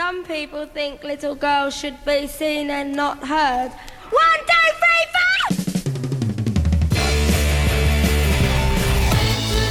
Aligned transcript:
Some 0.00 0.24
people 0.24 0.64
think 0.64 1.04
little 1.04 1.34
girls 1.34 1.76
should 1.76 2.02
be 2.06 2.26
seen 2.26 2.70
and 2.70 2.96
not 2.96 3.18
heard. 3.18 3.68
One, 4.08 4.40
two, 4.48 4.70
three, 4.80 5.04
four! 5.12 5.34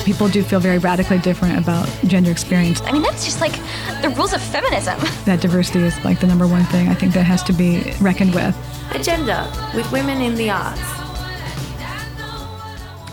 People 0.06 0.28
do 0.28 0.44
feel 0.44 0.60
very 0.60 0.78
radically 0.78 1.18
different 1.18 1.58
about 1.58 1.90
gender 2.06 2.30
experience. 2.30 2.80
I 2.84 2.92
mean, 2.92 3.02
that's 3.02 3.26
just 3.26 3.42
like 3.42 3.54
the 4.04 4.14
rules 4.16 4.34
of 4.34 4.42
feminism. 4.44 5.00
That 5.26 5.42
diversity 5.42 5.80
is 5.80 6.06
like 6.06 6.20
the 6.20 6.28
number 6.28 6.46
one 6.46 6.64
thing 6.66 6.90
I 6.90 6.94
think 6.94 7.16
that 7.16 7.24
has 7.24 7.42
to 7.46 7.52
be 7.52 7.92
reckoned 8.00 8.36
with. 8.36 8.56
Agenda 8.94 9.52
with 9.74 9.92
women 9.92 10.22
in 10.22 10.36
the 10.36 10.52
arts. 10.52 10.80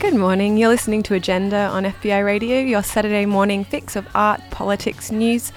Good 0.01 0.13
morning. 0.15 0.59
You're 0.59 0.69
listening 0.69 1.03
to 1.05 1.15
Agenda 1.15 1.69
on 1.69 1.85
FBI 1.85 2.23
Radio, 2.23 2.59
your 2.59 2.83
Saturday 2.83 3.25
morning 3.25 3.65
fix 3.65 3.97
of 3.97 4.07
art, 4.15 4.43
politics, 4.51 5.11
news, 5.11 5.51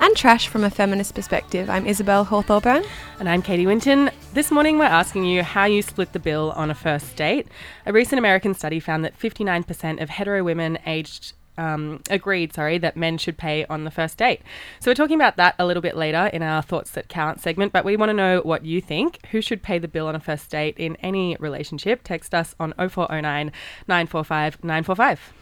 and 0.00 0.16
trash 0.16 0.48
from 0.48 0.64
a 0.64 0.70
feminist 0.70 1.14
perspective. 1.14 1.70
I'm 1.70 1.86
Isabel 1.86 2.24
Hawthorburn. 2.24 2.84
And 3.18 3.28
I'm 3.28 3.42
Katie 3.42 3.66
Winton. 3.66 4.10
This 4.34 4.50
morning 4.50 4.78
we're 4.78 4.84
asking 4.84 5.24
you 5.24 5.42
how 5.42 5.64
you 5.64 5.82
split 5.82 6.12
the 6.12 6.18
bill 6.18 6.52
on 6.56 6.70
a 6.70 6.74
first 6.74 7.16
date. 7.16 7.46
A 7.86 7.92
recent 7.92 8.18
American 8.18 8.54
study 8.54 8.80
found 8.80 9.04
that 9.04 9.18
59% 9.18 10.02
of 10.02 10.10
hetero 10.10 10.42
women 10.44 10.78
aged 10.86 11.34
um, 11.58 12.02
agreed, 12.10 12.52
sorry, 12.52 12.78
that 12.78 12.96
men 12.96 13.18
should 13.18 13.38
pay 13.38 13.64
on 13.66 13.84
the 13.84 13.90
first 13.90 14.18
date. 14.18 14.42
So 14.80 14.90
we're 14.90 14.96
talking 14.96 15.16
about 15.16 15.36
that 15.36 15.54
a 15.58 15.66
little 15.66 15.80
bit 15.80 15.96
later 15.96 16.26
in 16.26 16.42
our 16.42 16.62
Thoughts 16.62 16.90
That 16.92 17.08
Count 17.08 17.40
segment, 17.40 17.72
but 17.72 17.84
we 17.84 17.96
want 17.96 18.10
to 18.10 18.14
know 18.14 18.40
what 18.42 18.64
you 18.64 18.80
think. 18.80 19.24
Who 19.30 19.40
should 19.40 19.62
pay 19.62 19.78
the 19.78 19.88
bill 19.88 20.06
on 20.06 20.14
a 20.14 20.20
first 20.20 20.50
date 20.50 20.76
in 20.78 20.96
any 20.96 21.36
relationship? 21.40 22.02
Text 22.04 22.34
us 22.34 22.54
on 22.60 22.74
0409 22.76 23.52
945 23.88 24.62
945. 24.62 25.32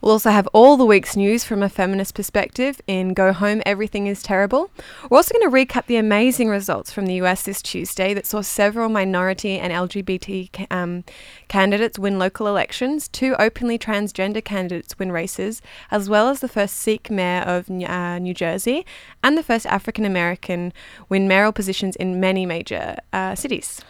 We'll 0.00 0.12
also 0.12 0.30
have 0.30 0.46
all 0.54 0.78
the 0.78 0.86
week's 0.86 1.14
news 1.14 1.44
from 1.44 1.62
a 1.62 1.68
feminist 1.68 2.14
perspective 2.14 2.80
in 2.86 3.12
Go 3.12 3.34
Home, 3.34 3.60
Everything 3.66 4.06
is 4.06 4.22
Terrible. 4.22 4.70
We're 5.10 5.18
also 5.18 5.34
going 5.34 5.50
to 5.50 5.54
recap 5.54 5.86
the 5.86 5.96
amazing 5.96 6.48
results 6.48 6.90
from 6.90 7.04
the 7.04 7.20
US 7.20 7.42
this 7.42 7.60
Tuesday 7.60 8.14
that 8.14 8.24
saw 8.24 8.40
several 8.40 8.88
minority 8.88 9.58
and 9.58 9.74
LGBT 9.74 10.66
um, 10.70 11.04
candidates 11.48 11.98
win 11.98 12.18
local 12.18 12.46
elections, 12.46 13.08
two 13.08 13.36
openly 13.38 13.78
transgender 13.78 14.42
candidates 14.42 14.98
win 14.98 15.12
races, 15.12 15.60
as 15.90 16.08
well 16.08 16.30
as 16.30 16.40
the 16.40 16.48
first 16.48 16.76
Sikh 16.76 17.10
mayor 17.10 17.42
of 17.42 17.68
uh, 17.70 18.18
New 18.18 18.32
Jersey 18.32 18.86
and 19.22 19.36
the 19.36 19.42
first 19.42 19.66
African 19.66 20.06
American 20.06 20.72
win 21.10 21.28
mayoral 21.28 21.52
positions 21.52 21.94
in 21.96 22.18
many 22.18 22.46
major 22.46 22.96
uh, 23.12 23.34
cities. 23.34 23.82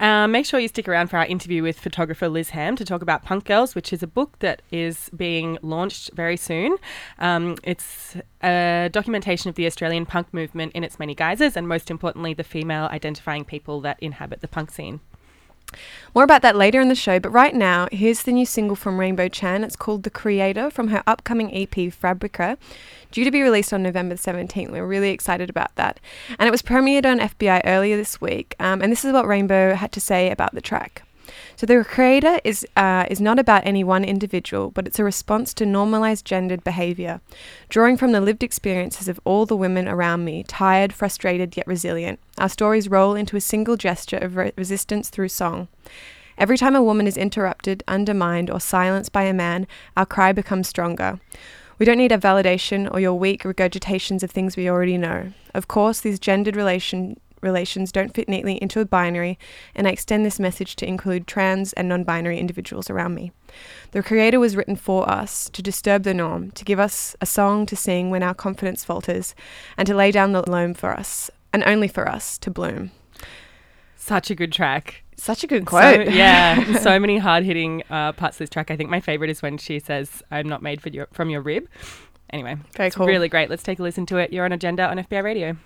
Uh, 0.00 0.26
make 0.26 0.44
sure 0.44 0.58
you 0.58 0.68
stick 0.68 0.88
around 0.88 1.08
for 1.08 1.18
our 1.18 1.26
interview 1.26 1.62
with 1.62 1.78
photographer 1.78 2.28
Liz 2.28 2.50
Ham 2.50 2.74
to 2.76 2.84
talk 2.84 3.00
about 3.00 3.24
Punk 3.24 3.44
Girls, 3.44 3.74
which 3.74 3.92
is 3.92 4.02
a 4.02 4.06
book 4.06 4.38
that 4.40 4.60
is 4.72 5.08
being 5.16 5.56
launched 5.62 6.10
very 6.14 6.36
soon. 6.36 6.76
Um, 7.18 7.56
it's 7.62 8.16
a 8.42 8.90
documentation 8.92 9.48
of 9.48 9.54
the 9.54 9.66
Australian 9.66 10.04
punk 10.04 10.34
movement 10.34 10.72
in 10.72 10.82
its 10.82 10.98
many 10.98 11.14
guises, 11.14 11.56
and 11.56 11.68
most 11.68 11.90
importantly, 11.90 12.34
the 12.34 12.44
female 12.44 12.86
identifying 12.86 13.44
people 13.44 13.80
that 13.82 13.98
inhabit 14.02 14.40
the 14.40 14.48
punk 14.48 14.72
scene. 14.72 15.00
More 16.14 16.24
about 16.24 16.42
that 16.42 16.56
later 16.56 16.80
in 16.80 16.88
the 16.88 16.94
show, 16.94 17.18
but 17.18 17.30
right 17.30 17.54
now, 17.54 17.88
here's 17.90 18.22
the 18.22 18.32
new 18.32 18.46
single 18.46 18.76
from 18.76 19.00
Rainbow 19.00 19.28
Chan. 19.28 19.64
It's 19.64 19.74
called 19.74 20.04
The 20.04 20.10
Creator 20.10 20.70
from 20.70 20.88
her 20.88 21.02
upcoming 21.06 21.52
EP, 21.52 21.92
Fabrica, 21.92 22.56
due 23.10 23.24
to 23.24 23.30
be 23.30 23.42
released 23.42 23.72
on 23.72 23.82
November 23.82 24.14
17th. 24.14 24.70
We're 24.70 24.86
really 24.86 25.10
excited 25.10 25.50
about 25.50 25.74
that. 25.74 25.98
And 26.38 26.46
it 26.46 26.52
was 26.52 26.62
premiered 26.62 27.04
on 27.06 27.18
FBI 27.18 27.62
earlier 27.64 27.96
this 27.96 28.20
week, 28.20 28.54
um, 28.60 28.80
and 28.80 28.92
this 28.92 29.04
is 29.04 29.12
what 29.12 29.26
Rainbow 29.26 29.74
had 29.74 29.90
to 29.92 30.00
say 30.00 30.30
about 30.30 30.54
the 30.54 30.60
track. 30.60 31.02
So 31.56 31.66
the 31.66 31.84
creator 31.84 32.40
is 32.42 32.66
uh, 32.76 33.06
is 33.08 33.20
not 33.20 33.38
about 33.38 33.66
any 33.66 33.84
one 33.84 34.04
individual, 34.04 34.70
but 34.70 34.86
it's 34.86 34.98
a 34.98 35.04
response 35.04 35.54
to 35.54 35.66
normalized 35.66 36.24
gendered 36.24 36.64
behavior, 36.64 37.20
drawing 37.68 37.96
from 37.96 38.12
the 38.12 38.20
lived 38.20 38.42
experiences 38.42 39.08
of 39.08 39.20
all 39.24 39.46
the 39.46 39.56
women 39.56 39.86
around 39.88 40.24
me, 40.24 40.42
tired, 40.44 40.92
frustrated 40.92 41.56
yet 41.56 41.66
resilient. 41.66 42.18
Our 42.38 42.48
stories 42.48 42.88
roll 42.88 43.14
into 43.14 43.36
a 43.36 43.40
single 43.40 43.76
gesture 43.76 44.18
of 44.18 44.36
re- 44.36 44.52
resistance 44.56 45.10
through 45.10 45.28
song. 45.28 45.68
Every 46.36 46.58
time 46.58 46.74
a 46.74 46.82
woman 46.82 47.06
is 47.06 47.16
interrupted, 47.16 47.84
undermined, 47.86 48.50
or 48.50 48.60
silenced 48.60 49.12
by 49.12 49.22
a 49.22 49.32
man, 49.32 49.68
our 49.96 50.06
cry 50.06 50.32
becomes 50.32 50.68
stronger. 50.68 51.20
We 51.78 51.86
don't 51.86 51.98
need 51.98 52.12
a 52.12 52.18
validation 52.18 52.92
or 52.92 53.00
your 53.00 53.14
weak 53.14 53.42
regurgitations 53.42 54.22
of 54.22 54.30
things 54.30 54.56
we 54.56 54.68
already 54.68 54.98
know. 54.98 55.32
Of 55.54 55.68
course, 55.68 56.00
these 56.00 56.18
gendered 56.18 56.56
relation, 56.56 57.18
relations 57.44 57.92
don't 57.92 58.14
fit 58.14 58.28
neatly 58.28 58.60
into 58.60 58.80
a 58.80 58.84
binary, 58.84 59.38
and 59.74 59.86
I 59.86 59.90
extend 59.90 60.26
this 60.26 60.40
message 60.40 60.74
to 60.76 60.86
include 60.86 61.26
trans 61.26 61.72
and 61.74 61.88
non 61.88 62.02
binary 62.02 62.38
individuals 62.38 62.90
around 62.90 63.14
me. 63.14 63.30
The 63.92 64.02
Creator 64.02 64.40
was 64.40 64.56
written 64.56 64.76
for 64.76 65.08
us 65.08 65.48
to 65.50 65.62
disturb 65.62 66.02
the 66.02 66.14
norm, 66.14 66.50
to 66.52 66.64
give 66.64 66.80
us 66.80 67.14
a 67.20 67.26
song 67.26 67.66
to 67.66 67.76
sing 67.76 68.10
when 68.10 68.22
our 68.22 68.34
confidence 68.34 68.84
falters, 68.84 69.34
and 69.76 69.86
to 69.86 69.94
lay 69.94 70.10
down 70.10 70.32
the 70.32 70.48
loam 70.50 70.74
for 70.74 70.92
us, 70.92 71.30
and 71.52 71.62
only 71.64 71.86
for 71.86 72.08
us, 72.08 72.36
to 72.38 72.50
bloom. 72.50 72.90
Such 73.96 74.30
a 74.30 74.34
good 74.34 74.52
track. 74.52 75.04
Such 75.16 75.44
a 75.44 75.46
good 75.46 75.64
quote. 75.64 76.06
So, 76.08 76.12
yeah, 76.12 76.78
so 76.80 76.98
many 76.98 77.18
hard 77.18 77.44
hitting 77.44 77.82
uh, 77.88 78.12
parts 78.12 78.36
of 78.36 78.38
this 78.40 78.50
track. 78.50 78.70
I 78.70 78.76
think 78.76 78.90
my 78.90 79.00
favorite 79.00 79.30
is 79.30 79.40
when 79.42 79.58
she 79.58 79.78
says, 79.78 80.22
I'm 80.30 80.48
not 80.48 80.62
made 80.62 80.80
for 80.80 80.88
your, 80.88 81.06
from 81.12 81.30
your 81.30 81.40
rib. 81.40 81.68
Anyway, 82.30 82.56
Very 82.76 82.88
it's 82.88 82.96
cool. 82.96 83.06
really 83.06 83.28
great. 83.28 83.48
Let's 83.48 83.62
take 83.62 83.78
a 83.78 83.82
listen 83.82 84.06
to 84.06 84.16
it. 84.16 84.32
You're 84.32 84.44
on 84.44 84.52
Agenda 84.52 84.88
on 84.88 84.98
FBI 84.98 85.22
Radio. 85.22 85.56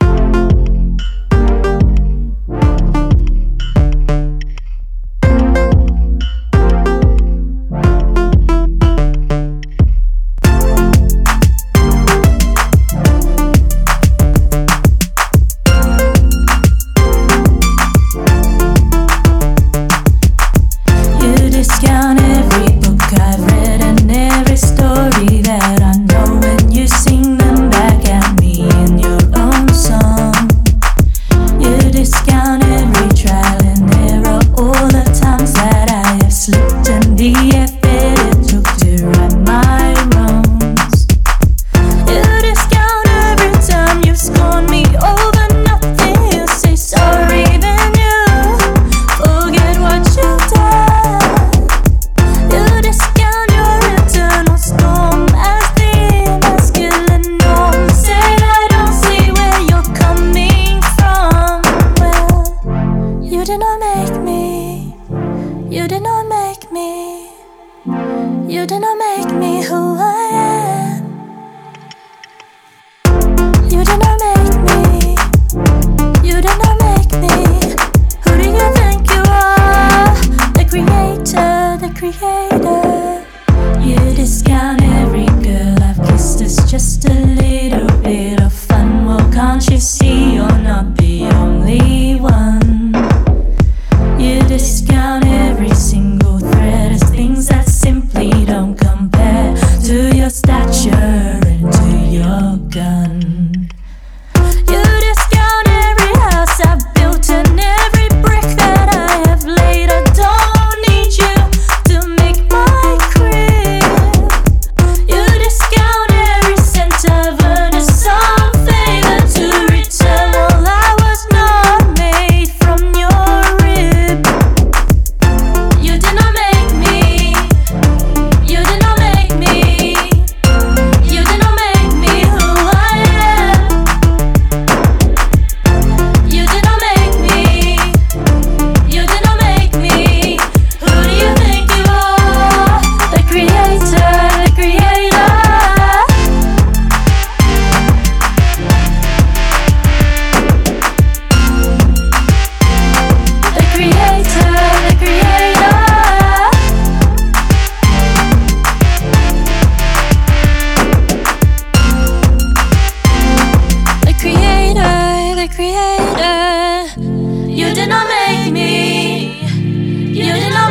You 170.18 170.32
did 170.34 170.52
not 170.52 170.67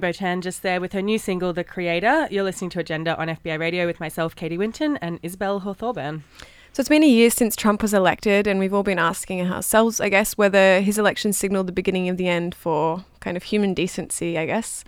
Rainbow 0.00 0.18
Chan 0.18 0.40
just 0.40 0.62
there 0.62 0.80
with 0.80 0.94
her 0.94 1.02
new 1.02 1.18
single, 1.18 1.52
The 1.52 1.62
Creator. 1.62 2.28
You're 2.30 2.42
listening 2.42 2.70
to 2.70 2.80
Agenda 2.80 3.18
on 3.20 3.28
FBI 3.28 3.58
Radio 3.58 3.84
with 3.84 4.00
myself, 4.00 4.34
Katie 4.34 4.56
Winton, 4.56 4.96
and 5.02 5.20
Isabel 5.22 5.60
Hawthorburn. 5.60 6.24
So 6.72 6.80
it's 6.80 6.88
been 6.88 7.02
a 7.02 7.06
year 7.06 7.28
since 7.28 7.54
Trump 7.54 7.82
was 7.82 7.92
elected, 7.92 8.46
and 8.46 8.58
we've 8.58 8.72
all 8.72 8.82
been 8.82 8.98
asking 8.98 9.42
ourselves, 9.42 10.00
I 10.00 10.08
guess, 10.08 10.38
whether 10.38 10.80
his 10.80 10.96
election 10.96 11.34
signaled 11.34 11.66
the 11.66 11.72
beginning 11.72 12.08
of 12.08 12.16
the 12.16 12.28
end 12.28 12.54
for 12.54 13.04
kind 13.20 13.36
of 13.36 13.42
human 13.42 13.74
decency, 13.74 14.38
I 14.38 14.46
guess. 14.46 14.84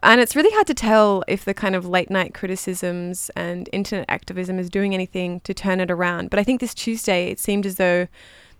And 0.00 0.20
it's 0.20 0.36
really 0.36 0.52
hard 0.52 0.68
to 0.68 0.74
tell 0.74 1.24
if 1.26 1.44
the 1.44 1.54
kind 1.54 1.74
of 1.74 1.84
late 1.84 2.08
night 2.08 2.32
criticisms 2.32 3.32
and 3.34 3.68
internet 3.72 4.06
activism 4.08 4.60
is 4.60 4.70
doing 4.70 4.94
anything 4.94 5.40
to 5.40 5.52
turn 5.52 5.80
it 5.80 5.90
around. 5.90 6.30
But 6.30 6.38
I 6.38 6.44
think 6.44 6.60
this 6.60 6.72
Tuesday 6.72 7.32
it 7.32 7.40
seemed 7.40 7.66
as 7.66 7.78
though 7.78 8.06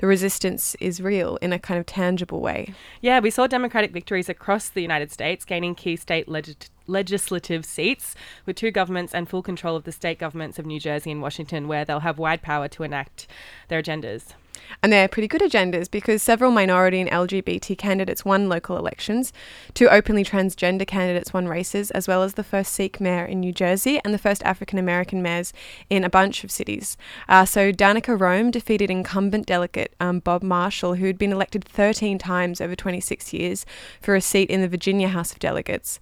the 0.03 0.09
resistance 0.09 0.75
is 0.81 1.01
real 1.01 1.37
in 1.37 1.53
a 1.53 1.61
kind 1.61 1.79
of 1.79 1.87
tangible 1.87 2.41
way. 2.41 2.75
Yeah, 3.01 3.21
we 3.21 3.31
saw 3.31 3.47
Democratic 3.47 3.93
victories 3.93 4.29
across 4.29 4.69
the 4.69 4.83
United 4.83 5.13
States, 5.13 5.45
gaining 5.45 5.77
key 5.77 5.95
state 5.95 6.27
legis- 6.29 6.71
legislative 6.89 7.65
seats 7.65 8.17
with 8.45 8.57
two 8.57 8.73
governments 8.73 9.15
and 9.15 9.29
full 9.29 9.43
control 9.43 9.77
of 9.77 9.85
the 9.85 9.93
state 9.93 10.19
governments 10.19 10.59
of 10.59 10.67
New 10.67 10.81
Jersey 10.81 11.13
and 11.13 11.23
Washington, 11.23 11.69
where 11.69 11.85
they'll 11.85 12.01
have 12.01 12.19
wide 12.19 12.43
power 12.43 12.67
to 12.67 12.83
enact 12.83 13.29
their 13.69 13.81
agendas. 13.81 14.35
And 14.83 14.93
they're 14.93 15.09
pretty 15.09 15.29
good 15.29 15.41
agendas 15.41 15.91
because 15.91 16.23
several 16.23 16.51
minority 16.51 17.01
and 17.01 17.11
LGBT 17.11 17.79
candidates 17.79 18.25
won 18.25 18.49
local 18.49 18.77
elections, 18.77 19.33
two 19.75 19.89
openly 19.89 20.25
transgender 20.25 20.87
candidates 20.87 21.33
won 21.33 21.47
races, 21.47 21.91
as 21.93 22.09
well 22.09 22.23
as 22.23 22.35
the 22.35 22.45
first 22.45 22.73
Sikh 22.73 23.01
mayor 23.01 23.25
in 23.25 23.41
New 23.41 23.53
Jersey 23.53 24.01
and 24.05 24.13
the 24.13 24.19
first 24.19 24.43
African 24.43 24.79
American 24.79 25.23
mayors 25.23 25.53
in 25.89 26.05
a 26.05 26.11
bunch 26.11 26.45
of 26.45 26.51
cities. 26.51 26.97
Uh, 27.29 27.45
so 27.45 27.73
Danica 27.73 28.19
Roem 28.19 28.51
defeated 28.51 28.91
incumbent 28.91 29.47
delegate 29.47 29.95
um, 30.01 30.19
Bob 30.19 30.43
Marshall, 30.43 30.95
who 30.95 31.07
had 31.07 31.19
been 31.19 31.33
elected 31.33 31.65
13 31.65 32.19
times 32.19 32.61
over 32.61 32.75
26 32.75 33.33
years 33.33 33.67
for 34.01 34.15
a 34.15 34.21
seat 34.21 34.51
in 34.51 34.61
the 34.61 34.69
Virginia 34.69 35.09
House 35.09 35.33
of 35.33 35.39
Delegates. 35.39 36.01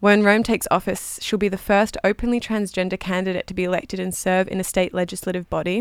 When 0.00 0.22
Roem 0.22 0.42
takes 0.42 0.66
office, 0.70 1.18
she'll 1.22 1.38
be 1.38 1.48
the 1.48 1.56
first 1.56 1.96
openly 2.04 2.38
transgender 2.38 3.00
candidate 3.00 3.46
to 3.46 3.54
be 3.54 3.64
elected 3.64 3.98
and 3.98 4.14
serve 4.14 4.46
in 4.48 4.60
a 4.60 4.64
state 4.64 4.92
legislative 4.92 5.48
body. 5.48 5.78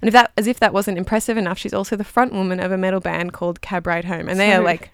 And 0.00 0.08
if 0.08 0.12
that, 0.12 0.32
as 0.36 0.46
if 0.46 0.60
that 0.60 0.72
wasn't 0.72 0.98
impressive 0.98 1.36
enough, 1.36 1.58
she's 1.58 1.74
also 1.74 1.96
the 1.96 2.04
front 2.04 2.32
woman 2.32 2.60
of 2.60 2.70
a 2.70 2.78
metal 2.78 3.00
band 3.00 3.32
called 3.32 3.60
Cab 3.60 3.86
Ride 3.86 4.04
Home, 4.04 4.28
and 4.28 4.38
they 4.38 4.52
are 4.52 4.62
like 4.62 4.90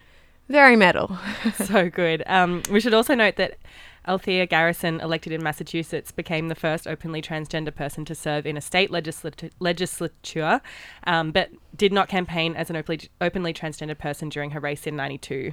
very 0.49 0.77
metal. 0.77 1.19
so 1.65 1.91
good. 1.91 2.23
Um, 2.27 2.63
we 2.71 2.81
should 2.81 2.95
also 2.95 3.15
note 3.15 3.37
that 3.37 3.59
Althea 4.07 4.47
Garrison, 4.47 5.01
elected 5.01 5.33
in 5.33 5.43
Massachusetts, 5.43 6.11
became 6.11 6.49
the 6.49 6.55
first 6.55 6.87
openly 6.87 7.23
transgender 7.23 7.75
person 7.75 8.05
to 8.07 8.15
serve 8.15 8.47
in 8.47 8.57
a 8.57 8.61
state 8.61 8.91
legislat- 8.91 9.51
legislature, 9.61 10.61
um, 11.07 11.31
but 11.31 11.51
did 11.77 11.93
not 11.93 12.09
campaign 12.09 12.57
as 12.57 12.69
an 12.69 12.77
openly, 12.77 13.09
openly 13.21 13.55
transgender 13.55 13.97
person 13.97 14.29
during 14.29 14.51
her 14.51 14.61
race 14.61 14.87
in 14.87 14.97
92. 14.97 15.53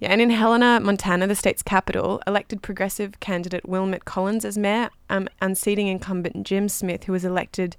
Yeah, 0.00 0.12
and 0.12 0.22
in 0.22 0.30
Helena, 0.30 0.80
Montana, 0.80 1.26
the 1.26 1.34
state's 1.34 1.62
capital, 1.62 2.22
elected 2.26 2.62
progressive 2.62 3.20
candidate 3.20 3.68
Wilmot 3.68 4.06
Collins 4.06 4.46
as 4.46 4.56
mayor, 4.56 4.88
um, 5.10 5.28
unseating 5.42 5.88
incumbent 5.88 6.46
Jim 6.46 6.70
Smith, 6.70 7.04
who 7.04 7.12
was 7.12 7.22
elected, 7.22 7.76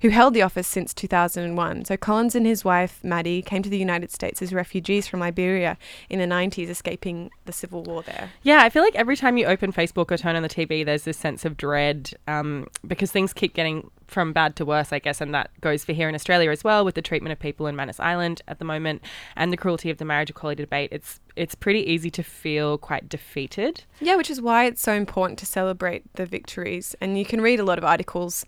who 0.00 0.10
held 0.10 0.34
the 0.34 0.42
office 0.42 0.68
since 0.68 0.94
2001. 0.94 1.84
So 1.86 1.96
Collins 1.96 2.36
and 2.36 2.46
his 2.46 2.64
wife 2.64 3.02
Maddie 3.02 3.42
came 3.42 3.64
to 3.64 3.68
the 3.68 3.78
United 3.78 4.12
States 4.12 4.40
as 4.40 4.52
refugees 4.52 5.08
from 5.08 5.18
Liberia 5.18 5.76
in 6.08 6.20
the 6.20 6.26
90s, 6.26 6.68
escaping 6.68 7.30
the 7.44 7.52
civil 7.52 7.82
war 7.82 8.02
there. 8.02 8.30
Yeah, 8.44 8.62
I 8.62 8.70
feel 8.70 8.84
like 8.84 8.94
every 8.94 9.16
time 9.16 9.36
you 9.36 9.46
open 9.46 9.72
Facebook 9.72 10.12
or 10.12 10.16
turn 10.16 10.36
on 10.36 10.42
the 10.44 10.48
TV, 10.48 10.84
there's 10.84 11.02
this 11.02 11.18
sense 11.18 11.44
of 11.44 11.56
dread 11.56 12.12
um, 12.28 12.68
because 12.86 13.10
things 13.10 13.32
keep 13.32 13.52
getting 13.52 13.90
from 14.06 14.32
bad 14.32 14.56
to 14.56 14.64
worse, 14.64 14.92
I 14.92 14.98
guess, 14.98 15.20
and 15.20 15.34
that 15.34 15.50
goes 15.60 15.84
for 15.84 15.92
here 15.92 16.08
in 16.08 16.14
Australia 16.14 16.50
as 16.50 16.64
well 16.64 16.84
with 16.84 16.94
the 16.94 17.02
treatment 17.02 17.32
of 17.32 17.38
people 17.38 17.66
in 17.66 17.76
Manus 17.76 18.00
Island 18.00 18.42
at 18.48 18.58
the 18.58 18.64
moment 18.64 19.02
and 19.36 19.52
the 19.52 19.56
cruelty 19.56 19.90
of 19.90 19.98
the 19.98 20.04
marriage 20.04 20.30
equality 20.30 20.62
debate. 20.62 20.90
It's 20.92 21.20
it's 21.36 21.54
pretty 21.54 21.80
easy 21.80 22.10
to 22.10 22.22
feel 22.22 22.78
quite 22.78 23.08
defeated. 23.08 23.84
Yeah, 24.00 24.16
which 24.16 24.30
is 24.30 24.40
why 24.40 24.66
it's 24.66 24.82
so 24.82 24.92
important 24.92 25.38
to 25.40 25.46
celebrate 25.46 26.04
the 26.14 26.26
victories. 26.26 26.94
And 27.00 27.18
you 27.18 27.24
can 27.24 27.40
read 27.40 27.58
a 27.58 27.64
lot 27.64 27.78
of 27.78 27.84
articles 27.84 28.44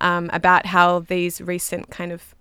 um, 0.00 0.30
about 0.32 0.66
how 0.66 1.00
these 1.00 1.40
recent 1.40 1.90
kind 1.90 2.12
of 2.12 2.34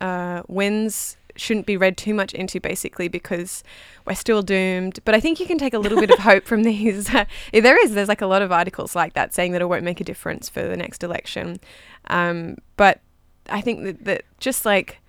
uh, 0.00 0.42
wins 0.48 1.16
shouldn't 1.36 1.66
be 1.66 1.76
read 1.76 1.96
too 1.96 2.14
much 2.14 2.32
into, 2.34 2.60
basically, 2.60 3.08
because 3.08 3.64
we're 4.06 4.14
still 4.14 4.42
doomed. 4.42 5.00
But 5.04 5.14
I 5.14 5.20
think 5.20 5.40
you 5.40 5.46
can 5.46 5.58
take 5.58 5.74
a 5.74 5.78
little 5.78 5.98
bit 5.98 6.10
of 6.10 6.18
hope 6.20 6.44
from 6.44 6.62
these. 6.62 7.10
There 7.52 7.82
is, 7.82 7.94
there's 7.94 8.08
like 8.08 8.20
a 8.20 8.26
lot 8.26 8.42
of 8.42 8.52
articles 8.52 8.94
like 8.94 9.14
that 9.14 9.32
saying 9.32 9.52
that 9.52 9.62
it 9.62 9.66
won't 9.66 9.84
make 9.84 10.00
a 10.00 10.04
difference 10.04 10.48
for 10.48 10.62
the 10.62 10.76
next 10.76 11.02
election. 11.02 11.58
Um, 12.08 12.56
but 12.76 13.00
I 13.48 13.60
think 13.60 13.84
that, 13.84 14.04
that 14.04 14.24
just 14.38 14.64
like 14.64 15.00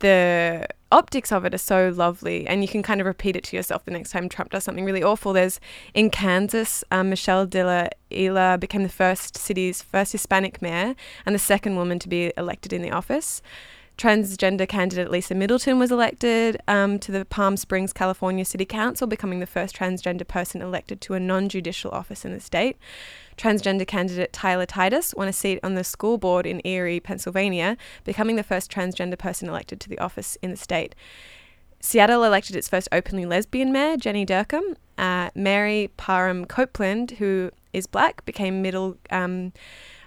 the 0.00 0.66
optics 0.90 1.32
of 1.32 1.44
it 1.44 1.54
are 1.54 1.58
so 1.58 1.88
lovely 1.88 2.46
and 2.46 2.60
you 2.60 2.68
can 2.68 2.82
kind 2.82 3.00
of 3.00 3.06
repeat 3.06 3.34
it 3.34 3.44
to 3.44 3.56
yourself 3.56 3.84
the 3.84 3.90
next 3.90 4.10
time 4.10 4.28
Trump 4.28 4.50
does 4.50 4.64
something 4.64 4.84
really 4.84 5.02
awful. 5.02 5.32
There's 5.32 5.58
in 5.94 6.10
Kansas, 6.10 6.84
um, 6.90 7.08
Michelle 7.08 7.46
de 7.46 7.88
la 8.30 8.56
became 8.58 8.82
the 8.82 8.88
first 8.88 9.36
city's 9.36 9.80
first 9.80 10.12
Hispanic 10.12 10.60
mayor 10.60 10.94
and 11.24 11.34
the 11.34 11.38
second 11.38 11.76
woman 11.76 11.98
to 12.00 12.08
be 12.08 12.32
elected 12.36 12.72
in 12.72 12.82
the 12.82 12.90
office. 12.90 13.40
Transgender 14.02 14.68
candidate 14.68 15.12
Lisa 15.12 15.32
Middleton 15.32 15.78
was 15.78 15.92
elected 15.92 16.60
um, 16.66 16.98
to 16.98 17.12
the 17.12 17.24
Palm 17.24 17.56
Springs, 17.56 17.92
California 17.92 18.44
City 18.44 18.64
Council, 18.64 19.06
becoming 19.06 19.38
the 19.38 19.46
first 19.46 19.76
transgender 19.76 20.26
person 20.26 20.60
elected 20.60 21.00
to 21.02 21.14
a 21.14 21.20
non 21.20 21.48
judicial 21.48 21.92
office 21.92 22.24
in 22.24 22.32
the 22.32 22.40
state. 22.40 22.76
Transgender 23.36 23.86
candidate 23.86 24.32
Tyler 24.32 24.66
Titus 24.66 25.14
won 25.14 25.28
a 25.28 25.32
seat 25.32 25.60
on 25.62 25.76
the 25.76 25.84
school 25.84 26.18
board 26.18 26.46
in 26.46 26.60
Erie, 26.66 26.98
Pennsylvania, 26.98 27.76
becoming 28.02 28.34
the 28.34 28.42
first 28.42 28.72
transgender 28.72 29.16
person 29.16 29.48
elected 29.48 29.78
to 29.78 29.88
the 29.88 30.00
office 30.00 30.36
in 30.42 30.50
the 30.50 30.56
state. 30.56 30.96
Seattle 31.78 32.24
elected 32.24 32.56
its 32.56 32.68
first 32.68 32.88
openly 32.90 33.24
lesbian 33.24 33.70
mayor, 33.70 33.96
Jenny 33.96 34.26
Durkan. 34.26 34.74
Uh, 34.98 35.30
Mary 35.36 35.92
Parham 35.96 36.44
Copeland, 36.44 37.12
who 37.12 37.52
is 37.72 37.86
black, 37.86 38.24
became 38.24 38.62
middle. 38.62 38.96
Um, 39.10 39.52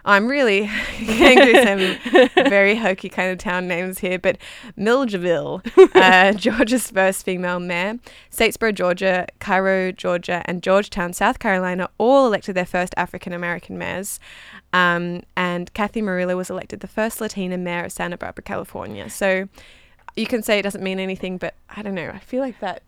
I'm 0.05 0.27
really 0.27 0.69
getting 0.99 1.39
through 1.41 1.63
some 1.63 2.29
very 2.49 2.75
hokey 2.75 3.09
kind 3.09 3.31
of 3.31 3.39
town 3.39 3.67
names 3.67 3.99
here, 3.99 4.19
but 4.19 4.37
Milledgeville, 4.75 5.63
uh, 5.95 6.33
Georgia's 6.33 6.91
first 6.91 7.25
female 7.25 7.59
mayor, 7.59 7.97
Statesboro, 8.31 8.73
Georgia, 8.73 9.27
Cairo, 9.39 9.91
Georgia, 9.91 10.43
and 10.45 10.61
Georgetown, 10.61 11.11
South 11.11 11.39
Carolina, 11.39 11.89
all 11.97 12.27
elected 12.27 12.55
their 12.55 12.65
first 12.65 12.93
African 12.97 13.33
American 13.33 13.79
mayors. 13.79 14.19
Um, 14.73 15.23
and 15.35 15.73
Cathy 15.73 16.01
Murillo 16.01 16.37
was 16.37 16.51
elected 16.51 16.81
the 16.81 16.87
first 16.87 17.19
Latina 17.19 17.57
mayor 17.57 17.85
of 17.85 17.91
Santa 17.91 18.17
Barbara, 18.17 18.43
California. 18.43 19.09
So 19.09 19.49
you 20.15 20.27
can 20.27 20.43
say 20.43 20.59
it 20.59 20.63
doesn't 20.63 20.83
mean 20.83 20.99
anything, 20.99 21.37
but 21.37 21.55
I 21.69 21.81
don't 21.81 21.95
know. 21.95 22.09
I 22.09 22.19
feel 22.19 22.41
like 22.41 22.59
that. 22.59 22.83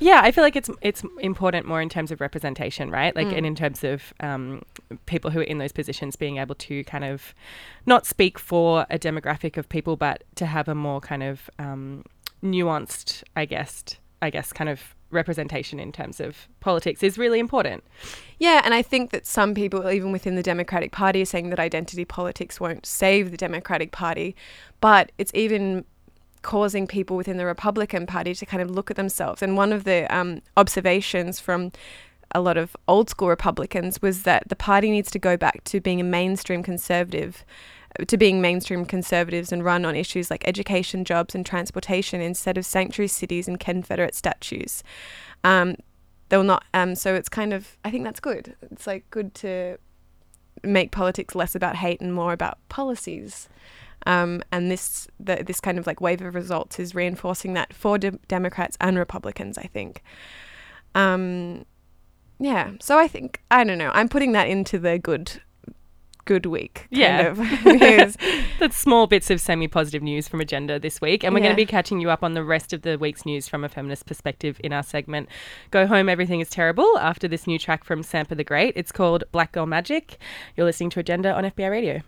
Yeah, 0.00 0.20
I 0.22 0.32
feel 0.32 0.44
like 0.44 0.56
it's 0.56 0.70
it's 0.80 1.02
important 1.20 1.66
more 1.66 1.80
in 1.80 1.88
terms 1.88 2.10
of 2.10 2.20
representation, 2.20 2.90
right? 2.90 3.14
Like, 3.14 3.32
and 3.32 3.46
in 3.46 3.54
terms 3.54 3.84
of 3.84 4.12
um, 4.20 4.62
people 5.06 5.30
who 5.30 5.40
are 5.40 5.44
in 5.44 5.58
those 5.58 5.72
positions 5.72 6.16
being 6.16 6.38
able 6.38 6.54
to 6.56 6.84
kind 6.84 7.04
of 7.04 7.34
not 7.86 8.06
speak 8.06 8.38
for 8.38 8.86
a 8.90 8.98
demographic 8.98 9.56
of 9.56 9.68
people, 9.68 9.96
but 9.96 10.24
to 10.36 10.46
have 10.46 10.68
a 10.68 10.74
more 10.74 11.00
kind 11.00 11.22
of 11.22 11.48
um, 11.58 12.04
nuanced, 12.42 13.22
I 13.36 13.44
guess, 13.44 13.84
I 14.20 14.30
guess, 14.30 14.52
kind 14.52 14.68
of 14.68 14.94
representation 15.10 15.78
in 15.78 15.92
terms 15.92 16.20
of 16.20 16.48
politics 16.60 17.02
is 17.02 17.18
really 17.18 17.38
important. 17.38 17.84
Yeah, 18.38 18.62
and 18.64 18.74
I 18.74 18.82
think 18.82 19.10
that 19.10 19.26
some 19.26 19.54
people, 19.54 19.88
even 19.90 20.10
within 20.10 20.34
the 20.34 20.42
Democratic 20.42 20.90
Party, 20.90 21.22
are 21.22 21.26
saying 21.26 21.50
that 21.50 21.60
identity 21.60 22.04
politics 22.04 22.58
won't 22.58 22.86
save 22.86 23.30
the 23.30 23.36
Democratic 23.36 23.92
Party, 23.92 24.34
but 24.80 25.12
it's 25.18 25.32
even 25.34 25.84
causing 26.42 26.86
people 26.86 27.16
within 27.16 27.36
the 27.36 27.46
Republican 27.46 28.06
Party 28.06 28.34
to 28.34 28.46
kind 28.46 28.62
of 28.62 28.70
look 28.70 28.90
at 28.90 28.96
themselves. 28.96 29.42
And 29.42 29.56
one 29.56 29.72
of 29.72 29.84
the 29.84 30.12
um, 30.14 30.42
observations 30.56 31.40
from 31.40 31.72
a 32.34 32.40
lot 32.40 32.56
of 32.56 32.76
old 32.88 33.10
school 33.10 33.28
Republicans 33.28 34.00
was 34.00 34.22
that 34.22 34.48
the 34.48 34.56
party 34.56 34.90
needs 34.90 35.10
to 35.10 35.18
go 35.18 35.36
back 35.36 35.62
to 35.64 35.80
being 35.80 36.00
a 36.00 36.04
mainstream 36.04 36.62
conservative, 36.62 37.44
to 38.06 38.16
being 38.16 38.40
mainstream 38.40 38.84
conservatives 38.84 39.52
and 39.52 39.64
run 39.64 39.84
on 39.84 39.94
issues 39.94 40.30
like 40.30 40.46
education, 40.48 41.04
jobs, 41.04 41.34
and 41.34 41.44
transportation 41.44 42.20
instead 42.20 42.56
of 42.56 42.64
sanctuary 42.64 43.08
cities 43.08 43.46
and 43.46 43.60
Confederate 43.60 44.14
statues. 44.14 44.82
Um, 45.44 45.76
they 46.30 46.38
will 46.38 46.44
not. 46.44 46.64
Um, 46.72 46.94
so 46.94 47.14
it's 47.14 47.28
kind 47.28 47.52
of. 47.52 47.76
I 47.84 47.90
think 47.90 48.04
that's 48.04 48.20
good. 48.20 48.56
It's 48.70 48.86
like 48.86 49.08
good 49.10 49.34
to 49.36 49.76
make 50.64 50.90
politics 50.90 51.34
less 51.34 51.54
about 51.54 51.76
hate 51.76 52.00
and 52.00 52.14
more 52.14 52.32
about 52.32 52.58
policies. 52.68 53.48
Um, 54.06 54.42
and 54.50 54.70
this 54.70 55.08
the, 55.20 55.42
this 55.46 55.60
kind 55.60 55.78
of 55.78 55.86
like 55.86 56.00
wave 56.00 56.20
of 56.22 56.34
results 56.34 56.78
is 56.78 56.94
reinforcing 56.94 57.54
that 57.54 57.72
for 57.72 57.98
de- 57.98 58.18
Democrats 58.28 58.76
and 58.80 58.98
Republicans. 58.98 59.58
I 59.58 59.64
think. 59.64 60.02
Um, 60.94 61.64
yeah. 62.38 62.72
So 62.80 62.98
I 62.98 63.08
think 63.08 63.40
I 63.50 63.64
don't 63.64 63.78
know. 63.78 63.90
I'm 63.94 64.08
putting 64.08 64.32
that 64.32 64.48
into 64.48 64.78
the 64.78 64.98
good, 64.98 65.40
good 66.24 66.46
week. 66.46 66.88
Kind 66.90 67.38
Yeah. 67.70 68.12
That's 68.58 68.76
small 68.76 69.06
bits 69.06 69.30
of 69.30 69.40
semi 69.40 69.68
positive 69.68 70.02
news 70.02 70.28
from 70.28 70.40
Agenda 70.40 70.78
this 70.78 71.00
week. 71.00 71.24
And 71.24 71.34
we're 71.34 71.40
going 71.40 71.52
to 71.52 71.56
be 71.56 71.66
catching 71.66 72.00
you 72.00 72.10
up 72.10 72.22
on 72.22 72.34
the 72.34 72.44
rest 72.44 72.72
of 72.72 72.82
the 72.82 72.98
week's 72.98 73.24
news 73.24 73.48
from 73.48 73.64
a 73.64 73.68
feminist 73.68 74.06
perspective 74.06 74.60
in 74.62 74.72
our 74.72 74.82
segment 74.82 75.28
Go 75.70 75.86
Home, 75.86 76.08
Everything 76.08 76.40
is 76.40 76.50
Terrible 76.50 76.98
after 76.98 77.28
this 77.28 77.46
new 77.46 77.58
track 77.58 77.84
from 77.84 78.02
Sampa 78.02 78.36
the 78.36 78.44
Great. 78.44 78.74
It's 78.76 78.92
called 78.92 79.24
Black 79.32 79.52
Girl 79.52 79.66
Magic. 79.66 80.18
You're 80.56 80.66
listening 80.66 80.90
to 80.90 81.00
Agenda 81.00 81.32
on 81.32 81.44
FBI 81.44 81.70
Radio. 81.70 82.02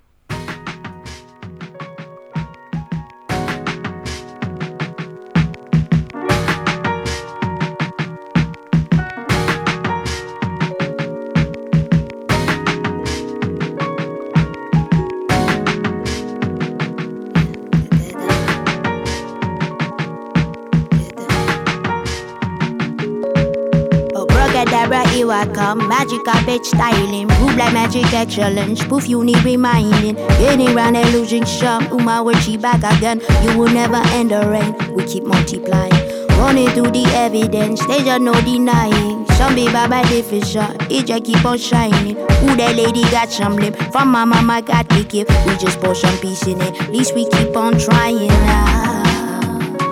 Come. 25.53 25.89
Magic 25.89 26.23
bitch 26.25 26.65
styling. 26.67 27.29
Proof 27.29 27.57
like 27.57 27.73
magic 27.73 28.13
excellence. 28.13 28.85
Proof 28.85 29.09
you 29.09 29.25
need 29.25 29.43
reminding. 29.45 30.15
Getting 30.15 30.75
round 30.75 30.97
and 30.97 31.13
losing 31.13 31.45
some. 31.45 31.85
Uma, 31.93 32.23
when 32.23 32.37
she 32.41 32.57
back 32.57 32.83
again. 32.97 33.21
You 33.43 33.59
will 33.59 33.73
never 33.73 34.01
end 34.15 34.31
the 34.31 34.49
rain. 34.49 34.95
We 34.95 35.05
keep 35.05 35.25
multiplying. 35.25 35.93
Running 36.39 36.69
through 36.71 36.91
the 36.91 37.05
evidence. 37.15 37.85
There's 37.87 38.05
just 38.05 38.21
no 38.23 38.33
denying. 38.43 39.27
Some 39.37 39.55
be 39.55 39.67
by 39.67 40.03
shot. 40.41 40.91
It 40.91 41.07
just 41.07 41.25
keep 41.25 41.45
on 41.45 41.59
shining. 41.59 42.17
Who 42.17 42.57
that 42.57 42.77
lady 42.77 43.03
got 43.11 43.31
some 43.31 43.57
lip. 43.57 43.77
From 43.93 44.09
my 44.09 44.25
mama 44.25 44.63
got 44.63 44.89
the 44.89 45.05
gift. 45.05 45.31
We 45.47 45.57
just 45.57 45.81
pour 45.81 45.95
some 45.95 46.17
peace 46.19 46.47
in 46.47 46.61
it. 46.61 46.81
At 46.81 46.91
least 46.93 47.15
we 47.15 47.29
keep 47.31 47.57
on 47.57 47.79
trying. 47.79 48.31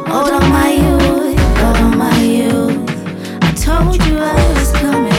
Hold 0.08 0.30
on, 0.30 0.48
my 0.50 0.72
youth. 0.72 1.38
Hold 1.58 1.76
on, 1.76 1.98
my 1.98 2.20
youth. 2.20 2.90
I 3.42 3.52
told 3.54 4.04
you 4.04 4.18
I 4.18 4.34
was 4.54 4.72
coming. 4.72 5.11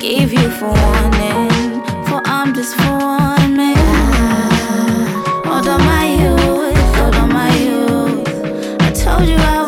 Gave 0.00 0.32
you 0.32 0.50
for 0.50 0.68
warning, 0.68 1.82
for 2.06 2.22
I'm 2.24 2.54
just 2.54 2.74
for 2.74 2.98
one 2.98 3.54
man. 3.54 3.76
Hold 5.44 5.68
on, 5.68 5.80
my 5.84 6.06
youth, 6.22 6.96
hold 6.96 7.14
on, 7.16 7.28
my 7.28 7.54
youth. 7.54 8.80
I 8.80 8.92
told 8.92 9.28
you 9.28 9.36
I 9.36 9.59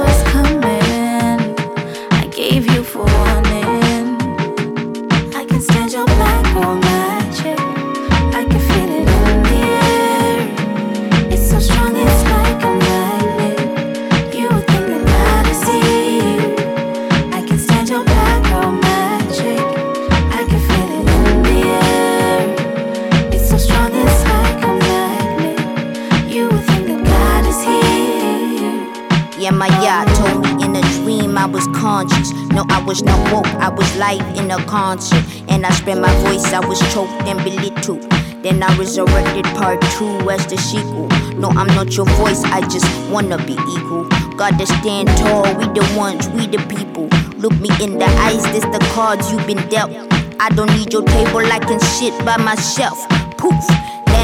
was 32.92 33.02
not 33.04 33.32
woke, 33.32 33.46
I 33.46 33.70
was 33.70 33.96
live 33.96 34.20
in 34.36 34.50
a 34.50 34.62
concert. 34.66 35.24
And 35.48 35.64
I 35.64 35.70
spread 35.70 35.98
my 35.98 36.12
voice, 36.24 36.52
I 36.52 36.60
was 36.60 36.78
choked 36.92 37.10
and 37.24 37.42
belittled. 37.42 38.02
Then 38.42 38.62
I 38.62 38.76
resurrected 38.76 39.46
part 39.56 39.80
two 39.96 40.28
as 40.28 40.46
the 40.46 40.58
sequel. 40.58 41.08
No, 41.38 41.48
I'm 41.48 41.68
not 41.68 41.96
your 41.96 42.04
voice, 42.20 42.44
I 42.44 42.60
just 42.68 42.86
wanna 43.10 43.38
be 43.38 43.54
equal. 43.54 44.04
Gotta 44.36 44.66
stand 44.66 45.08
tall, 45.16 45.44
we 45.56 45.64
the 45.72 45.84
ones, 45.96 46.28
we 46.36 46.46
the 46.46 46.60
people. 46.68 47.08
Look 47.38 47.58
me 47.60 47.70
in 47.80 47.98
the 47.98 48.04
eyes, 48.26 48.44
this 48.52 48.64
the 48.64 48.80
cards 48.92 49.32
you've 49.32 49.46
been 49.46 49.66
dealt. 49.70 49.92
I 50.38 50.50
don't 50.50 50.70
need 50.76 50.92
your 50.92 51.02
table, 51.02 51.46
I 51.50 51.60
can 51.60 51.80
sit 51.80 52.12
by 52.26 52.36
myself. 52.36 52.98
Poof. 53.38 53.64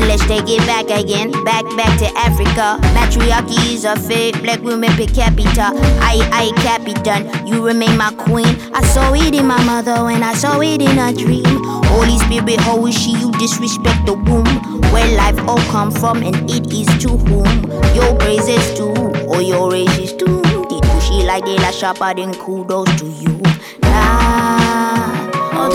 Let's 0.06 0.24
take 0.26 0.48
it 0.48 0.60
back 0.66 0.90
again, 0.90 1.30
back 1.44 1.64
back 1.76 1.98
to 1.98 2.06
Africa. 2.18 2.78
Matriarchy 2.94 3.74
is 3.74 3.84
a 3.84 3.96
fake, 3.96 4.40
black 4.42 4.62
women 4.62 4.90
per 4.92 5.06
capita. 5.06 5.70
I, 6.00 6.20
I, 6.32 6.52
Capitan, 6.62 7.46
you 7.46 7.64
remain 7.64 7.96
my 7.96 8.12
queen. 8.14 8.46
I 8.74 8.82
saw 8.82 9.12
it 9.14 9.34
in 9.34 9.46
my 9.46 9.62
mother 9.64 10.04
when 10.04 10.22
I 10.22 10.34
saw 10.34 10.60
it 10.60 10.80
in 10.80 10.98
a 10.98 11.12
dream. 11.12 11.44
Holy 11.92 12.18
Spirit, 12.18 12.60
how 12.60 12.86
is 12.86 12.96
she? 12.96 13.12
You 13.18 13.32
disrespect 13.32 14.06
the 14.06 14.14
womb. 14.14 14.46
Where 14.92 15.16
life 15.16 15.38
all 15.48 15.60
come 15.70 15.90
from, 15.90 16.22
and 16.22 16.50
it 16.50 16.72
is 16.72 16.86
to 17.02 17.08
whom 17.08 17.70
your 17.94 18.16
praises 18.16 18.74
to, 18.78 18.86
or 19.26 19.42
your 19.42 19.70
race 19.70 19.98
is 19.98 20.12
to. 20.14 20.26
Did 20.26 20.82
pushy 20.90 21.26
like 21.26 21.44
they 21.44 21.56
la 21.56 21.70
sharper, 21.70 22.14
then 22.14 22.32
kudos 22.34 22.88
to 23.00 23.06
you. 23.06 23.40
Nah, 23.82 25.30
hold 25.52 25.74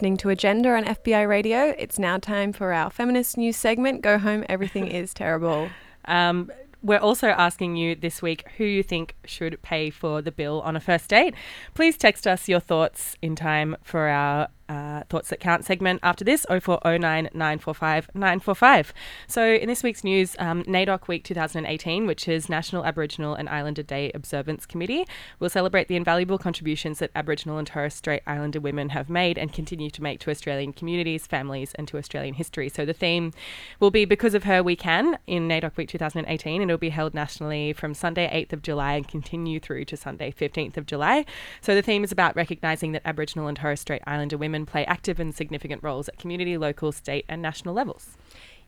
listening 0.00 0.16
to 0.16 0.30
Agenda 0.30 0.70
on 0.70 0.82
FBI 0.84 1.28
Radio. 1.28 1.74
It's 1.76 1.98
now 1.98 2.16
time 2.16 2.54
for 2.54 2.72
our 2.72 2.88
feminist 2.88 3.36
news 3.36 3.58
segment. 3.58 4.00
Go 4.00 4.16
home, 4.16 4.46
everything 4.48 4.86
is 5.00 5.12
terrible. 5.12 5.68
Um, 6.06 6.50
we're 6.82 6.96
also 6.96 7.28
asking 7.28 7.76
you 7.76 7.94
this 7.94 8.22
week 8.22 8.48
who 8.56 8.64
you 8.64 8.82
think 8.82 9.14
should 9.26 9.60
pay 9.60 9.90
for 9.90 10.22
the 10.22 10.32
bill 10.32 10.62
on 10.62 10.74
a 10.74 10.80
first 10.80 11.10
date. 11.10 11.34
Please 11.74 11.98
text 11.98 12.26
us 12.26 12.48
your 12.48 12.60
thoughts 12.60 13.18
in 13.20 13.36
time 13.36 13.76
for 13.82 14.08
our 14.08 14.48
uh, 14.70 15.02
Thoughts 15.08 15.30
That 15.30 15.40
Count 15.40 15.64
segment 15.64 16.00
after 16.02 16.24
this 16.24 16.46
0409 16.48 17.28
945 17.34 18.10
945. 18.14 18.94
So, 19.26 19.44
in 19.44 19.66
this 19.66 19.82
week's 19.82 20.04
news, 20.04 20.36
um, 20.38 20.62
NAIDOC 20.64 21.08
Week 21.08 21.24
2018, 21.24 22.06
which 22.06 22.28
is 22.28 22.48
National 22.48 22.84
Aboriginal 22.84 23.34
and 23.34 23.48
Islander 23.48 23.82
Day 23.82 24.12
Observance 24.14 24.66
Committee, 24.66 25.06
will 25.40 25.50
celebrate 25.50 25.88
the 25.88 25.96
invaluable 25.96 26.38
contributions 26.38 27.00
that 27.00 27.10
Aboriginal 27.16 27.58
and 27.58 27.66
Torres 27.66 27.94
Strait 27.94 28.22
Islander 28.26 28.60
women 28.60 28.90
have 28.90 29.10
made 29.10 29.36
and 29.36 29.52
continue 29.52 29.90
to 29.90 30.02
make 30.02 30.20
to 30.20 30.30
Australian 30.30 30.72
communities, 30.72 31.26
families, 31.26 31.72
and 31.74 31.88
to 31.88 31.98
Australian 31.98 32.34
history. 32.34 32.68
So, 32.68 32.84
the 32.84 32.92
theme 32.92 33.32
will 33.80 33.90
be 33.90 34.04
Because 34.04 34.34
of 34.34 34.44
Her 34.44 34.62
We 34.62 34.76
Can 34.76 35.18
in 35.26 35.48
NAIDOC 35.48 35.76
Week 35.76 35.88
2018, 35.88 36.62
and 36.62 36.70
it'll 36.70 36.78
be 36.78 36.90
held 36.90 37.12
nationally 37.12 37.72
from 37.72 37.92
Sunday 37.92 38.30
8th 38.32 38.52
of 38.52 38.62
July 38.62 38.94
and 38.94 39.08
continue 39.08 39.58
through 39.58 39.86
to 39.86 39.96
Sunday 39.96 40.30
15th 40.30 40.76
of 40.76 40.86
July. 40.86 41.24
So, 41.60 41.74
the 41.74 41.82
theme 41.82 42.04
is 42.04 42.12
about 42.12 42.36
recognising 42.36 42.92
that 42.92 43.02
Aboriginal 43.04 43.48
and 43.48 43.56
Torres 43.56 43.80
Strait 43.80 44.02
Islander 44.06 44.38
women 44.38 44.59
play 44.66 44.84
active 44.86 45.20
and 45.20 45.34
significant 45.34 45.82
roles 45.82 46.08
at 46.08 46.18
community, 46.18 46.56
local, 46.56 46.92
state, 46.92 47.24
and 47.28 47.42
national 47.42 47.74
levels. 47.74 48.16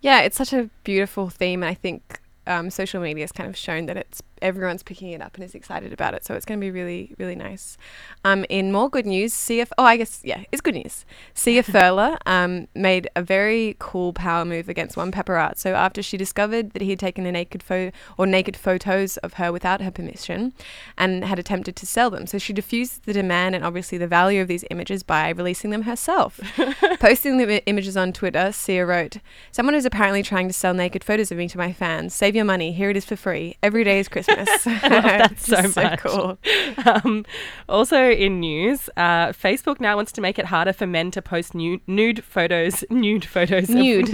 Yeah, 0.00 0.20
it's 0.20 0.36
such 0.36 0.52
a 0.52 0.68
beautiful 0.84 1.28
theme, 1.28 1.62
and 1.62 1.70
I 1.70 1.74
think 1.74 2.20
um, 2.46 2.70
social 2.70 3.00
media 3.00 3.22
has 3.22 3.32
kind 3.32 3.48
of 3.48 3.56
shown 3.56 3.86
that 3.86 3.96
it's 3.96 4.22
everyone's 4.42 4.82
picking 4.82 5.10
it 5.10 5.22
up 5.22 5.34
and 5.36 5.44
is 5.44 5.54
excited 5.54 5.92
about 5.92 6.14
it. 6.14 6.24
So 6.24 6.34
it's 6.34 6.44
going 6.44 6.60
to 6.60 6.64
be 6.64 6.70
really, 6.70 7.14
really 7.18 7.34
nice. 7.36 7.78
Um, 8.24 8.44
in 8.48 8.72
more 8.72 8.90
good 8.90 9.06
news, 9.06 9.32
Sia. 9.32 9.66
Oh, 9.78 9.84
I 9.84 9.96
guess 9.96 10.20
yeah, 10.24 10.44
it's 10.52 10.60
good 10.60 10.74
news. 10.74 11.04
Sia 11.34 11.62
Furler 11.74 12.18
um, 12.26 12.68
made 12.74 13.08
a 13.16 13.22
very 13.22 13.76
cool 13.78 14.12
power 14.12 14.44
move 14.44 14.68
against 14.68 14.96
one 14.96 15.12
paparazzo 15.12 15.56
So 15.58 15.74
after 15.74 16.02
she 16.02 16.16
discovered 16.16 16.72
that 16.72 16.82
he 16.82 16.90
had 16.90 16.98
taken 16.98 17.26
a 17.26 17.32
naked 17.32 17.62
photo 17.62 17.96
or 18.18 18.26
naked 18.26 18.56
photos 18.56 19.16
of 19.18 19.34
her 19.34 19.52
without 19.52 19.80
her 19.80 19.90
permission, 19.90 20.52
and 20.98 21.24
had 21.24 21.38
attempted 21.38 21.76
to 21.76 21.86
sell 21.86 22.10
them. 22.10 22.26
So 22.26 22.38
she 22.38 22.52
diffused 22.52 23.04
the 23.04 23.12
demand 23.12 23.54
and 23.54 23.64
obviously 23.64 23.98
the 23.98 24.06
value 24.06 24.40
of 24.42 24.48
these 24.48 24.64
images 24.70 25.02
by 25.02 25.30
releasing 25.30 25.70
them 25.70 25.82
herself. 25.82 26.40
Posting 27.00 27.38
the 27.38 27.56
i- 27.56 27.62
images 27.66 27.96
on 27.96 28.12
Twitter, 28.12 28.52
Sia 28.52 28.84
wrote, 28.84 29.18
Someone 29.50 29.74
is 29.74 29.84
apparently 29.84 30.22
trying 30.22 30.48
to 30.48 30.52
sell 30.54 30.74
naked 30.74 31.04
photos 31.04 31.30
of 31.30 31.38
me 31.38 31.48
to 31.48 31.58
my 31.58 31.72
fans. 31.72 32.14
Save 32.14 32.34
your 32.36 32.44
money. 32.44 32.72
Here 32.72 32.90
it 32.90 32.96
is 32.96 33.04
for 33.04 33.16
free. 33.16 33.56
Every 33.62 33.84
day 33.84 33.98
is 33.98 34.08
Christmas. 34.08 34.31
that 34.64 35.38
so 35.38 35.62
Just 35.62 35.76
much. 35.76 35.98
cool. 36.00 36.38
Um, 36.84 37.24
also 37.68 38.10
in 38.10 38.40
news, 38.40 38.88
uh, 38.96 39.28
Facebook 39.28 39.78
now 39.78 39.94
wants 39.96 40.10
to 40.12 40.20
make 40.20 40.38
it 40.38 40.46
harder 40.46 40.72
for 40.72 40.86
men 40.86 41.10
to 41.12 41.22
post 41.22 41.54
nude, 41.54 41.80
nude 41.86 42.24
photos, 42.24 42.82
nude 42.90 43.24
photos, 43.24 43.68
of- 43.68 43.76
Nude. 43.76 44.08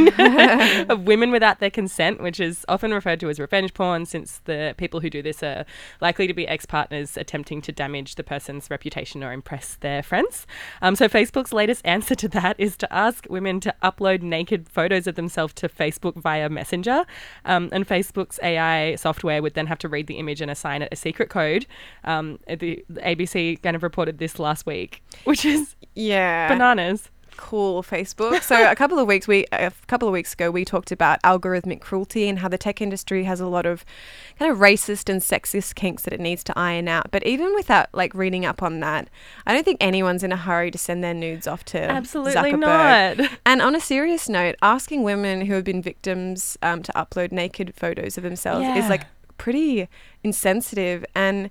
of, 0.90 1.00
women 1.06 1.30
without 1.30 1.60
their 1.60 1.70
consent, 1.70 2.20
which 2.20 2.40
is 2.40 2.64
often 2.68 2.92
referred 2.92 3.20
to 3.20 3.30
as 3.30 3.38
revenge 3.40 3.72
porn, 3.74 4.04
since 4.06 4.40
the 4.44 4.74
people 4.76 5.00
who 5.00 5.08
do 5.08 5.22
this 5.22 5.42
are 5.42 5.64
likely 6.00 6.26
to 6.26 6.34
be 6.34 6.46
ex-partners 6.48 7.16
attempting 7.16 7.62
to 7.62 7.72
damage 7.72 8.16
the 8.16 8.24
person's 8.24 8.68
reputation 8.70 9.22
or 9.24 9.32
impress 9.32 9.76
their 9.76 10.02
friends. 10.02 10.46
Um, 10.82 10.94
so 10.96 11.08
Facebook's 11.08 11.52
latest 11.52 11.86
answer 11.86 12.14
to 12.16 12.28
that 12.28 12.58
is 12.58 12.76
to 12.78 12.92
ask 12.92 13.26
women 13.30 13.60
to 13.60 13.74
upload 13.82 14.20
naked 14.22 14.68
photos 14.68 15.06
of 15.06 15.14
themselves 15.14 15.54
to 15.54 15.68
Facebook 15.68 16.16
via 16.20 16.48
Messenger, 16.48 17.04
um, 17.44 17.68
and 17.72 17.86
Facebook's 17.86 18.38
AI 18.42 18.96
software 18.96 19.40
would 19.42 19.54
then 19.54 19.66
have 19.68 19.78
to 19.78 19.88
read 19.88 20.06
the 20.08 20.14
image 20.18 20.40
and 20.40 20.50
assign 20.50 20.82
it 20.82 20.88
a 20.90 20.96
secret 20.96 21.30
code. 21.30 21.66
Um, 22.02 22.40
the, 22.48 22.84
the 22.90 23.00
ABC 23.02 23.62
kind 23.62 23.76
of 23.76 23.82
reported 23.84 24.18
this 24.18 24.38
last 24.40 24.66
week, 24.66 25.02
which 25.24 25.44
is 25.44 25.76
Yeah. 25.94 26.48
bananas. 26.48 27.10
cool 27.36 27.84
Facebook. 27.84 28.42
So 28.42 28.68
a 28.68 28.74
couple 28.82 28.98
of 28.98 29.06
weeks 29.06 29.28
we 29.28 29.46
a 29.52 29.70
couple 29.86 30.08
of 30.08 30.12
weeks 30.12 30.32
ago 30.32 30.50
we 30.50 30.64
talked 30.64 30.90
about 30.90 31.22
algorithmic 31.22 31.80
cruelty 31.80 32.28
and 32.28 32.40
how 32.40 32.48
the 32.48 32.58
tech 32.58 32.82
industry 32.82 33.22
has 33.30 33.38
a 33.38 33.46
lot 33.46 33.64
of 33.64 33.84
kind 34.40 34.50
of 34.50 34.58
racist 34.58 35.08
and 35.08 35.20
sexist 35.22 35.76
kinks 35.76 36.02
that 36.02 36.12
it 36.12 36.18
needs 36.18 36.42
to 36.42 36.52
iron 36.58 36.88
out. 36.88 37.12
But 37.12 37.24
even 37.24 37.54
without 37.54 37.86
like 37.92 38.12
reading 38.12 38.44
up 38.44 38.60
on 38.60 38.80
that, 38.80 39.08
I 39.46 39.54
don't 39.54 39.62
think 39.64 39.78
anyone's 39.80 40.24
in 40.24 40.32
a 40.32 40.36
hurry 40.36 40.72
to 40.72 40.78
send 40.78 41.04
their 41.04 41.14
nudes 41.14 41.46
off 41.46 41.64
to 41.66 41.80
Absolutely 41.80 42.32
Zuckerberg. 42.34 43.18
not. 43.18 43.30
And 43.46 43.62
on 43.62 43.76
a 43.76 43.80
serious 43.80 44.28
note, 44.28 44.56
asking 44.60 45.04
women 45.04 45.42
who 45.46 45.54
have 45.54 45.64
been 45.64 45.80
victims 45.80 46.58
um, 46.60 46.82
to 46.82 46.92
upload 46.96 47.30
naked 47.30 47.72
photos 47.76 48.16
of 48.18 48.24
themselves 48.24 48.66
is 48.76 48.88
like 48.90 49.02
pretty 49.38 49.88
insensitive 50.22 51.04
and 51.14 51.50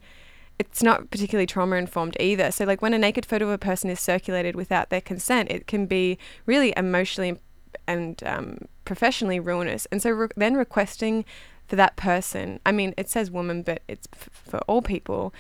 it's 0.59 0.81
not 0.81 1.11
particularly 1.11 1.45
trauma 1.45 1.75
informed 1.75 2.17
either. 2.19 2.51
So, 2.51 2.65
like 2.65 2.81
when 2.81 2.93
a 2.93 2.97
naked 2.97 3.25
photo 3.25 3.45
of 3.45 3.51
a 3.51 3.57
person 3.57 3.89
is 3.89 3.99
circulated 3.99 4.55
without 4.55 4.89
their 4.89 5.01
consent, 5.01 5.51
it 5.51 5.67
can 5.67 5.85
be 5.85 6.17
really 6.45 6.73
emotionally 6.75 7.39
and 7.87 8.21
um, 8.23 8.57
professionally 8.83 9.39
ruinous. 9.39 9.85
And 9.91 10.01
so, 10.01 10.09
re- 10.09 10.27
then 10.35 10.55
requesting 10.55 11.25
for 11.67 11.75
that 11.75 11.95
person, 11.95 12.59
I 12.65 12.71
mean, 12.71 12.93
it 12.97 13.09
says 13.09 13.29
woman, 13.29 13.61
but 13.61 13.83
it's 13.87 14.07
f- 14.13 14.29
for 14.31 14.57
all 14.67 14.81
people, 14.81 15.33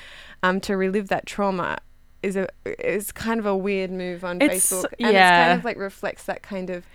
um, 0.43 0.59
to 0.61 0.77
relive 0.77 1.07
that 1.07 1.25
trauma 1.25 1.77
is 2.21 2.35
a 2.35 2.47
is 2.65 3.11
kind 3.11 3.39
of 3.39 3.45
a 3.45 3.55
weird 3.55 3.89
move 3.91 4.23
on 4.23 4.41
It's- 4.41 4.69
Facebook, 4.71 4.91
and 4.99 5.07
it's 5.09 5.13
yeah. 5.13 5.47
kind 5.47 5.59
of 5.59 5.65
like 5.65 5.77
reflects 5.77 6.25
that 6.25 6.43
kind 6.43 6.69
of 6.69 6.85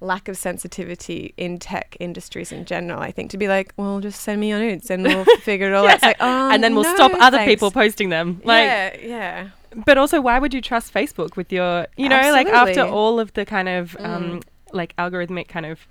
lack 0.00 0.28
of 0.28 0.36
sensitivity 0.36 1.34
in 1.36 1.58
tech 1.58 1.96
industries 2.00 2.52
in 2.52 2.64
general. 2.64 3.00
I 3.00 3.10
think 3.10 3.30
to 3.30 3.38
be 3.38 3.48
like, 3.48 3.72
well, 3.76 4.00
just 4.00 4.20
send 4.20 4.40
me 4.40 4.50
your 4.50 4.58
nudes 4.58 4.90
and 4.90 5.02
we'll 5.02 5.24
figure 5.42 5.68
it 5.68 5.74
all 5.74 5.86
out. 5.86 5.94
It's 5.94 6.02
like, 6.02 6.16
oh, 6.20 6.50
and 6.50 6.62
then 6.62 6.74
we'll 6.74 6.84
no, 6.84 6.94
stop 6.94 7.12
other 7.20 7.38
thanks. 7.38 7.50
people 7.50 7.70
posting 7.70 8.08
them. 8.10 8.40
Like, 8.44 8.64
yeah, 8.64 8.96
yeah. 9.02 9.48
but 9.86 9.96
also, 9.98 10.20
why 10.20 10.38
would 10.38 10.52
you 10.52 10.60
trust 10.60 10.92
Facebook 10.92 11.36
with 11.36 11.52
your, 11.52 11.86
you 11.96 12.08
know, 12.08 12.32
like 12.32 12.46
after 12.48 12.82
all 12.84 13.18
of 13.20 13.32
the 13.34 13.44
kind 13.46 13.68
of 13.68 13.92
Mm. 13.92 14.04
um, 14.04 14.40
like 14.72 14.94
algorithmic 14.96 15.48
kind 15.48 15.66
of, 15.66 15.86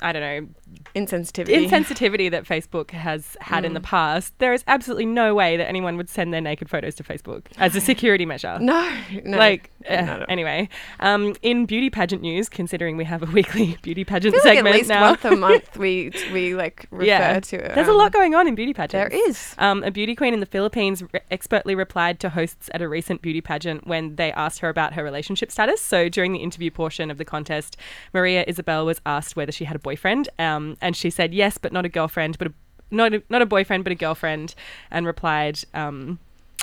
I 0.00 0.12
don't 0.12 0.22
know, 0.22 0.48
Insensitivity. 0.94 1.68
insensitivity 1.68 2.30
that 2.30 2.44
Facebook 2.44 2.90
has 2.90 3.36
had 3.40 3.64
in 3.64 3.74
the 3.74 3.80
Mm. 3.80 3.84
past, 3.84 4.38
there 4.38 4.52
is 4.52 4.64
absolutely 4.66 5.06
no 5.06 5.34
way 5.34 5.56
that 5.56 5.68
anyone 5.68 5.96
would 5.96 6.08
send 6.08 6.32
their 6.34 6.40
naked 6.40 6.68
photos 6.68 6.94
to 6.96 7.04
Facebook 7.04 7.42
as 7.58 7.76
a 7.76 7.80
security 7.80 8.24
measure. 8.26 8.58
no, 8.60 8.90
no. 9.24 9.36
Like 9.38 9.70
uh, 9.88 9.94
not 10.00 10.08
at 10.08 10.20
all. 10.20 10.26
anyway, 10.28 10.68
um, 11.00 11.34
in 11.42 11.66
beauty 11.66 11.90
pageant 11.90 12.22
news, 12.22 12.48
considering 12.48 12.96
we 12.96 13.04
have 13.04 13.22
a 13.22 13.26
weekly 13.38 13.76
beauty 13.82 14.04
pageant 14.04 14.34
I 14.34 14.38
feel 14.38 14.48
like 14.50 14.56
segment 14.56 14.74
at 14.74 14.78
least 14.78 14.88
now, 14.88 15.02
once 15.10 15.24
a 15.24 15.36
month 15.48 15.76
we 15.76 16.10
we 16.32 16.54
like 16.54 16.86
refer 16.90 17.04
yeah, 17.04 17.38
to 17.40 17.56
it. 17.56 17.74
there's 17.74 17.86
a 17.88 17.92
um, 17.92 17.98
lot 17.98 18.12
going 18.12 18.34
on 18.34 18.48
in 18.48 18.54
beauty 18.54 18.72
pageants. 18.74 18.92
There 18.92 19.08
is. 19.28 19.54
Um, 19.58 19.82
a 19.84 19.90
beauty 19.90 20.14
queen 20.16 20.34
in 20.34 20.40
the 20.40 20.46
Philippines 20.46 21.02
re- 21.12 21.20
expertly 21.30 21.74
replied 21.74 22.18
to 22.20 22.30
hosts 22.30 22.70
at 22.74 22.82
a 22.82 22.88
recent 22.88 23.22
beauty 23.22 23.40
pageant 23.40 23.86
when 23.86 24.16
they 24.16 24.32
asked 24.32 24.60
her 24.60 24.68
about 24.68 24.94
her 24.94 25.04
relationship 25.04 25.52
status. 25.52 25.80
So 25.80 26.08
during 26.08 26.32
the 26.32 26.40
interview 26.40 26.70
portion 26.70 27.10
of 27.10 27.18
the 27.18 27.24
contest, 27.24 27.76
Maria 28.12 28.44
Isabel 28.48 28.84
was 28.86 29.00
asked 29.06 29.36
whether 29.36 29.52
she 29.52 29.64
had 29.64 29.76
a 29.76 29.78
boyfriend, 29.78 30.28
um, 30.38 30.57
and 30.80 30.96
she 30.96 31.10
said 31.10 31.34
yes, 31.34 31.58
but 31.58 31.72
not 31.72 31.84
a 31.84 31.88
girlfriend, 31.88 32.38
but 32.38 32.48
a, 32.48 32.52
not 32.90 33.14
a, 33.14 33.22
not 33.28 33.42
a 33.42 33.46
boyfriend, 33.46 33.84
but 33.84 33.92
a 33.92 33.96
girlfriend, 33.96 34.54
and 34.90 35.06
replied. 35.06 35.60
Um, 35.74 36.18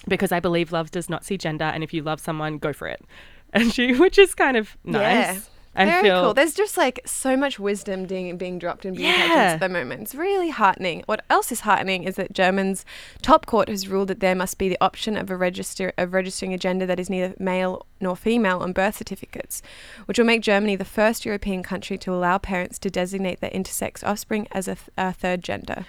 because 0.08 0.32
I 0.32 0.40
believe 0.40 0.72
love 0.72 0.92
does 0.92 1.10
not 1.10 1.26
see 1.26 1.38
gender, 1.38 1.66
and 1.66 1.84
if 1.84 1.94
you 1.94 2.04
love 2.04 2.20
someone, 2.20 2.58
go 2.58 2.74
for 2.74 2.88
it. 2.88 3.04
And 3.54 3.74
she, 3.74 3.94
which 3.96 4.18
is 4.18 4.36
kind 4.36 4.58
of 4.58 4.76
nice. 4.84 5.02
Yeah. 5.02 5.40
I 5.78 5.86
Very 5.86 6.04
feel 6.04 6.22
cool. 6.24 6.34
There's 6.34 6.54
just 6.54 6.78
like 6.78 7.02
so 7.06 7.36
much 7.36 7.60
wisdom 7.60 8.06
being 8.06 8.38
being 8.38 8.58
dropped 8.60 8.86
in 8.86 8.94
beauty 8.94 9.10
Yeah. 9.10 9.28
pageants 9.28 9.54
at 9.56 9.60
the 9.60 9.70
moment. 9.70 10.02
It's 10.04 10.16
really 10.16 10.50
heartening. 10.50 11.04
What 11.06 11.24
else 11.30 11.52
is 11.52 11.62
heartening 11.62 12.04
is 12.04 12.16
that 12.16 12.32
German's 12.32 12.86
top 13.22 13.46
court 13.46 13.68
has 13.68 13.88
ruled 13.88 14.08
that 14.08 14.22
there 14.22 14.36
must 14.36 14.58
be 14.58 14.70
the 14.70 14.78
option 14.80 15.18
of 15.18 15.30
a 15.30 15.36
register 15.36 15.92
of 15.98 16.14
registering 16.14 16.54
a 16.54 16.58
gender 16.58 16.86
that 16.86 17.00
is 17.00 17.10
neither 17.10 17.34
male 17.40 17.86
nor 18.00 18.16
female 18.16 18.60
on 18.60 18.72
birth 18.72 18.96
certificates, 18.98 19.62
which 20.06 20.18
will 20.18 20.26
make 20.26 20.42
Germany 20.42 20.76
the 20.78 20.86
first 20.86 21.26
European 21.26 21.62
country 21.62 21.98
to 21.98 22.14
allow 22.14 22.38
parents 22.38 22.80
to 22.80 22.90
designate 22.90 23.42
their 23.42 23.50
intersex 23.52 24.02
offspring 24.08 24.48
as 24.52 24.68
a, 24.70 24.76
th- 24.76 24.90
a 24.98 25.12
third 25.12 25.44
gender, 25.44 25.86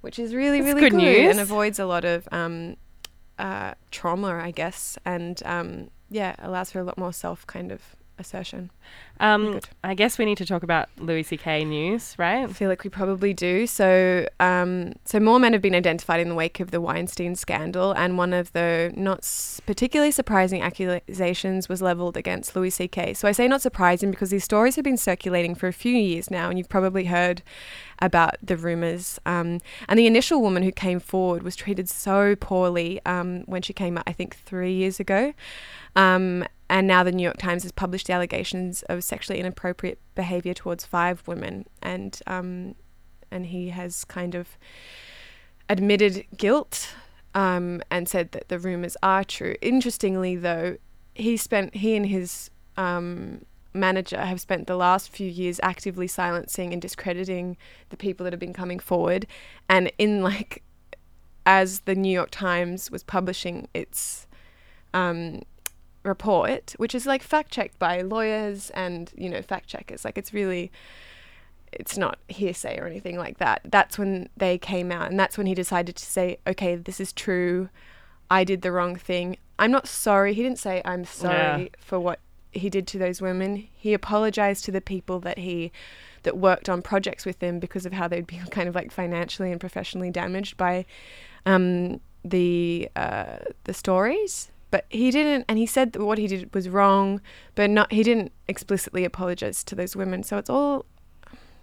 which 0.00 0.18
is 0.18 0.34
really 0.34 0.60
That's 0.60 0.68
really 0.74 0.80
good 0.88 0.92
good, 0.92 0.96
news. 1.02 1.30
and 1.32 1.40
avoids 1.40 1.78
a 1.78 1.84
lot 1.86 2.04
of 2.06 2.26
um, 2.32 2.76
uh, 3.38 3.74
trauma, 3.90 4.36
I 4.42 4.52
guess, 4.52 4.96
and 5.04 5.42
um, 5.44 5.90
yeah, 6.08 6.34
allows 6.38 6.70
for 6.72 6.78
a 6.78 6.84
lot 6.84 6.96
more 6.96 7.12
self 7.12 7.46
kind 7.46 7.70
of 7.70 7.82
assertion. 8.18 8.70
Um, 9.20 9.60
I 9.84 9.94
guess 9.94 10.18
we 10.18 10.24
need 10.24 10.38
to 10.38 10.46
talk 10.46 10.62
about 10.62 10.88
Louis 10.98 11.22
C.K. 11.22 11.64
news, 11.64 12.14
right? 12.18 12.44
I 12.44 12.46
feel 12.48 12.68
like 12.68 12.82
we 12.82 12.90
probably 12.90 13.32
do. 13.32 13.66
So, 13.66 14.26
um, 14.40 14.94
so 15.04 15.20
more 15.20 15.38
men 15.38 15.52
have 15.52 15.62
been 15.62 15.74
identified 15.74 16.20
in 16.20 16.28
the 16.28 16.34
wake 16.34 16.60
of 16.60 16.70
the 16.70 16.80
Weinstein 16.80 17.36
scandal, 17.36 17.92
and 17.92 18.18
one 18.18 18.32
of 18.32 18.52
the 18.52 18.92
not 18.96 19.18
s- 19.18 19.60
particularly 19.64 20.10
surprising 20.10 20.62
accusations 20.62 21.68
was 21.68 21.80
leveled 21.80 22.16
against 22.16 22.56
Louis 22.56 22.70
C.K. 22.70 23.14
So 23.14 23.28
I 23.28 23.32
say 23.32 23.46
not 23.46 23.62
surprising 23.62 24.10
because 24.10 24.30
these 24.30 24.44
stories 24.44 24.76
have 24.76 24.84
been 24.84 24.96
circulating 24.96 25.54
for 25.54 25.68
a 25.68 25.72
few 25.72 25.94
years 25.94 26.30
now, 26.30 26.48
and 26.48 26.58
you've 26.58 26.68
probably 26.68 27.04
heard 27.04 27.42
about 28.00 28.34
the 28.42 28.56
rumors. 28.56 29.20
Um, 29.24 29.60
and 29.88 29.98
the 29.98 30.06
initial 30.06 30.42
woman 30.42 30.62
who 30.64 30.72
came 30.72 30.98
forward 30.98 31.44
was 31.44 31.54
treated 31.54 31.88
so 31.88 32.34
poorly 32.34 33.00
um, 33.06 33.42
when 33.46 33.62
she 33.62 33.72
came 33.72 33.96
out, 33.96 34.04
I 34.06 34.12
think, 34.12 34.36
three 34.36 34.72
years 34.72 34.98
ago. 34.98 35.32
Um, 35.96 36.44
and 36.68 36.86
now 36.86 37.02
the 37.02 37.12
New 37.12 37.22
York 37.22 37.36
Times 37.36 37.64
has 37.64 37.72
published 37.72 38.06
the 38.06 38.14
allegations 38.14 38.82
of 38.84 39.04
sexually 39.04 39.38
inappropriate 39.38 39.98
behavior 40.14 40.54
towards 40.54 40.86
five 40.86 41.22
women, 41.26 41.66
and 41.82 42.18
um, 42.26 42.74
and 43.30 43.46
he 43.46 43.68
has 43.68 44.04
kind 44.04 44.34
of 44.34 44.56
admitted 45.68 46.24
guilt 46.36 46.94
um, 47.34 47.82
and 47.90 48.08
said 48.08 48.32
that 48.32 48.48
the 48.48 48.58
rumors 48.58 48.96
are 49.02 49.24
true. 49.24 49.54
Interestingly, 49.60 50.36
though, 50.36 50.76
he 51.14 51.36
spent 51.36 51.74
he 51.74 51.94
and 51.94 52.06
his 52.06 52.50
um, 52.76 53.44
manager 53.74 54.20
have 54.20 54.40
spent 54.40 54.66
the 54.66 54.76
last 54.76 55.10
few 55.10 55.28
years 55.28 55.60
actively 55.62 56.06
silencing 56.06 56.72
and 56.72 56.80
discrediting 56.80 57.56
the 57.90 57.96
people 57.96 58.24
that 58.24 58.32
have 58.32 58.40
been 58.40 58.54
coming 58.54 58.78
forward, 58.78 59.26
and 59.68 59.92
in 59.98 60.22
like 60.22 60.62
as 61.44 61.80
the 61.80 61.94
New 61.94 62.12
York 62.12 62.30
Times 62.30 62.90
was 62.90 63.02
publishing 63.02 63.68
its 63.74 64.26
um, 64.94 65.42
report, 66.04 66.74
which 66.78 66.94
is 66.94 67.06
like 67.06 67.22
fact 67.22 67.50
checked 67.50 67.78
by 67.78 68.00
lawyers 68.02 68.70
and 68.70 69.10
you 69.16 69.28
know 69.28 69.42
fact 69.42 69.68
checkers. 69.68 70.04
Like 70.04 70.18
it's 70.18 70.32
really, 70.34 70.70
it's 71.72 71.96
not 71.96 72.18
hearsay 72.28 72.78
or 72.78 72.86
anything 72.86 73.16
like 73.16 73.38
that. 73.38 73.62
That's 73.64 73.98
when 73.98 74.28
they 74.36 74.58
came 74.58 74.90
out, 74.92 75.10
and 75.10 75.18
that's 75.18 75.38
when 75.38 75.46
he 75.46 75.54
decided 75.54 75.96
to 75.96 76.04
say, 76.04 76.38
okay, 76.46 76.76
this 76.76 77.00
is 77.00 77.12
true. 77.12 77.68
I 78.30 78.44
did 78.44 78.62
the 78.62 78.72
wrong 78.72 78.96
thing. 78.96 79.36
I'm 79.58 79.70
not 79.70 79.86
sorry. 79.86 80.32
He 80.34 80.42
didn't 80.42 80.58
say 80.58 80.82
I'm 80.84 81.04
sorry 81.04 81.62
Yeah. 81.64 81.68
for 81.78 82.00
what 82.00 82.18
he 82.50 82.68
did 82.68 82.86
to 82.88 82.98
those 82.98 83.20
women. 83.22 83.68
He 83.74 83.94
apologized 83.94 84.64
to 84.66 84.70
the 84.70 84.80
people 84.80 85.20
that 85.20 85.38
he 85.38 85.70
that 86.24 86.36
worked 86.38 86.68
on 86.68 86.82
projects 86.82 87.26
with 87.26 87.42
him 87.42 87.58
because 87.58 87.84
of 87.84 87.92
how 87.92 88.06
they'd 88.08 88.26
been 88.26 88.46
kind 88.50 88.68
of 88.68 88.74
like 88.74 88.90
financially 88.92 89.50
and 89.52 89.60
professionally 89.60 90.10
damaged 90.10 90.56
by 90.56 90.84
um, 91.46 92.00
the 92.24 92.88
uh, 92.96 93.38
the 93.64 93.74
stories. 93.74 94.50
But 94.72 94.86
he 94.88 95.12
didn't, 95.12 95.44
and 95.48 95.56
he 95.58 95.66
said 95.66 95.92
that 95.92 96.02
what 96.04 96.18
he 96.18 96.26
did 96.26 96.52
was 96.52 96.68
wrong, 96.68 97.20
but 97.54 97.70
not 97.70 97.92
he 97.92 98.02
didn't 98.02 98.32
explicitly 98.48 99.04
apologize 99.04 99.62
to 99.64 99.76
those 99.76 99.94
women. 99.94 100.24
So 100.24 100.38
it's 100.38 100.50
all 100.50 100.86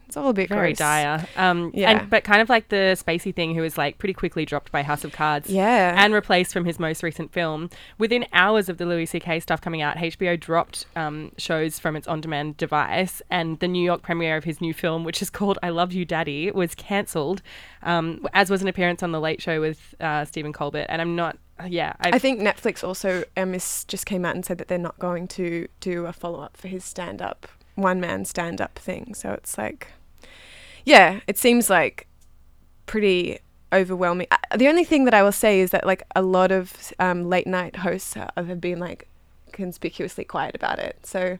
It's 0.08 0.17
all 0.17 0.30
a 0.30 0.34
bit 0.34 0.50
Very 0.50 0.69
gross. 0.69 0.78
dire. 0.78 1.28
Um, 1.36 1.72
Yeah. 1.76 1.91
And, 1.91 2.10
but 2.10 2.24
kind 2.24 2.41
of 2.41 2.50
like 2.50 2.69
the 2.69 2.98
Spacey 2.98 3.32
thing, 3.36 3.54
who 3.54 3.62
was 3.62 3.78
like 3.78 4.00
pretty 4.00 4.13
quickly 4.13 4.43
dropped 4.43 4.72
by 4.72 4.82
House 4.82 5.04
of 5.04 5.12
Cards. 5.12 5.50
Yeah. 5.52 5.93
And 6.04 6.13
replaced 6.15 6.52
from 6.52 6.65
his 6.65 6.80
most 6.80 7.04
recent 7.04 7.32
film. 7.32 7.69
Within 8.00 8.26
hours 8.34 8.69
of 8.69 8.78
the 8.80 8.88
Louis 8.88 9.06
C.K. 9.06 9.39
stuff 9.41 9.62
coming 9.62 9.82
out, 9.84 9.98
HBO 9.98 10.39
dropped 10.39 10.88
um, 10.95 11.32
shows 11.38 11.78
from 11.78 11.95
its 11.95 12.08
on 12.08 12.22
demand 12.22 12.58
device. 12.58 13.22
And 13.30 13.60
the 13.60 13.67
New 13.67 13.84
York 13.84 14.02
premiere 14.02 14.36
of 14.38 14.45
his 14.45 14.60
new 14.62 14.74
film, 14.74 15.04
which 15.04 15.22
is 15.22 15.30
called 15.30 15.60
I 15.62 15.69
Love 15.69 15.93
You 15.93 16.06
Daddy, 16.06 16.50
was 16.50 16.74
cancelled, 16.74 17.41
um, 17.84 18.26
as 18.34 18.50
was 18.50 18.62
an 18.63 18.67
appearance 18.67 19.04
on 19.04 19.12
The 19.12 19.19
Late 19.22 19.41
Show 19.43 19.62
with 19.62 19.93
uh, 20.00 20.26
Stephen 20.26 20.54
Colbert. 20.54 20.86
And 20.89 21.02
I'm 21.02 21.15
not. 21.15 21.38
Yeah, 21.67 21.93
I've, 22.00 22.15
I 22.15 22.19
think 22.19 22.39
Netflix 22.39 22.84
also 22.84 23.24
um, 23.36 23.54
just 23.54 24.06
came 24.06 24.26
out 24.26 24.36
and 24.36 24.45
said 24.45 24.58
that 24.60 24.67
they're 24.67 24.78
not 24.78 24.98
going 25.00 25.28
to 25.30 25.67
do 25.80 26.06
a 26.06 26.13
follow 26.13 26.39
up 26.39 26.56
for 26.58 26.67
his 26.67 26.84
stand 26.84 27.22
up, 27.22 27.48
one 27.76 28.00
man 28.00 28.26
stand 28.26 28.62
up 28.62 28.80
thing. 28.80 29.13
So 29.13 29.32
it's 29.32 29.58
like, 29.58 29.88
yeah, 30.86 31.19
it 31.28 31.38
seems 31.38 31.69
like 31.69 32.08
pretty 32.86 33.39
overwhelming. 33.74 34.28
Uh, 34.32 34.58
the 34.58 34.67
only 34.67 34.84
thing 34.84 35.06
that 35.06 35.13
I 35.13 35.22
will 35.24 35.32
say 35.32 35.60
is 35.60 35.72
that 35.72 35.86
like 35.86 36.04
a 36.15 36.22
lot 36.22 36.52
of 36.52 36.93
um, 37.00 37.30
late 37.30 37.48
night 37.48 37.78
hosts 37.78 38.15
uh, 38.15 38.30
have 38.36 38.62
been 38.62 38.80
like 38.80 39.08
conspicuously 39.52 40.24
quiet 40.24 40.56
about 40.56 40.80
it. 40.80 40.98
So 41.04 41.39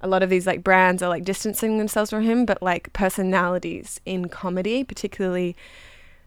a 0.00 0.08
lot 0.08 0.22
of 0.22 0.30
these 0.30 0.46
like 0.46 0.64
brands 0.64 1.02
are 1.02 1.08
like 1.08 1.24
distancing 1.24 1.78
themselves 1.78 2.10
from 2.10 2.24
him, 2.24 2.44
but 2.44 2.62
like 2.62 2.92
personalities 2.92 4.00
in 4.04 4.28
comedy, 4.28 4.84
particularly 4.84 5.56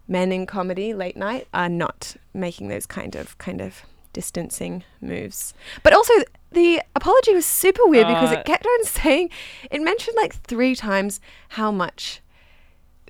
men 0.08 0.32
in 0.32 0.46
comedy 0.46 0.94
late 0.94 1.18
night 1.18 1.48
are 1.54 1.70
not 1.70 2.16
making 2.34 2.68
those 2.68 2.86
kind 2.86 3.16
of 3.16 3.38
kind 3.38 3.62
of 3.62 3.84
distancing 4.14 4.84
moves. 5.02 5.54
But 5.84 5.94
also 5.94 6.14
the 6.52 6.82
apology 6.96 7.34
was 7.34 7.46
super 7.46 7.86
weird 7.86 8.08
because 8.08 8.32
Uh, 8.32 8.40
it 8.40 8.46
kept 8.46 8.66
on 8.66 8.86
saying 8.86 9.30
it 9.70 9.82
mentioned 9.82 10.16
like 10.18 10.34
three 10.34 10.76
times 10.76 11.20
how 11.50 11.72
much 11.72 12.22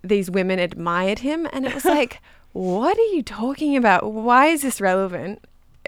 these 0.03 0.29
women 0.31 0.59
admired 0.59 1.19
him 1.19 1.47
and 1.53 1.65
it 1.65 1.73
was 1.73 1.85
like 1.99 2.21
what 2.53 2.97
are 2.97 3.13
you 3.13 3.21
talking 3.21 3.75
about? 3.75 4.13
Why 4.13 4.47
is 4.47 4.61
this 4.61 4.79
relevant? 4.79 5.43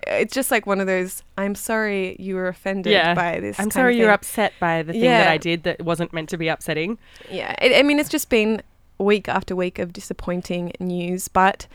It's 0.05 0.33
just 0.33 0.51
like 0.51 0.67
one 0.67 0.81
of 0.81 0.87
those 0.87 1.23
I'm 1.37 1.55
sorry 1.55 2.15
you 2.19 2.35
were 2.35 2.47
offended 2.47 2.91
yeah. 2.91 3.15
by 3.15 3.39
this. 3.39 3.59
I'm 3.59 3.71
sorry 3.71 3.97
you're 3.97 4.11
upset 4.11 4.53
by 4.59 4.83
the 4.83 4.93
thing 4.93 5.01
that 5.01 5.29
I 5.29 5.37
did 5.37 5.63
that 5.63 5.81
wasn't 5.81 6.13
meant 6.13 6.29
to 6.29 6.37
be 6.37 6.49
upsetting. 6.49 6.99
Yeah, 7.31 7.55
it, 7.61 7.77
I 7.77 7.83
mean, 7.83 7.99
it's 7.99 8.09
just 8.09 8.29
been 8.29 8.61
week 8.97 9.27
after 9.29 9.55
week 9.55 9.79
of 9.79 9.93
disappointing 9.93 10.73
news, 10.79 11.27
but 11.27 11.67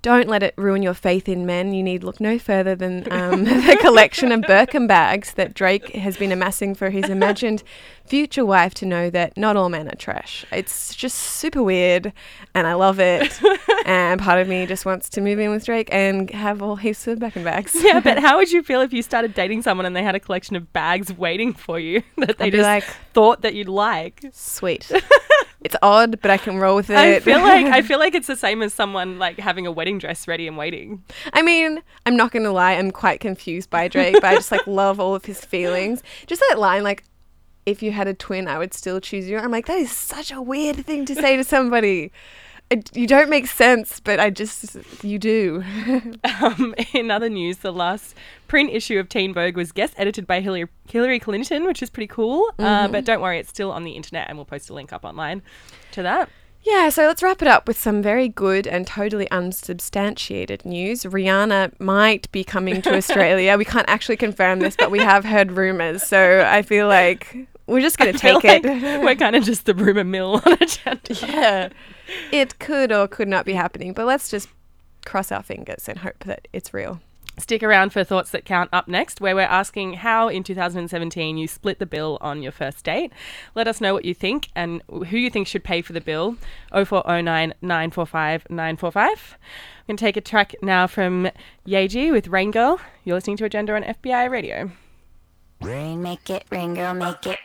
don't 0.00 0.28
let 0.28 0.42
it 0.42 0.54
ruin 0.56 0.82
your 0.82 0.94
faith 0.94 1.28
in 1.28 1.44
men. 1.44 1.74
You 1.74 1.82
need 1.82 2.04
look 2.04 2.20
no 2.20 2.38
further 2.38 2.74
than 2.74 3.10
um, 3.12 3.44
the 3.66 3.76
collection 3.80 4.30
of 4.30 4.42
Birkin 4.42 4.86
bags 4.86 5.34
that 5.34 5.54
Drake 5.54 5.88
has 5.90 6.16
been 6.16 6.30
amassing 6.30 6.74
for 6.74 6.90
his 6.90 7.08
imagined 7.08 7.62
future 8.08 8.44
wife 8.44 8.74
to 8.74 8.86
know 8.86 9.10
that 9.10 9.36
not 9.36 9.56
all 9.56 9.68
men 9.68 9.88
are 9.88 9.94
trash. 9.96 10.44
It's 10.50 10.94
just 10.94 11.16
super 11.16 11.62
weird, 11.62 12.12
and 12.54 12.66
I 12.66 12.74
love 12.74 12.98
it. 13.00 13.38
and 13.86 14.20
part 14.20 14.40
of 14.40 14.48
me 14.48 14.66
just 14.66 14.84
wants 14.86 15.08
to 15.10 15.20
move 15.20 15.38
in 15.38 15.50
with 15.50 15.64
Drake 15.64 15.88
and 15.92 16.30
have 16.30 16.62
all 16.62 16.76
heaps 16.76 17.06
of 17.06 17.18
back 17.18 17.36
and 17.36 17.44
bags. 17.44 17.74
Yeah, 17.74 18.00
but 18.00 18.18
how 18.20 18.38
would 18.38 18.50
you 18.50 18.62
feel 18.62 18.80
if 18.80 18.92
you 18.92 19.02
started 19.02 19.34
dating 19.34 19.62
someone 19.62 19.86
and 19.86 19.94
they 19.94 20.02
had 20.02 20.14
a 20.14 20.20
collection 20.20 20.56
of 20.56 20.72
bags 20.72 21.12
waiting 21.12 21.52
for 21.52 21.78
you 21.78 22.02
that 22.16 22.38
they 22.38 22.46
I'd 22.46 22.52
just 22.52 22.62
like, 22.62 22.84
thought 23.12 23.42
that 23.42 23.54
you'd 23.54 23.68
like? 23.68 24.24
sweet. 24.32 24.90
it's 25.60 25.76
odd, 25.82 26.20
but 26.20 26.30
I 26.30 26.38
can 26.38 26.58
roll 26.58 26.76
with 26.76 26.90
it. 26.90 26.96
I 26.96 27.20
feel 27.20 27.40
like 27.40 27.66
I 27.66 27.82
feel 27.82 27.98
like 27.98 28.14
it's 28.14 28.26
the 28.26 28.36
same 28.36 28.62
as 28.62 28.72
someone 28.72 29.18
like 29.18 29.38
having 29.38 29.66
a 29.66 29.72
wedding 29.72 29.98
dress 29.98 30.26
ready 30.26 30.46
and 30.46 30.56
waiting. 30.56 31.02
I 31.32 31.42
mean, 31.42 31.82
I'm 32.06 32.16
not 32.16 32.32
gonna 32.32 32.52
lie, 32.52 32.72
I'm 32.72 32.90
quite 32.90 33.20
confused 33.20 33.70
by 33.70 33.88
Drake, 33.88 34.14
but 34.14 34.24
I 34.24 34.34
just 34.34 34.50
like 34.52 34.66
love 34.66 34.98
all 35.00 35.14
of 35.14 35.24
his 35.24 35.44
feelings. 35.44 36.02
Just 36.26 36.42
that 36.48 36.58
line, 36.58 36.82
like, 36.82 37.04
if 37.68 37.82
you 37.82 37.92
had 37.92 38.08
a 38.08 38.14
twin, 38.14 38.48
I 38.48 38.58
would 38.58 38.72
still 38.74 39.00
choose 39.00 39.28
you. 39.28 39.38
I'm 39.38 39.50
like, 39.50 39.66
that 39.66 39.78
is 39.78 39.90
such 39.92 40.30
a 40.32 40.40
weird 40.42 40.84
thing 40.86 41.04
to 41.06 41.14
say 41.14 41.36
to 41.36 41.44
somebody. 41.44 42.10
It, 42.70 42.94
you 42.94 43.06
don't 43.06 43.30
make 43.30 43.46
sense, 43.46 43.98
but 43.98 44.20
I 44.20 44.28
just, 44.28 44.76
you 45.02 45.18
do. 45.18 45.62
Um, 46.42 46.74
in 46.92 47.10
other 47.10 47.28
news, 47.28 47.58
the 47.58 47.72
last 47.72 48.14
print 48.46 48.70
issue 48.70 48.98
of 48.98 49.08
Teen 49.08 49.32
Vogue 49.34 49.56
was 49.56 49.72
guest 49.72 49.94
edited 49.96 50.26
by 50.26 50.40
Hillary, 50.40 50.68
Hillary 50.88 51.18
Clinton, 51.18 51.64
which 51.64 51.82
is 51.82 51.90
pretty 51.90 52.06
cool. 52.06 52.48
Uh, 52.58 52.62
Mm-hmm. 52.84 52.92
but 52.92 53.04
don't 53.04 53.20
worry, 53.20 53.38
it's 53.38 53.48
still 53.48 53.72
on 53.72 53.84
the 53.84 53.92
internet, 53.92 54.28
and 54.28 54.36
we'll 54.38 54.44
post 54.44 54.68
a 54.70 54.74
link 54.74 54.92
up 54.92 55.04
online 55.04 55.42
to 55.92 56.02
that. 56.02 56.28
Yeah, 56.62 56.90
so 56.90 57.06
let's 57.06 57.22
wrap 57.22 57.40
it 57.40 57.48
up 57.48 57.66
with 57.66 57.78
some 57.78 58.02
very 58.02 58.28
good 58.28 58.66
and 58.66 58.86
totally 58.86 59.28
unsubstantiated 59.30 60.64
news. 60.64 61.04
Rihanna 61.04 61.78
might 61.80 62.30
be 62.32 62.44
coming 62.44 62.82
to 62.82 62.94
Australia. 62.96 63.56
we 63.56 63.64
can't 63.64 63.88
actually 63.88 64.16
confirm 64.16 64.58
this, 64.58 64.76
but 64.76 64.90
we 64.90 64.98
have 64.98 65.24
heard 65.24 65.52
rumors. 65.52 66.02
So 66.02 66.44
I 66.46 66.62
feel 66.62 66.88
like 66.88 67.36
we're 67.68 67.80
just 67.80 67.98
gonna 67.98 68.12
feel 68.18 68.40
take 68.40 68.64
like 68.64 68.74
it. 68.82 69.00
We're 69.02 69.14
kind 69.14 69.36
of 69.36 69.44
just 69.44 69.66
the 69.66 69.74
rumor 69.74 70.04
mill 70.04 70.42
on 70.44 70.52
agenda. 70.54 71.14
yeah. 71.22 71.68
It 72.32 72.58
could 72.58 72.90
or 72.90 73.06
could 73.06 73.28
not 73.28 73.44
be 73.44 73.52
happening, 73.52 73.92
but 73.92 74.06
let's 74.06 74.30
just 74.30 74.48
cross 75.04 75.30
our 75.30 75.42
fingers 75.42 75.88
and 75.88 75.98
hope 75.98 76.24
that 76.24 76.48
it's 76.52 76.74
real. 76.74 77.00
Stick 77.38 77.62
around 77.62 77.92
for 77.92 78.02
Thoughts 78.02 78.30
That 78.32 78.44
Count 78.44 78.68
up 78.72 78.88
next, 78.88 79.20
where 79.20 79.36
we're 79.36 79.42
asking 79.42 79.94
how 79.94 80.26
in 80.26 80.42
2017 80.42 81.36
you 81.38 81.46
split 81.46 81.78
the 81.78 81.86
bill 81.86 82.18
on 82.20 82.42
your 82.42 82.50
first 82.50 82.84
date. 82.84 83.12
Let 83.54 83.68
us 83.68 83.80
know 83.80 83.94
what 83.94 84.04
you 84.04 84.12
think 84.12 84.48
and 84.56 84.82
who 84.88 85.16
you 85.16 85.30
think 85.30 85.46
should 85.46 85.62
pay 85.62 85.80
for 85.80 85.92
the 85.92 86.00
bill. 86.00 86.36
0409 86.72 87.54
945 87.62 88.50
945. 88.50 89.36
I'm 89.38 89.86
going 89.86 89.96
to 89.96 90.04
take 90.04 90.16
a 90.16 90.20
track 90.20 90.56
now 90.62 90.88
from 90.88 91.30
Yaeji 91.64 92.10
with 92.10 92.26
Raingurl. 92.26 92.80
You're 93.04 93.14
listening 93.14 93.36
to 93.36 93.44
Agenda 93.44 93.76
on 93.76 93.84
FBI 93.84 94.28
Radio. 94.28 94.72
Rain, 95.60 96.02
make 96.02 96.28
it 96.30 96.44
rain, 96.50 96.74
girl, 96.74 96.92
make 96.94 97.24
it. 97.24 97.38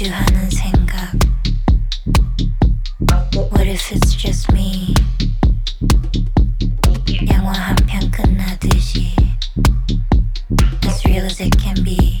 매주 0.00 0.10
하는 0.10 0.50
생각. 0.50 1.12
What 3.50 3.66
if 3.68 3.92
it's 3.92 4.14
just 4.16 4.52
me? 4.52 4.94
영화 7.30 7.52
한 7.52 7.76
편 7.86 8.10
끝나듯이. 8.10 9.14
As 10.84 11.04
real 11.06 11.24
as 11.24 11.40
it 11.42 11.56
can 11.58 11.82
be. 11.84 12.20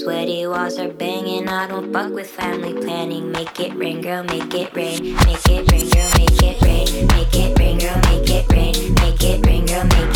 sweaty 0.00 0.46
walls 0.46 0.78
are 0.78 0.92
banging, 0.92 1.48
I 1.48 1.66
don't 1.66 1.92
fuck 1.92 2.12
with 2.12 2.28
family 2.28 2.74
planning. 2.74 3.32
Make 3.32 3.58
it 3.60 3.74
rain, 3.74 4.02
girl, 4.02 4.24
make 4.24 4.52
it 4.54 4.74
rain. 4.74 5.14
Make 5.24 5.46
it 5.48 5.70
rain, 5.72 5.88
girl, 5.88 6.10
make 6.18 6.42
it 6.42 6.62
rain. 6.62 7.06
Make 7.06 7.34
it 7.34 7.58
rain, 7.58 7.78
girl, 7.78 8.00
make 8.10 8.30
it 8.30 8.52
rain. 8.52 8.94
Make 8.94 9.22
it 9.22 9.46
rain, 9.46 9.66
girl, 9.66 9.84
make 9.84 9.98
it 9.98 10.06
rain. 10.06 10.15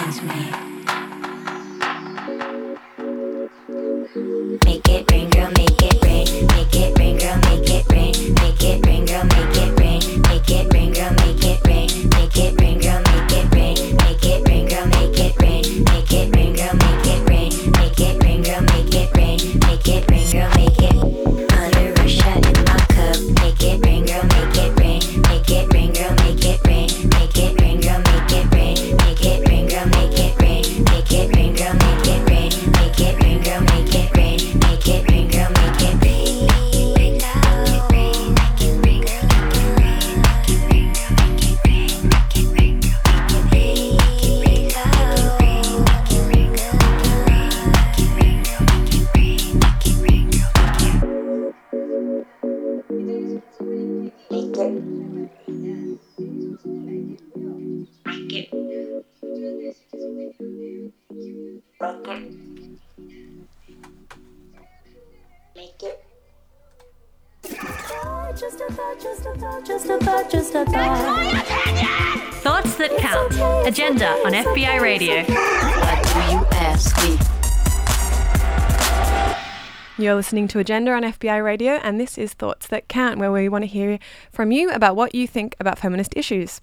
listening 80.21 80.47
to 80.47 80.59
Agenda 80.59 80.91
on 80.91 81.01
FBI 81.01 81.43
Radio, 81.43 81.79
and 81.81 81.99
this 81.99 82.15
is 82.15 82.33
Thoughts 82.33 82.67
That 82.67 82.87
Count, 82.87 83.17
where 83.17 83.31
we 83.31 83.49
want 83.49 83.63
to 83.63 83.67
hear 83.67 83.97
from 84.31 84.51
you 84.51 84.69
about 84.69 84.95
what 84.95 85.15
you 85.15 85.25
think 85.27 85.55
about 85.59 85.79
feminist 85.79 86.13
issues. 86.15 86.61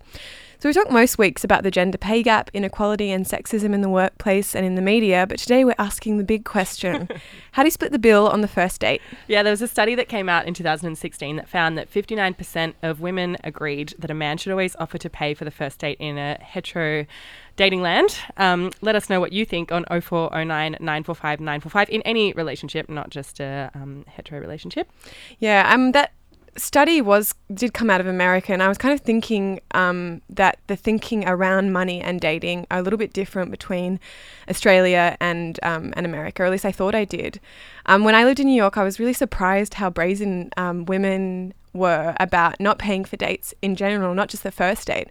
So, 0.61 0.69
we 0.69 0.73
talk 0.73 0.91
most 0.91 1.19
weeks 1.19 1.45
about 1.45 1.63
the 1.63 1.71
gender 1.71 1.99
pay 1.99 2.21
gap, 2.21 2.51
inequality, 2.53 3.13
and 3.13 3.25
sexism 3.25 3.75
in 3.75 3.81
the 3.81 3.89
workplace 3.89 4.57
and 4.57 4.67
in 4.67 4.75
the 4.75 4.83
media, 4.83 5.25
but 5.25 5.39
today 5.39 5.65
we're 5.65 5.77
asking 5.79 6.19
the 6.19 6.25
big 6.25 6.45
question 6.45 7.09
How 7.53 7.63
do 7.63 7.69
you 7.69 7.71
split 7.71 7.93
the 7.93 7.99
bill 8.01 8.27
on 8.27 8.41
the 8.41 8.49
first 8.49 8.81
date? 8.81 9.01
Yeah, 9.29 9.45
there 9.45 9.53
was 9.53 9.63
a 9.63 9.69
study 9.69 9.95
that 9.95 10.09
came 10.09 10.29
out 10.29 10.47
in 10.47 10.55
2016 10.55 11.37
that 11.37 11.49
found 11.49 11.79
that 11.79 11.89
59% 11.89 12.75
of 12.83 13.01
women 13.01 13.37
agreed 13.45 13.95
that 14.01 14.11
a 14.11 14.15
man 14.15 14.37
should 14.37 14.51
always 14.51 14.75
offer 14.81 14.99
to 14.99 15.09
pay 15.09 15.33
for 15.33 15.45
the 15.45 15.53
first 15.53 15.79
date 15.79 15.97
in 16.01 16.19
a 16.19 16.37
hetero 16.41 17.07
dating 17.55 17.83
land. 17.83 18.19
Um, 18.37 18.73
let 18.81 18.97
us 18.97 19.09
know 19.09 19.21
what 19.21 19.33
you 19.33 19.45
think 19.45 19.71
on 19.71 19.85
0409 19.85 20.73
945 20.81 21.39
945 21.39 21.89
in 21.89 22.03
any 22.03 22.33
relationship, 22.33 22.89
not 22.89 23.11
just 23.11 23.39
a 23.39 23.71
um, 23.75 24.05
hetero 24.09 24.41
relationship. 24.41 24.91
Yeah, 25.39 25.73
um, 25.73 25.93
that 25.93 26.15
study 26.59 27.01
was 27.01 27.35
did 27.53 27.75
come 27.75 27.91
out 27.91 28.01
of 28.01 28.07
America, 28.07 28.53
and 28.53 28.63
I 28.63 28.69
was 28.69 28.79
kind 28.79 28.93
of 28.93 29.01
thinking 29.01 29.61
um, 29.73 30.23
that 30.29 30.59
the 30.67 30.77
thinking 30.77 31.27
around 31.27 31.73
money 31.73 32.01
and 32.01 32.21
dating 32.21 32.67
are 32.71 32.79
a 32.79 32.83
little 32.83 32.99
bit 32.99 33.13
different 33.13 33.51
between 33.51 34.01
Australia 34.49 35.17
and 35.21 35.59
um, 35.63 35.93
and 35.97 36.05
America, 36.05 36.43
or 36.43 36.47
at 36.47 36.53
least 36.53 36.65
I 36.65 36.73
thought 36.73 36.95
I 36.95 37.05
did. 37.05 37.41
Um, 37.87 38.05
when 38.05 38.15
I 38.15 38.25
lived 38.25 38.41
in 38.41 38.47
New 38.47 38.57
York, 38.57 38.77
I 38.77 38.85
was 38.85 39.01
really 39.01 39.13
surprised 39.13 39.75
how 39.75 39.91
brazen 39.91 40.51
um, 40.57 40.85
women 40.85 41.55
were 41.73 42.15
about 42.19 42.61
not 42.61 42.79
paying 42.79 43.05
for 43.05 43.17
dates 43.17 43.55
in 43.63 43.77
general, 43.77 44.15
not 44.15 44.29
just 44.29 44.43
the 44.43 44.51
first 44.51 44.87
date. 44.87 45.09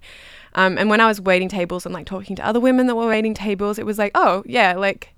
Um, 0.56 0.78
and 0.78 0.90
when 0.90 1.02
I 1.02 1.08
was 1.08 1.22
waiting 1.22 1.50
tables 1.50 1.86
and 1.86 1.94
like 1.94 2.06
talking 2.06 2.36
to 2.36 2.46
other 2.46 2.60
women 2.60 2.88
that 2.88 2.96
were 2.96 3.08
waiting 3.08 3.34
tables, 3.34 3.78
it 3.78 3.86
was 3.86 3.98
like, 3.98 4.12
oh 4.16 4.44
yeah, 4.46 4.76
like 4.76 5.14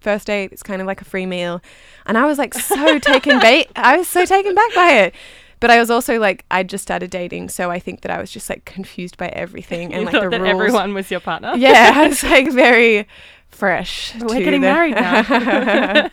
first 0.00 0.26
date, 0.26 0.52
it's 0.52 0.62
kind 0.62 0.80
of 0.80 0.86
like 0.86 1.00
a 1.00 1.04
free 1.04 1.26
meal. 1.26 1.62
And 2.06 2.18
I 2.18 2.26
was 2.26 2.38
like 2.38 2.54
so 2.54 2.98
taken 2.98 3.38
bait. 3.40 3.68
I 3.76 3.98
was 3.98 4.08
so 4.08 4.24
taken 4.24 4.54
back 4.54 4.74
by 4.74 4.92
it. 4.92 5.14
But 5.60 5.70
I 5.70 5.78
was 5.78 5.90
also 5.90 6.18
like, 6.18 6.44
I 6.50 6.62
just 6.62 6.82
started 6.82 7.10
dating, 7.10 7.50
so 7.50 7.70
I 7.70 7.78
think 7.78 8.00
that 8.00 8.10
I 8.10 8.18
was 8.20 8.30
just 8.30 8.48
like 8.48 8.64
confused 8.64 9.16
by 9.18 9.28
everything 9.28 9.92
and 9.94 10.00
You 10.02 10.06
like 10.06 10.22
the 10.22 10.30
that 10.30 10.40
rules. 10.40 10.48
everyone 10.54 10.94
was 10.94 11.10
your 11.10 11.20
partner? 11.20 11.52
Yeah, 11.56 11.92
I 11.94 12.08
was 12.08 12.22
like 12.22 12.50
very 12.50 13.06
fresh. 13.48 14.14
We're 14.20 14.38
getting 14.42 14.62
the- 14.62 14.68
married 14.68 14.94
now. 14.94 16.10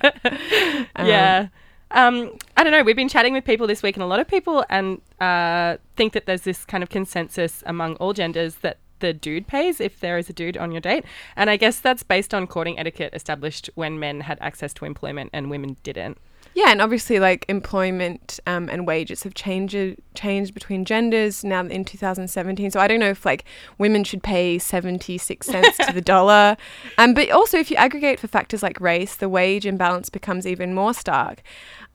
yeah. 1.05 1.47
Um, 1.91 2.37
I 2.57 2.63
don't 2.63 2.73
know. 2.73 2.83
We've 2.83 2.95
been 2.97 3.07
chatting 3.07 3.31
with 3.33 3.45
people 3.45 3.65
this 3.67 3.81
week, 3.81 3.95
and 3.95 4.03
a 4.03 4.07
lot 4.07 4.19
of 4.19 4.27
people 4.27 4.65
and 4.69 5.01
uh, 5.21 5.77
think 5.95 6.11
that 6.13 6.25
there's 6.25 6.41
this 6.41 6.65
kind 6.65 6.83
of 6.83 6.89
consensus 6.89 7.63
among 7.65 7.95
all 7.95 8.11
genders 8.13 8.55
that 8.55 8.77
the 8.99 9.13
dude 9.13 9.47
pays 9.47 9.79
if 9.79 9.99
there 10.01 10.17
is 10.17 10.29
a 10.29 10.33
dude 10.33 10.57
on 10.57 10.71
your 10.71 10.81
date. 10.81 11.05
And 11.37 11.49
I 11.49 11.55
guess 11.55 11.79
that's 11.79 12.03
based 12.03 12.33
on 12.33 12.47
courting 12.47 12.77
etiquette 12.77 13.13
established 13.13 13.69
when 13.75 13.99
men 13.99 14.21
had 14.21 14.37
access 14.41 14.73
to 14.73 14.85
employment 14.85 15.29
and 15.31 15.49
women 15.49 15.77
didn't. 15.83 16.17
Yeah, 16.57 16.71
and 16.71 16.81
obviously, 16.81 17.19
like 17.19 17.45
employment 17.49 18.39
um, 18.47 18.67
and 18.67 18.87
wages 18.87 19.21
have 19.21 19.35
changed 19.35 20.01
changed 20.15 20.55
between 20.55 20.85
genders 20.85 21.43
now 21.43 21.61
in 21.61 21.85
2017. 21.85 22.71
So 22.71 22.79
I 22.79 22.87
don't 22.87 22.99
know 22.99 23.11
if 23.11 23.27
like 23.27 23.45
women 23.77 24.03
should 24.03 24.23
pay 24.23 24.57
76 24.57 25.45
cents 25.45 25.77
to 25.77 25.93
the 25.93 26.01
dollar, 26.15 26.57
um, 26.97 27.13
but 27.13 27.29
also 27.29 27.59
if 27.59 27.69
you 27.69 27.77
aggregate 27.77 28.19
for 28.19 28.27
factors 28.27 28.63
like 28.63 28.81
race, 28.81 29.13
the 29.13 29.29
wage 29.29 29.67
imbalance 29.67 30.09
becomes 30.09 30.47
even 30.47 30.73
more 30.73 30.95
stark. 30.95 31.43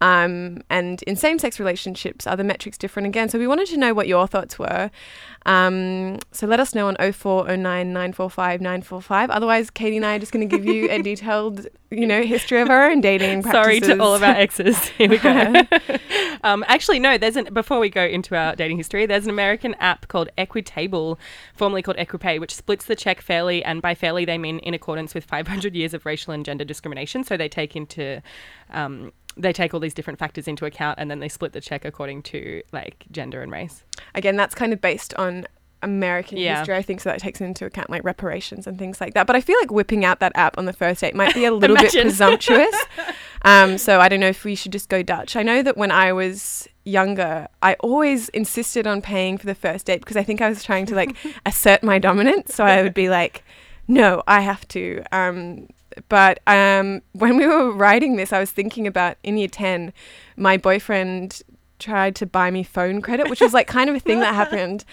Um, 0.03 0.63
and 0.69 1.01
in 1.05 1.15
same-sex 1.15 1.61
relationships, 1.61 2.27
are 2.27 2.37
the 2.37 2.43
metrics 2.43 2.77
different 2.77 3.07
again? 3.07 3.29
So 3.29 3.39
we 3.39 3.47
wanted 3.47 3.69
to 3.69 3.77
know 3.77 3.95
what 3.95 4.09
your 4.09 4.27
thoughts 4.27 4.59
were. 4.59 4.91
Um, 5.47 6.19
so 6.33 6.49
let 6.49 6.59
us 6.59 6.75
know 6.75 6.89
on 6.89 6.97
0409 6.97 7.93
945 7.93 8.61
945. 8.61 9.31
Otherwise, 9.31 9.71
Katie 9.71 9.97
and 9.97 10.05
I 10.05 10.17
are 10.17 10.19
just 10.19 10.33
going 10.33 10.49
to 10.49 10.57
give 10.57 10.67
you 10.67 10.91
a 10.91 11.01
detailed, 11.03 11.69
you 11.91 12.05
know, 12.05 12.25
history 12.25 12.61
of 12.61 12.69
our 12.69 12.91
own 12.91 13.01
dating 13.01 13.45
Sorry 13.45 13.79
to 13.79 14.01
all 14.01 14.13
of 14.13 14.25
our 14.25 14.35
exes. 14.35 14.89
Here 14.89 15.09
we 15.09 15.19
go. 15.19 15.63
um, 16.43 16.65
actually, 16.67 16.99
no. 16.99 17.17
There's 17.17 17.37
an 17.37 17.53
before 17.53 17.79
we 17.79 17.89
go 17.89 18.05
into 18.05 18.35
our 18.35 18.57
dating 18.57 18.79
history. 18.79 19.07
There's 19.07 19.25
an 19.25 19.31
American 19.31 19.75
app 19.75 20.09
called 20.09 20.31
Equitable, 20.37 21.17
formerly 21.55 21.83
called 21.83 21.97
Equipay, 21.97 22.41
which 22.41 22.55
splits 22.55 22.87
the 22.87 22.97
check 22.97 23.21
fairly, 23.21 23.63
and 23.63 23.81
by 23.81 23.95
fairly 23.95 24.25
they 24.25 24.39
mean 24.39 24.59
in 24.61 24.75
accordance 24.75 25.15
with 25.15 25.25
500 25.25 25.77
years 25.77 25.95
of 25.95 26.05
racial 26.05 26.33
and 26.33 26.45
gender 26.45 26.65
discrimination. 26.65 27.23
So 27.23 27.37
they 27.37 27.49
take 27.49 27.77
into 27.77 28.21
um, 28.71 29.13
they 29.37 29.53
take 29.53 29.73
all 29.75 29.81
these 29.81 29.95
different 29.95 30.19
factors 30.19 30.47
into 30.49 30.65
account, 30.67 30.99
and 30.99 31.11
then 31.11 31.21
they 31.21 31.29
split 31.29 31.53
the 31.53 31.61
check 31.61 31.85
according 31.85 32.23
to 32.25 32.63
like 32.73 33.05
gender 33.11 33.43
and 33.43 33.51
race. 33.53 33.85
Again, 34.15 34.37
that's 34.37 34.55
kind 34.55 34.73
of 34.73 34.81
based 34.81 35.15
on 35.15 35.47
American 35.83 36.39
Yeah. 36.39 36.59
history, 36.59 36.77
I 36.77 36.83
think, 36.83 37.01
so 37.01 37.09
that 37.11 37.19
takes 37.19 37.41
into 37.41 37.67
account 37.67 37.91
like 37.91 38.05
reparations 38.05 38.67
and 38.69 38.79
things 38.79 39.01
like 39.01 39.15
that. 39.15 39.27
But 39.27 39.35
I 39.35 39.41
feel 39.41 39.57
like 39.61 39.73
whipping 39.73 40.05
out 40.05 40.21
that 40.21 40.31
app 40.37 40.57
on 40.57 40.65
the 40.65 40.73
first 40.73 41.01
date 41.01 41.15
might 41.15 41.35
be 41.35 41.45
a 41.45 41.51
little 41.53 41.77
bit 41.77 41.93
presumptuous. 41.93 42.75
um, 43.43 43.79
so 43.79 44.01
I 44.01 44.09
don't 44.09 44.21
know 44.21 44.29
if 44.29 44.45
we 44.45 44.55
should 44.55 44.71
just 44.73 44.89
go 44.89 45.03
Dutch. 45.03 45.35
I 45.35 45.43
know 45.43 45.63
that 45.63 45.77
when 45.77 45.91
I 45.91 46.13
was 46.13 46.69
younger, 46.85 47.49
I 47.63 47.75
always 47.81 48.29
insisted 48.31 48.87
on 48.87 49.03
paying 49.03 49.39
for 49.39 49.47
the 49.47 49.55
first 49.57 49.87
date 49.87 50.01
because 50.01 50.17
I 50.17 50.23
think 50.23 50.41
I 50.41 50.49
was 50.49 50.63
trying 50.63 50.87
to 50.87 50.95
like 50.95 51.17
assert 51.47 51.83
my 51.83 51.99
dominance. 51.99 52.55
So 52.55 52.65
I 52.65 52.83
would 52.83 52.95
be 52.95 53.09
like, 53.09 53.43
no, 53.89 54.23
I 54.29 54.41
have 54.43 54.67
to. 54.69 55.03
Um, 55.11 55.67
but 56.09 56.41
um, 56.47 57.03
when 57.13 57.37
we 57.37 57.47
were 57.47 57.73
writing 57.73 58.17
this, 58.17 58.33
I 58.33 58.41
was 58.41 58.51
thinking 58.51 58.87
about 58.87 59.17
in 59.23 59.37
year 59.37 59.49
10, 59.49 59.93
my 60.37 60.57
boyfriend 60.57 61.43
tried 61.79 62.15
to 62.17 62.27
buy 62.27 62.51
me 62.51 62.63
phone 62.63 63.03
credit, 63.03 63.29
which 63.29 63.41
was 63.41 63.53
like 63.53 63.67
kind 63.67 63.91
of 63.91 63.97
a 63.97 64.01
thing 64.01 64.21
that 64.21 64.35
happened. 64.35 64.85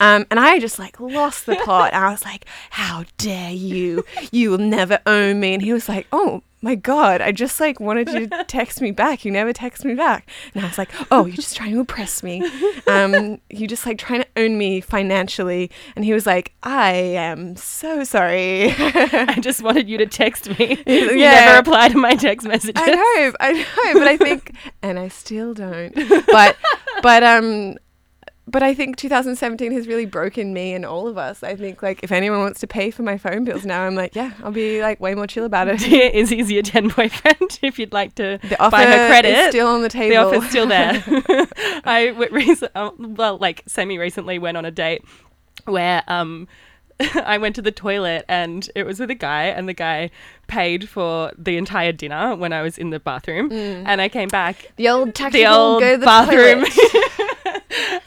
Um, 0.00 0.26
and 0.30 0.40
I 0.40 0.58
just 0.58 0.78
like 0.78 0.98
lost 1.00 1.46
the 1.46 1.56
plot. 1.56 1.94
I 1.94 2.10
was 2.10 2.24
like, 2.24 2.46
how 2.70 3.04
dare 3.16 3.52
you? 3.52 4.04
You 4.32 4.50
will 4.50 4.58
never 4.58 4.98
own 5.06 5.40
me. 5.40 5.54
And 5.54 5.62
he 5.62 5.72
was 5.72 5.88
like, 5.88 6.06
oh 6.12 6.42
my 6.64 6.74
God, 6.74 7.20
I 7.20 7.30
just 7.30 7.60
like 7.60 7.78
wanted 7.78 8.08
you 8.08 8.26
to 8.26 8.44
text 8.44 8.80
me 8.80 8.90
back. 8.90 9.24
You 9.24 9.30
never 9.30 9.52
text 9.52 9.84
me 9.84 9.94
back. 9.94 10.28
And 10.54 10.64
I 10.64 10.68
was 10.68 10.78
like, 10.78 10.90
oh, 11.10 11.26
you're 11.26 11.36
just 11.36 11.54
trying 11.56 11.72
to 11.72 11.80
impress 11.80 12.22
me. 12.22 12.42
Um, 12.86 13.38
you 13.50 13.66
just 13.68 13.84
like 13.84 13.98
trying 13.98 14.22
to 14.22 14.28
own 14.36 14.56
me 14.56 14.80
financially. 14.80 15.70
And 15.94 16.06
he 16.06 16.14
was 16.14 16.24
like, 16.26 16.52
I 16.62 16.92
am 16.92 17.54
so 17.56 18.02
sorry. 18.02 18.70
I 18.78 19.36
just 19.40 19.62
wanted 19.62 19.88
you 19.90 19.98
to 19.98 20.06
text 20.06 20.48
me. 20.58 20.82
You 20.86 21.10
Yeah. 21.18 21.32
never 21.34 21.56
reply 21.58 21.88
to 21.88 21.98
my 21.98 22.14
text 22.14 22.46
messages. 22.46 22.72
I 22.82 22.90
know, 22.90 23.32
I 23.40 23.52
know, 23.52 23.98
but 24.00 24.08
I 24.08 24.16
think, 24.16 24.54
and 24.82 24.98
I 24.98 25.08
still 25.08 25.52
don't. 25.54 25.94
But, 26.26 26.56
but 27.02 27.22
um, 27.22 27.76
but 28.46 28.62
I 28.62 28.74
think 28.74 28.96
2017 28.96 29.72
has 29.72 29.86
really 29.88 30.04
broken 30.06 30.52
me 30.52 30.74
and 30.74 30.84
all 30.84 31.08
of 31.08 31.16
us. 31.16 31.42
I 31.42 31.56
think 31.56 31.82
like 31.82 32.00
if 32.02 32.12
anyone 32.12 32.40
wants 32.40 32.60
to 32.60 32.66
pay 32.66 32.90
for 32.90 33.02
my 33.02 33.16
phone 33.18 33.44
bills 33.44 33.64
now, 33.64 33.82
I'm 33.82 33.94
like, 33.94 34.14
yeah, 34.14 34.32
I'll 34.42 34.52
be 34.52 34.80
like 34.82 35.00
way 35.00 35.14
more 35.14 35.26
chill 35.26 35.44
about 35.44 35.68
it. 35.68 35.78
Dear 35.80 36.10
Izzy's 36.12 36.50
your 36.50 36.62
Gen 36.62 36.88
boyfriend, 36.88 37.58
if 37.62 37.78
you'd 37.78 37.92
like 37.92 38.14
to 38.16 38.38
The 38.48 38.60
offer 38.60 38.70
buy 38.72 38.84
her 38.84 39.08
credit. 39.08 39.30
is 39.34 39.48
still 39.48 39.66
on 39.68 39.82
the 39.82 39.88
table. 39.88 40.10
The 40.30 40.36
offer's 40.36 40.50
still 40.50 40.66
there. 40.66 41.02
I 41.84 42.08
w- 42.18 42.30
rec- 42.30 42.70
uh, 42.74 42.90
well, 42.98 43.38
like 43.38 43.62
semi 43.66 43.98
recently 43.98 44.38
went 44.38 44.56
on 44.56 44.64
a 44.64 44.70
date 44.70 45.02
where 45.64 46.02
um 46.08 46.46
I 47.16 47.38
went 47.38 47.56
to 47.56 47.62
the 47.62 47.72
toilet 47.72 48.24
and 48.28 48.70
it 48.76 48.84
was 48.86 49.00
with 49.00 49.10
a 49.10 49.16
guy 49.16 49.44
and 49.46 49.68
the 49.68 49.72
guy 49.74 50.10
paid 50.46 50.88
for 50.88 51.32
the 51.36 51.56
entire 51.56 51.90
dinner 51.90 52.36
when 52.36 52.52
I 52.52 52.62
was 52.62 52.78
in 52.78 52.90
the 52.90 53.00
bathroom 53.00 53.50
Mm. 53.50 53.82
and 53.86 54.00
I 54.00 54.08
came 54.08 54.28
back 54.28 54.70
The 54.76 54.88
old 54.90 55.12
the 55.14 55.46
old 55.46 55.80
go 55.80 55.92
to 55.94 55.98
the 55.98 56.04
bathroom. 56.06 56.64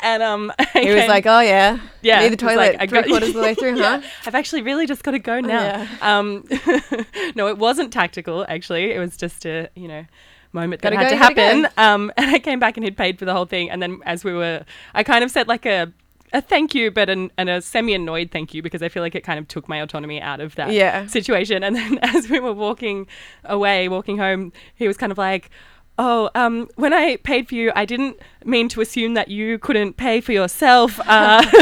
And 0.01 0.21
um 0.23 0.51
He 0.73 0.93
was 0.93 1.07
like, 1.07 1.25
oh 1.25 1.39
yeah, 1.39 1.79
yeah, 2.01 2.19
need 2.21 2.31
the 2.33 2.38
toilet 2.38 2.77
like, 2.79 2.89
three 2.89 3.01
got- 3.01 3.07
quarters 3.07 3.29
of 3.29 3.36
the 3.36 3.41
way 3.41 3.53
through, 3.60 3.77
Yeah. 3.77 4.01
huh? 4.01 4.07
I've 4.25 4.36
actually 4.36 4.62
really 4.62 4.86
just 4.86 5.03
got 5.03 5.12
to 5.12 5.19
go 5.19 5.39
now. 5.39 5.62
Yeah. 5.62 5.88
Um, 6.01 6.43
no, 7.36 7.47
it 7.47 7.57
wasn't 7.57 7.91
tactical. 7.93 8.45
Actually, 8.47 8.91
it 8.93 8.99
was 8.99 9.17
just 9.17 9.45
a 9.45 9.69
you 9.75 9.88
know 9.88 10.05
moment 10.53 10.81
that 10.81 10.93
Gotta 10.93 11.03
had 11.15 11.36
go, 11.36 11.36
to 11.36 11.41
happen. 11.43 11.67
Um, 11.77 12.12
and 12.17 12.31
I 12.31 12.39
came 12.39 12.60
back 12.60 12.77
and 12.77 12.83
he'd 12.83 12.97
paid 12.97 13.19
for 13.19 13.25
the 13.25 13.33
whole 13.33 13.45
thing. 13.45 13.69
And 13.69 13.81
then 13.81 13.99
as 14.05 14.23
we 14.23 14.33
were, 14.33 14.63
I 14.93 15.03
kind 15.03 15.23
of 15.23 15.31
said 15.31 15.47
like 15.47 15.65
a. 15.65 15.91
A 16.33 16.41
thank 16.41 16.75
you, 16.75 16.91
but 16.91 17.10
an, 17.10 17.31
and 17.38 17.47
a 17.47 17.62
semi-annoyed 17.62 18.31
thank 18.31 18.53
you 18.53 18.62
because 18.62 18.83
I 18.83 18.89
feel 18.89 19.01
like 19.01 19.15
it 19.15 19.23
kind 19.23 19.39
of 19.39 19.47
took 19.47 19.69
my 19.69 19.77
autonomy 19.81 20.19
out 20.19 20.41
of 20.41 20.55
that 20.55 20.71
Yeah. 20.73 21.07
situation. 21.07 21.63
And 21.63 21.73
then 21.73 21.99
as 22.01 22.29
we 22.29 22.41
were 22.41 22.51
walking 22.51 23.07
away, 23.45 23.88
walking 23.88 24.17
home, 24.17 24.51
he 24.75 24.89
was 24.89 24.97
kind 24.97 25.13
of 25.13 25.17
like, 25.17 25.49
"Oh, 25.97 26.29
um, 26.36 26.69
when 26.75 26.93
I 26.93 27.17
paid 27.17 27.47
for 27.47 27.55
you, 27.55 27.71
I 27.75 27.86
didn't 27.86 28.17
mean 28.45 28.69
to 28.69 28.81
assume 28.81 29.13
that 29.15 29.27
you 29.29 29.60
couldn't 29.60 29.97
pay 29.97 30.21
for 30.21 30.31
yourself." 30.31 30.99
Uh, 30.99 31.43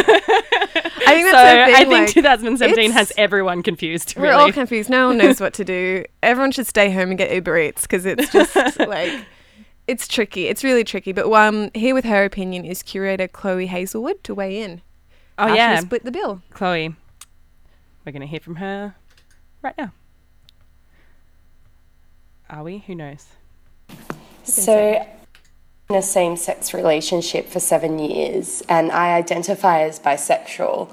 I 1.07 1.13
think 1.13 1.29
so 1.29 1.37
thing, 1.37 1.75
I 1.75 1.85
think 1.85 1.89
like, 1.91 2.09
2017 2.09 2.91
has 2.91 3.11
everyone 3.17 3.63
confused. 3.63 4.15
We're 4.17 4.33
all 4.33 4.51
confused. 4.51 4.89
No 4.89 5.07
one 5.07 5.17
knows 5.17 5.39
what 5.39 5.53
to 5.55 5.65
do. 5.65 6.03
Everyone 6.23 6.51
should 6.51 6.67
stay 6.67 6.91
home 6.91 7.09
and 7.09 7.17
get 7.17 7.31
Uber 7.31 7.57
Eats 7.57 7.83
because 7.83 8.05
it's 8.05 8.31
just 8.53 8.79
like 8.79 9.13
it's 9.87 10.07
tricky. 10.07 10.47
It's 10.47 10.63
really 10.63 10.83
tricky. 10.83 11.11
But 11.11 11.31
um, 11.31 11.69
here 11.73 11.93
with 11.93 12.05
her 12.05 12.25
opinion 12.25 12.65
is 12.65 12.81
curator 12.83 13.27
Chloe 13.27 13.67
Hazelwood 13.67 14.23
to 14.23 14.33
weigh 14.33 14.61
in. 14.61 14.81
Oh 15.37 15.53
yeah, 15.53 15.79
split 15.79 16.03
the 16.03 16.11
bill. 16.11 16.41
Chloe. 16.51 16.95
We're 18.05 18.11
gonna 18.11 18.25
hear 18.25 18.39
from 18.39 18.55
her 18.55 18.95
right 19.61 19.77
now. 19.77 19.91
Are 22.49 22.63
we? 22.63 22.79
Who 22.79 22.95
knows? 22.95 23.27
So, 24.45 25.05
in 25.89 25.95
a 25.95 26.01
same 26.01 26.37
sex 26.37 26.73
relationship 26.73 27.47
for 27.47 27.59
seven 27.59 27.99
years, 27.99 28.63
and 28.69 28.91
I 28.91 29.13
identify 29.15 29.81
as 29.81 29.99
bisexual. 29.99 30.91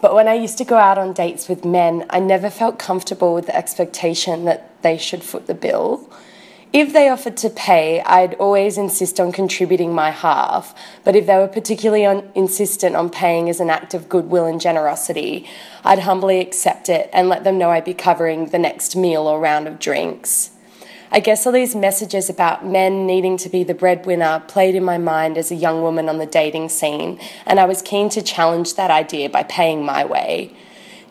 But 0.00 0.14
when 0.14 0.28
I 0.28 0.34
used 0.34 0.58
to 0.58 0.64
go 0.64 0.76
out 0.76 0.98
on 0.98 1.12
dates 1.12 1.48
with 1.48 1.64
men, 1.64 2.06
I 2.10 2.20
never 2.20 2.50
felt 2.50 2.78
comfortable 2.78 3.34
with 3.34 3.46
the 3.46 3.56
expectation 3.56 4.44
that 4.44 4.82
they 4.82 4.98
should 4.98 5.22
foot 5.22 5.46
the 5.46 5.54
bill. 5.54 6.10
If 6.72 6.92
they 6.92 7.08
offered 7.08 7.36
to 7.38 7.50
pay, 7.50 8.02
I'd 8.02 8.34
always 8.34 8.76
insist 8.76 9.18
on 9.20 9.32
contributing 9.32 9.94
my 9.94 10.10
half. 10.10 10.74
But 11.04 11.16
if 11.16 11.26
they 11.26 11.36
were 11.36 11.48
particularly 11.48 12.04
on, 12.04 12.30
insistent 12.34 12.96
on 12.96 13.08
paying 13.08 13.48
as 13.48 13.60
an 13.60 13.70
act 13.70 13.94
of 13.94 14.08
goodwill 14.08 14.44
and 14.44 14.60
generosity, 14.60 15.46
I'd 15.84 16.00
humbly 16.00 16.40
accept 16.40 16.88
it 16.88 17.08
and 17.12 17.28
let 17.28 17.44
them 17.44 17.56
know 17.56 17.70
I'd 17.70 17.84
be 17.84 17.94
covering 17.94 18.46
the 18.46 18.58
next 18.58 18.96
meal 18.96 19.26
or 19.26 19.40
round 19.40 19.68
of 19.68 19.78
drinks. 19.78 20.50
I 21.16 21.20
guess 21.20 21.46
all 21.46 21.52
these 21.52 21.74
messages 21.74 22.28
about 22.28 22.66
men 22.66 23.06
needing 23.06 23.38
to 23.38 23.48
be 23.48 23.64
the 23.64 23.72
breadwinner 23.72 24.44
played 24.48 24.74
in 24.74 24.84
my 24.84 24.98
mind 24.98 25.38
as 25.38 25.50
a 25.50 25.54
young 25.54 25.80
woman 25.80 26.10
on 26.10 26.18
the 26.18 26.26
dating 26.26 26.68
scene, 26.68 27.18
and 27.46 27.58
I 27.58 27.64
was 27.64 27.80
keen 27.80 28.10
to 28.10 28.20
challenge 28.20 28.74
that 28.74 28.90
idea 28.90 29.30
by 29.30 29.42
paying 29.44 29.82
my 29.82 30.04
way. 30.04 30.54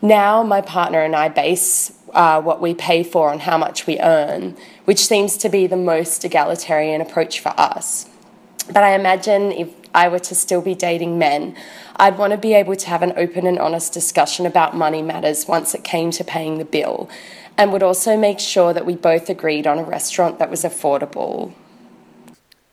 Now, 0.00 0.44
my 0.44 0.60
partner 0.60 1.02
and 1.02 1.16
I 1.16 1.28
base 1.28 1.92
uh, 2.14 2.40
what 2.40 2.60
we 2.60 2.72
pay 2.72 3.02
for 3.02 3.30
on 3.30 3.40
how 3.40 3.58
much 3.58 3.88
we 3.88 3.98
earn, 3.98 4.56
which 4.84 5.04
seems 5.04 5.36
to 5.38 5.48
be 5.48 5.66
the 5.66 5.76
most 5.76 6.24
egalitarian 6.24 7.00
approach 7.00 7.40
for 7.40 7.52
us. 7.58 8.08
But 8.68 8.84
I 8.84 8.94
imagine 8.94 9.50
if 9.50 9.74
I 9.92 10.06
were 10.06 10.20
to 10.20 10.36
still 10.36 10.62
be 10.62 10.76
dating 10.76 11.18
men, 11.18 11.56
I'd 11.96 12.16
want 12.16 12.30
to 12.30 12.36
be 12.36 12.54
able 12.54 12.76
to 12.76 12.88
have 12.88 13.02
an 13.02 13.14
open 13.16 13.44
and 13.44 13.58
honest 13.58 13.92
discussion 13.92 14.46
about 14.46 14.76
money 14.76 15.02
matters 15.02 15.48
once 15.48 15.74
it 15.74 15.82
came 15.82 16.12
to 16.12 16.22
paying 16.22 16.58
the 16.58 16.64
bill, 16.64 17.10
and 17.58 17.72
would 17.72 17.82
also 17.82 18.16
make 18.16 18.38
sure 18.38 18.72
that 18.72 18.86
we 18.86 18.94
both 18.94 19.28
agreed 19.30 19.66
on 19.66 19.78
a 19.78 19.84
restaurant 19.84 20.38
that 20.38 20.50
was 20.50 20.62
affordable. 20.62 21.52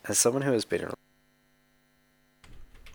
As 0.05 0.19
someone 0.19 0.41
who 0.41 0.51
has 0.51 0.65
been 0.65 0.81
in 0.81 0.89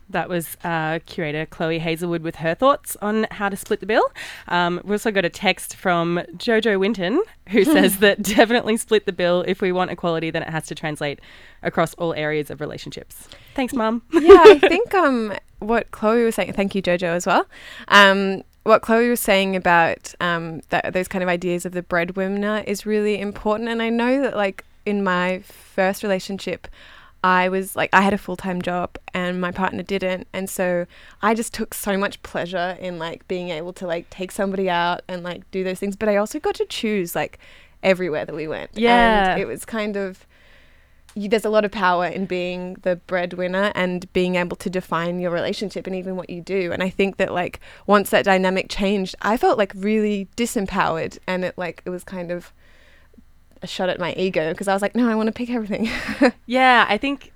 That 0.09 0.29
was 0.29 0.57
uh, 0.63 0.99
curator 1.05 1.45
Chloe 1.47 1.79
Hazelwood 1.79 2.21
with 2.21 2.37
her 2.37 2.53
thoughts 2.53 2.95
on 3.01 3.25
how 3.31 3.49
to 3.49 3.55
split 3.55 3.79
the 3.79 3.85
bill. 3.87 4.11
Um, 4.47 4.79
we 4.83 4.91
also 4.91 5.09
got 5.11 5.25
a 5.25 5.29
text 5.29 5.75
from 5.75 6.21
Jojo 6.35 6.79
Winton 6.79 7.21
who 7.49 7.63
says 7.75 7.97
that 7.97 8.21
definitely 8.21 8.77
split 8.77 9.05
the 9.07 9.13
bill. 9.13 9.43
If 9.47 9.61
we 9.61 9.71
want 9.71 9.89
equality, 9.89 10.29
then 10.29 10.43
it 10.43 10.49
has 10.49 10.67
to 10.67 10.75
translate 10.75 11.19
across 11.63 11.95
all 11.95 12.13
areas 12.13 12.51
of 12.51 12.61
relationships. 12.61 13.27
Thanks, 13.55 13.73
Mum. 13.73 14.03
yeah, 14.13 14.43
I 14.45 14.59
think 14.67 14.93
um, 14.93 15.33
what 15.59 15.89
Chloe 15.91 16.25
was 16.25 16.35
saying. 16.35 16.53
Thank 16.53 16.75
you, 16.75 16.81
Jojo, 16.83 17.09
as 17.09 17.25
well. 17.25 17.47
Um, 17.87 18.43
what 18.69 18.81
Chloe 18.81 19.09
was 19.09 19.19
saying 19.19 19.55
about 19.55 20.13
um, 20.21 20.61
that 20.69 20.93
those 20.93 21.07
kind 21.07 21.23
of 21.23 21.27
ideas 21.27 21.65
of 21.65 21.73
the 21.73 21.83
breadwinner 21.83 22.63
is 22.65 22.85
really 22.85 23.19
important, 23.19 23.67
and 23.67 23.81
I 23.81 23.89
know 23.89 24.21
that 24.21 24.37
like 24.37 24.63
in 24.85 25.03
my 25.03 25.39
first 25.39 26.03
relationship. 26.03 26.67
I 27.21 27.49
was 27.49 27.75
like, 27.75 27.89
I 27.91 27.99
had 27.99 28.13
a 28.13 28.17
full 28.17 28.37
time 28.37 28.61
job 28.61 28.97
and 29.13 29.41
my 29.41 29.51
partner 29.51 29.83
didn't. 29.83 30.25
And 30.31 30.49
so 30.49 30.85
I 31.21 31.33
just 31.33 31.53
took 31.53 31.73
so 31.73 31.97
much 31.97 32.23
pleasure 32.23 32.77
in 32.79 32.97
like 32.97 33.27
being 33.27 33.49
able 33.49 33.73
to 33.73 33.85
like 33.85 34.09
take 34.09 34.31
somebody 34.31 34.69
out 34.69 35.01
and 35.05 35.21
like 35.21 35.49
do 35.51 35.61
those 35.65 35.79
things. 35.79 35.97
But 35.97 36.07
I 36.07 36.15
also 36.15 36.39
got 36.39 36.55
to 36.55 36.65
choose 36.65 37.15
like 37.15 37.37
everywhere 37.83 38.23
that 38.23 38.33
we 38.33 38.47
went. 38.47 38.69
Yeah. 38.73 39.33
And 39.33 39.41
it 39.41 39.47
was 39.47 39.65
kind 39.65 39.97
of, 39.97 40.25
there's 41.27 41.45
a 41.45 41.49
lot 41.49 41.65
of 41.65 41.71
power 41.71 42.05
in 42.05 42.25
being 42.25 42.75
the 42.83 42.95
breadwinner 42.95 43.71
and 43.75 44.11
being 44.13 44.35
able 44.35 44.55
to 44.57 44.69
define 44.69 45.19
your 45.19 45.31
relationship 45.31 45.87
and 45.87 45.95
even 45.95 46.15
what 46.15 46.29
you 46.29 46.41
do. 46.41 46.71
And 46.71 46.81
I 46.81 46.89
think 46.89 47.17
that 47.17 47.33
like 47.33 47.59
once 47.87 48.09
that 48.11 48.25
dynamic 48.25 48.67
changed, 48.69 49.15
I 49.21 49.37
felt 49.37 49.57
like 49.57 49.73
really 49.75 50.27
disempowered 50.37 51.17
and 51.27 51.43
it 51.43 51.57
like 51.57 51.81
it 51.85 51.89
was 51.89 52.03
kind 52.03 52.31
of 52.31 52.53
a 53.61 53.67
shot 53.67 53.89
at 53.89 53.99
my 53.99 54.13
ego 54.13 54.51
because 54.51 54.67
I 54.67 54.73
was 54.73 54.81
like, 54.81 54.95
no, 54.95 55.09
I 55.09 55.15
want 55.15 55.27
to 55.27 55.33
pick 55.33 55.49
everything. 55.49 55.89
Yeah, 56.45 56.85
I 56.89 56.97
think 56.97 57.31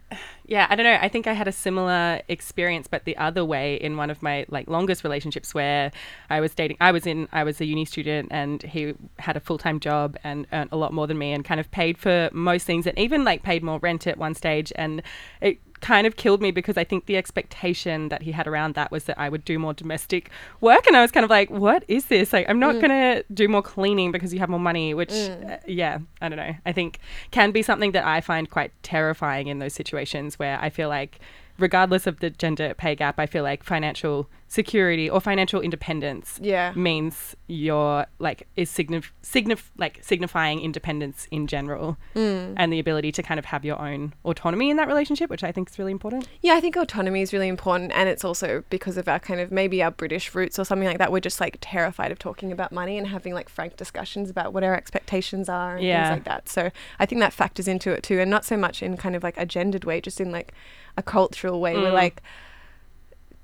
yeah, 0.46 0.68
I 0.70 0.76
don't 0.76 0.86
know. 0.86 0.98
I 1.02 1.08
think 1.08 1.26
I 1.26 1.34
had 1.34 1.48
a 1.48 1.52
similar 1.52 2.22
experience 2.28 2.88
but 2.88 3.06
the 3.06 3.16
other 3.18 3.46
way 3.46 3.76
in 3.76 3.98
one 3.98 4.10
of 4.10 4.22
my 4.22 4.46
like 4.50 4.68
longest 4.68 5.04
relationships 5.04 5.54
where 5.54 5.92
I 6.30 6.42
was 6.42 6.54
dating 6.54 6.78
I 6.82 6.92
was 6.92 7.08
in 7.08 7.28
I 7.32 7.44
was 7.44 7.62
a 7.62 7.66
uni 7.66 7.86
student 7.86 8.30
and 8.32 8.62
he 8.64 8.94
had 9.20 9.38
a 9.38 9.40
full-time 9.40 9.80
job 9.80 10.18
and 10.24 10.46
earned 10.52 10.70
a 10.72 10.78
lot 10.78 10.94
more 10.94 11.08
than 11.08 11.18
me 11.18 11.32
and 11.32 11.46
kind 11.46 11.60
of 11.60 11.72
paid 11.72 11.98
for 11.98 12.30
most 12.34 12.66
things 12.66 12.86
and 12.88 12.98
even 12.98 13.24
like 13.24 13.44
paid 13.44 13.64
more 13.64 13.80
rent 13.80 14.06
at 14.08 14.18
one 14.18 14.36
stage 14.36 14.74
and 14.76 15.02
it 15.42 15.60
kind 15.84 16.08
of 16.08 16.16
killed 16.16 16.42
me 16.42 16.50
because 16.50 16.78
I 16.78 16.86
think 16.86 17.06
the 17.08 17.18
expectation 17.18 18.08
that 18.10 18.22
he 18.22 18.32
had 18.32 18.48
around 18.48 18.74
that 18.76 18.90
was 18.90 19.04
that 19.04 19.20
I 19.20 19.28
would 19.28 19.44
do 19.44 19.60
more 19.60 19.74
domestic 19.74 20.30
work 20.62 20.88
and 20.88 20.96
I 20.96 21.02
was 21.02 21.12
kind 21.12 21.24
of 21.26 21.30
like 21.30 21.50
what 21.50 21.84
is 21.90 22.06
this 22.06 22.32
like 22.32 22.50
I'm 22.50 22.58
not 22.58 22.76
Mm. 22.76 22.82
going 22.82 22.90
to 22.90 23.26
do 23.34 23.48
more 23.50 23.62
cleaning 23.62 24.12
because 24.12 24.34
you 24.34 24.40
have 24.40 24.50
more 24.50 24.60
money 24.72 24.94
which 24.94 25.10
Mm. 25.10 25.52
uh, 25.54 25.58
yeah 25.68 26.00
I 26.22 26.30
don't 26.30 26.38
know 26.38 26.56
I 26.66 26.72
think 26.72 27.00
can 27.32 27.52
be 27.52 27.62
something 27.62 27.92
that 27.92 28.06
I 28.06 28.22
find 28.22 28.50
quite 28.50 28.72
terrifying 28.82 29.48
in 29.48 29.60
those 29.60 29.74
situations 29.74 30.40
where 30.40 30.58
I 30.62 30.70
feel 30.70 30.88
like 30.88 31.20
regardless 31.60 32.08
of 32.08 32.20
the 32.22 32.30
gender 32.30 32.74
pay 32.74 32.96
gap 32.96 33.20
I 33.20 33.26
feel 33.26 33.44
like 33.44 33.62
financial 33.64 34.30
security 34.54 35.10
or 35.10 35.20
financial 35.20 35.60
independence 35.62 36.40
Yeah. 36.40 36.74
means 36.76 37.36
you're 37.48 38.06
like 38.20 38.48
is 38.56 38.70
signif- 38.70 39.10
signif- 39.24 39.72
like 39.78 39.98
signifying 40.04 40.62
independence 40.62 41.28
in 41.32 41.48
general 41.48 41.98
Mm. 42.16 42.54
and 42.56 42.72
the 42.72 42.78
ability 42.80 43.12
to 43.14 43.24
kind 43.24 43.40
of 43.40 43.46
have 43.46 43.66
your 43.66 43.80
own 43.80 44.14
autonomy 44.24 44.70
in 44.70 44.78
that 44.78 44.88
relationship 44.88 45.28
which 45.32 45.44
I 45.44 45.52
think 45.52 45.72
is 45.72 45.80
really 45.80 45.92
important 45.92 46.28
Yeah, 46.42 46.54
I 46.54 46.62
think 46.62 46.76
autonomy 46.76 47.22
is 47.24 47.34
really 47.34 47.48
important, 47.48 47.92
and 47.96 48.08
it's 48.08 48.24
also 48.24 48.64
because 48.70 48.96
of 48.98 49.08
our 49.08 49.20
kind 49.20 49.40
of 49.40 49.52
maybe 49.52 49.82
our 49.82 49.90
British 49.90 50.36
roots 50.36 50.60
or 50.60 50.66
something 50.66 50.88
like 50.88 51.00
that. 51.00 51.12
We're 51.12 51.20
just 51.32 51.42
like 51.42 51.58
terrified 51.60 52.12
of 52.12 52.20
talking 52.20 52.52
about 52.52 52.72
money 52.72 52.96
and 53.00 53.08
having 53.08 53.34
like 53.34 53.50
frank 53.50 53.76
discussions 53.76 54.30
about 54.30 54.54
what 54.54 54.64
our 54.64 54.76
expectations 54.76 55.50
are 55.50 55.78
and 55.78 55.84
Yeah. 55.86 56.04
things 56.10 56.18
like 56.18 56.26
that. 56.26 56.48
So 56.48 56.70
I 57.00 57.06
think 57.08 57.20
that 57.22 57.34
factors 57.34 57.68
into 57.68 57.92
it 57.92 58.04
too, 58.04 58.20
and 58.20 58.30
not 58.30 58.46
so 58.46 58.56
much 58.58 58.84
in 58.84 58.98
kind 58.98 59.16
of 59.16 59.24
like 59.24 59.38
a 59.40 59.48
gendered 59.48 59.84
way, 59.84 60.00
just 60.00 60.22
in 60.22 60.32
like 60.32 60.54
a 60.96 61.02
cultural 61.02 61.60
way. 61.60 61.74
We're 61.76 61.90
Mm. 61.90 61.94
like, 62.06 62.22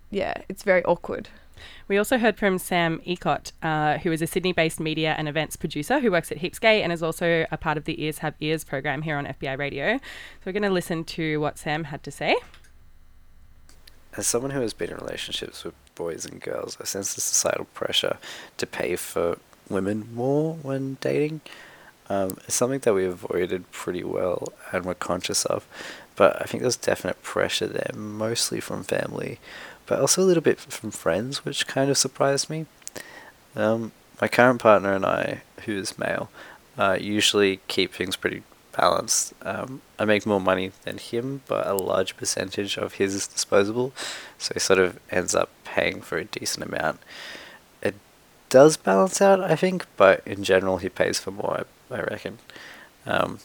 yeah, 0.09 0.33
it's 0.47 0.63
very 0.63 0.83
awkward. 0.85 1.29
We 1.87 1.97
also 1.97 2.17
heard 2.17 2.37
from 2.37 2.57
Sam 2.57 3.01
Ecott, 3.05 3.51
uh, 3.61 3.97
who 3.99 4.11
is 4.11 4.21
a 4.21 4.27
Sydney 4.27 4.53
based 4.53 4.79
media 4.79 5.15
and 5.17 5.27
events 5.27 5.55
producer 5.55 5.99
who 5.99 6.11
works 6.11 6.31
at 6.31 6.37
Heaps 6.37 6.59
Gay 6.59 6.81
and 6.83 6.93
is 6.93 7.03
also 7.03 7.45
a 7.51 7.57
part 7.57 7.77
of 7.77 7.85
the 7.85 8.01
Ears 8.03 8.19
Have 8.19 8.35
Ears 8.39 8.63
program 8.63 9.01
here 9.01 9.17
on 9.17 9.25
FBI 9.25 9.57
Radio. 9.57 9.97
So 9.97 10.01
we're 10.45 10.53
going 10.53 10.63
to 10.63 10.69
listen 10.69 11.03
to 11.05 11.39
what 11.39 11.57
Sam 11.57 11.85
had 11.85 12.03
to 12.03 12.11
say. 12.11 12.37
As 14.15 14.27
someone 14.27 14.51
who 14.51 14.61
has 14.61 14.73
been 14.73 14.89
in 14.89 14.97
relationships 14.97 15.63
with 15.63 15.73
boys 15.95 16.25
and 16.25 16.41
girls, 16.41 16.77
I 16.79 16.85
sense 16.85 17.13
the 17.13 17.21
societal 17.21 17.65
pressure 17.73 18.17
to 18.57 18.65
pay 18.67 18.95
for 18.95 19.37
women 19.69 20.09
more 20.13 20.55
when 20.55 20.97
dating. 21.01 21.41
Um, 22.09 22.37
it's 22.45 22.55
something 22.55 22.79
that 22.79 22.93
we 22.93 23.05
avoided 23.05 23.71
pretty 23.71 24.03
well 24.03 24.51
and 24.71 24.85
we're 24.85 24.95
conscious 24.95 25.45
of. 25.45 25.67
but 26.15 26.41
I 26.41 26.45
think 26.45 26.61
there's 26.61 26.75
definite 26.75 27.21
pressure 27.23 27.67
there, 27.67 27.91
mostly 27.95 28.59
from 28.59 28.83
family, 28.83 29.39
but 29.89 29.99
also 29.99 30.21
a 30.21 30.23
little 30.23 30.43
bit 30.43 30.59
from 30.59 30.91
friends, 30.91 31.43
which 31.43 31.65
kind 31.65 31.89
of 31.89 31.97
surprised 31.97 32.47
me. 32.47 32.67
Um, 33.55 33.91
my 34.21 34.27
current 34.27 34.61
partner 34.61 34.93
and 34.93 35.03
I, 35.03 35.41
who 35.65 35.75
is 35.79 35.97
male, 35.97 36.29
uh, 36.77 36.95
usually 37.01 37.59
keep 37.67 37.91
things 37.91 38.15
pretty 38.15 38.43
balanced. 38.77 39.33
Um, 39.41 39.81
I 39.97 40.05
make 40.05 40.27
more 40.27 40.39
money 40.39 40.71
than 40.83 40.99
him, 40.99 41.41
but 41.47 41.65
a 41.65 41.73
large 41.73 42.15
percentage 42.17 42.77
of 42.77 42.93
his 42.93 43.15
is 43.15 43.25
disposable, 43.27 43.91
so 44.37 44.53
he 44.53 44.59
sort 44.59 44.77
of 44.77 44.99
ends 45.09 45.33
up 45.33 45.49
paying 45.63 46.01
for 46.01 46.19
a 46.19 46.25
decent 46.25 46.67
amount. 46.67 46.99
It 47.81 47.95
does 48.49 48.77
balance 48.77 49.23
out, 49.23 49.41
I 49.41 49.55
think, 49.55 49.87
but 49.97 50.21
in 50.23 50.43
general, 50.43 50.77
he 50.77 50.89
pays 50.89 51.19
for 51.19 51.31
more, 51.31 51.65
I, 51.89 51.95
I 51.95 52.01
reckon. 52.01 52.37
Um, 53.07 53.39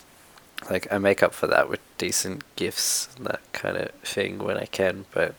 like, 0.71 0.93
I 0.93 0.99
make 0.99 1.23
up 1.23 1.33
for 1.33 1.47
that 1.47 1.71
with 1.71 1.81
decent 1.97 2.45
gifts 2.55 3.09
and 3.17 3.25
that 3.29 3.41
kind 3.53 3.79
of 3.79 3.93
thing 4.03 4.41
when 4.41 4.59
I 4.59 4.67
can, 4.67 5.07
but 5.11 5.35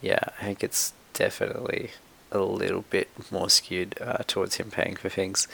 yeah, 0.00 0.20
I 0.40 0.44
think 0.44 0.64
it's 0.64 0.92
definitely 1.12 1.90
a 2.32 2.38
little 2.38 2.84
bit 2.90 3.08
more 3.30 3.50
skewed 3.50 3.96
uh, 4.00 4.22
towards 4.26 4.56
him 4.56 4.70
paying 4.70 4.96
for 4.96 5.08
things. 5.08 5.48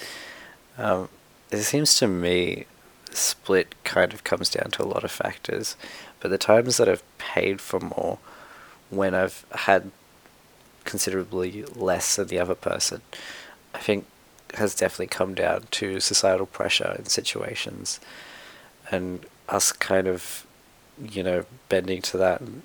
Um, 0.79 1.09
it 1.51 1.63
seems 1.63 1.97
to 1.99 2.07
me 2.07 2.67
split 3.11 3.75
kind 3.85 4.13
of 4.13 4.25
comes 4.25 4.51
down 4.51 4.71
to 4.73 4.83
a 4.83 4.87
lot 4.87 5.05
of 5.05 5.11
factors, 5.11 5.77
but 6.21 6.31
the 6.31 6.39
times 6.39 6.77
that 6.77 6.89
I've 6.89 7.05
paid 7.19 7.61
for 7.61 7.81
more 7.81 8.19
when 8.91 9.15
I've 9.15 9.45
had 9.53 9.91
considerably 10.85 11.65
less 11.75 12.17
than 12.17 12.29
the 12.29 12.39
other 12.39 12.55
person, 12.55 13.01
I 13.75 13.79
think 13.79 14.07
has 14.55 14.75
definitely 14.75 15.09
come 15.09 15.35
down 15.35 15.65
to 15.73 16.01
societal 16.01 16.47
pressure 16.47 16.95
in 16.99 17.07
situations 17.07 18.01
and 18.91 19.27
us 19.49 19.73
kind 19.73 20.07
of, 20.07 20.47
you 21.03 21.23
know, 21.23 21.45
bending 21.69 22.01
to 22.03 22.19
that 22.19 22.41
and 22.41 22.63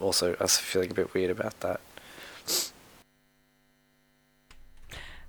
also 0.00 0.34
us 0.34 0.58
feeling 0.58 0.90
a 0.90 0.94
bit 0.94 1.14
weird 1.14 1.30
about 1.30 1.58
that. 1.60 1.80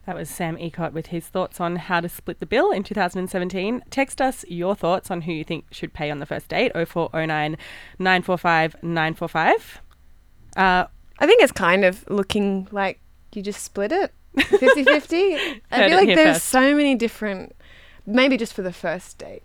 That 0.05 0.15
was 0.15 0.29
Sam 0.29 0.55
Ecott 0.57 0.93
with 0.93 1.07
his 1.07 1.27
thoughts 1.27 1.59
on 1.59 1.75
how 1.75 1.99
to 1.99 2.07
split 2.07 2.39
the 2.39 2.45
bill 2.45 2.71
in 2.71 2.81
2017. 2.83 3.83
Text 3.89 4.21
us 4.21 4.45
your 4.47 4.73
thoughts 4.73 5.11
on 5.11 5.23
who 5.23 5.33
you 5.33 5.43
think 5.43 5.65
should 5.71 5.93
pay 5.93 6.09
on 6.09 6.19
the 6.19 6.25
first 6.25 6.47
date 6.47 6.71
0409 6.73 7.57
945 7.99 8.75
945. 8.81 9.81
Uh, 10.55 10.85
I 11.19 11.25
think 11.27 11.41
it's 11.41 11.51
kind 11.51 11.83
of 11.83 12.09
looking 12.09 12.69
like 12.71 13.01
you 13.33 13.41
just 13.41 13.61
split 13.63 13.91
it 13.91 14.13
50 14.39 14.83
50. 14.85 15.35
I 15.71 15.89
feel 15.89 15.97
like 15.97 16.07
there's 16.07 16.37
first. 16.37 16.45
so 16.45 16.73
many 16.73 16.95
different, 16.95 17.53
maybe 18.05 18.37
just 18.37 18.53
for 18.53 18.61
the 18.61 18.71
first 18.73 19.17
date. 19.17 19.43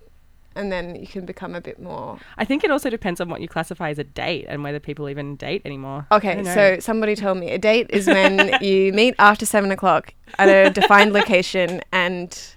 And 0.55 0.71
then 0.71 0.97
you 0.97 1.07
can 1.07 1.25
become 1.25 1.55
a 1.55 1.61
bit 1.61 1.81
more. 1.81 2.19
I 2.37 2.45
think 2.45 2.63
it 2.65 2.71
also 2.71 2.91
depends 2.91 3.21
on 3.21 3.29
what 3.29 3.41
you 3.41 3.49
classify 3.49 3.91
as 3.91 3.99
a 3.99 4.05
date 4.05 4.47
and 4.49 4.63
whether 4.63 4.79
people 4.81 5.09
even 5.09 5.37
date 5.37 5.63
anymore. 5.65 6.07
Okay, 6.13 6.45
so 6.45 6.79
somebody 6.81 7.17
told 7.17 7.39
me 7.39 7.51
a 7.51 7.59
date 7.59 7.87
is 7.91 8.07
when 8.19 8.63
you 8.63 8.93
meet 8.93 9.15
after 9.19 9.47
seven 9.47 9.71
o'clock 9.71 10.15
at 10.39 10.49
a 10.49 10.71
defined 10.71 11.13
location 11.13 11.81
and 11.93 12.55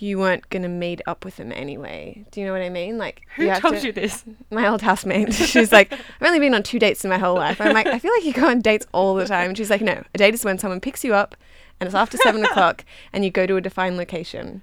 you 0.00 0.18
weren't 0.18 0.48
going 0.50 0.62
to 0.62 0.68
meet 0.68 1.00
up 1.06 1.24
with 1.24 1.36
them 1.36 1.50
anyway. 1.52 2.24
Do 2.30 2.40
you 2.40 2.46
know 2.46 2.52
what 2.52 2.62
I 2.62 2.68
mean? 2.68 2.98
Like, 2.98 3.22
Who 3.36 3.46
you 3.46 3.54
told 3.58 3.76
to- 3.78 3.86
you 3.86 3.92
this? 3.92 4.24
My 4.50 4.68
old 4.68 4.80
housemate. 4.82 5.34
She's 5.34 5.72
like, 5.72 5.92
I've 5.92 6.26
only 6.26 6.38
been 6.38 6.54
on 6.54 6.62
two 6.62 6.78
dates 6.78 7.04
in 7.04 7.10
my 7.10 7.18
whole 7.18 7.34
life. 7.34 7.60
I'm 7.60 7.74
like, 7.74 7.86
I 7.86 7.98
feel 7.98 8.12
like 8.12 8.24
you 8.24 8.32
go 8.32 8.46
on 8.48 8.60
dates 8.60 8.86
all 8.92 9.14
the 9.16 9.26
time. 9.26 9.48
And 9.48 9.56
she's 9.58 9.70
like, 9.70 9.80
no, 9.80 10.02
a 10.14 10.18
date 10.18 10.34
is 10.34 10.44
when 10.44 10.58
someone 10.58 10.80
picks 10.80 11.02
you 11.02 11.14
up 11.14 11.34
and 11.80 11.86
it's 11.86 11.94
after 11.96 12.16
seven 12.18 12.44
o'clock 12.44 12.84
and 13.12 13.24
you 13.24 13.30
go 13.30 13.46
to 13.46 13.56
a 13.56 13.60
defined 13.60 13.96
location. 13.96 14.62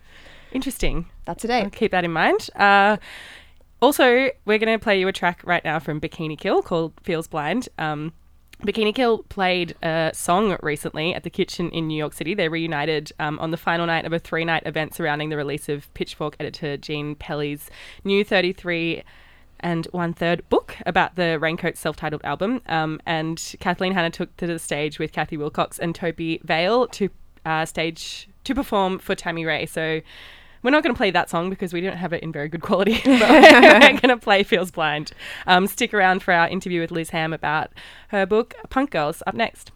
Interesting. 0.53 1.08
That's 1.26 1.43
a 1.43 1.47
date. 1.47 1.71
Keep 1.73 1.91
that 1.91 2.03
in 2.03 2.13
mind. 2.13 2.49
Uh, 2.55 2.97
also, 3.82 4.30
we're 4.45 4.57
going 4.57 4.78
to 4.78 4.82
play 4.82 4.99
you 4.99 5.07
a 5.07 5.11
track 5.11 5.41
right 5.43 5.63
now 5.63 5.80
from 5.80 5.99
Bikini 5.99 6.38
Kill 6.38 6.61
called 6.61 6.93
Feels 7.03 7.28
Blind. 7.28 7.67
Um, 7.78 8.13
Bikini 8.61 8.95
Kill 8.95 9.23
played 9.23 9.76
a 9.84 10.11
song 10.13 10.57
recently 10.61 11.13
at 11.13 11.23
the 11.23 11.30
Kitchen 11.30 11.69
in 11.71 11.88
New 11.88 11.97
York 11.97 12.13
City. 12.13 12.34
They 12.34 12.47
reunited 12.47 13.11
um, 13.19 13.38
on 13.39 13.51
the 13.51 13.57
final 13.57 13.86
night 13.86 14.05
of 14.05 14.13
a 14.13 14.19
three 14.19 14.45
night 14.45 14.63
event 14.65 14.95
surrounding 14.95 15.30
the 15.30 15.38
release 15.38 15.67
of 15.67 15.93
Pitchfork 15.93 16.36
editor 16.39 16.78
Jenn 16.78 17.15
Pelly's 17.15 17.69
new 18.03 18.23
33 18.23 19.03
and 19.59 19.86
one 19.91 20.13
third 20.13 20.47
book 20.49 20.78
about 20.86 21.15
the 21.15 21.38
Raincoat 21.39 21.76
self 21.78 21.95
titled 21.95 22.21
album. 22.23 22.61
Um, 22.67 23.01
and 23.05 23.55
Kathleen 23.59 23.93
Hanna 23.93 24.09
took 24.09 24.36
to 24.38 24.47
the 24.47 24.57
stage 24.57 24.99
with 24.99 25.11
Kathi 25.11 25.38
Wilcox 25.38 25.78
and 25.78 25.93
Tobi 25.93 26.41
Vail 26.43 26.88
to 26.88 27.09
uh, 27.45 27.65
stage 27.65 28.30
to 28.45 28.55
perform 28.55 28.99
for 28.99 29.15
Tammy 29.15 29.45
Rae. 29.45 29.65
So 29.65 30.01
we're 30.66 30.72
not 30.72 30.82
going 30.82 30.93
to 30.93 30.97
play 30.97 31.11
that 31.11 31.30
song 31.30 31.51
because 31.51 31.72
we 31.74 31.80
don't 31.80 31.95
have 31.95 32.11
it 32.11 32.24
in 32.24 32.32
very 32.32 32.49
good 32.49 32.61
quality. 32.63 32.95
but 33.05 33.30
we're 33.30 33.80
going 33.80 34.09
to 34.09 34.18
play 34.18 34.41
Feels 34.43 34.72
Blind. 34.72 35.11
Um, 35.45 35.68
stick 35.68 35.93
around 35.93 36.24
for 36.24 36.34
our 36.34 36.49
interview 36.49 36.82
with 36.82 36.89
Liz 36.89 37.11
Ham 37.11 37.32
about 37.32 37.72
her 38.07 38.26
book 38.26 38.55
Punk 38.70 38.89
Girls 38.89 39.22
up 39.28 39.36
next. 39.36 39.72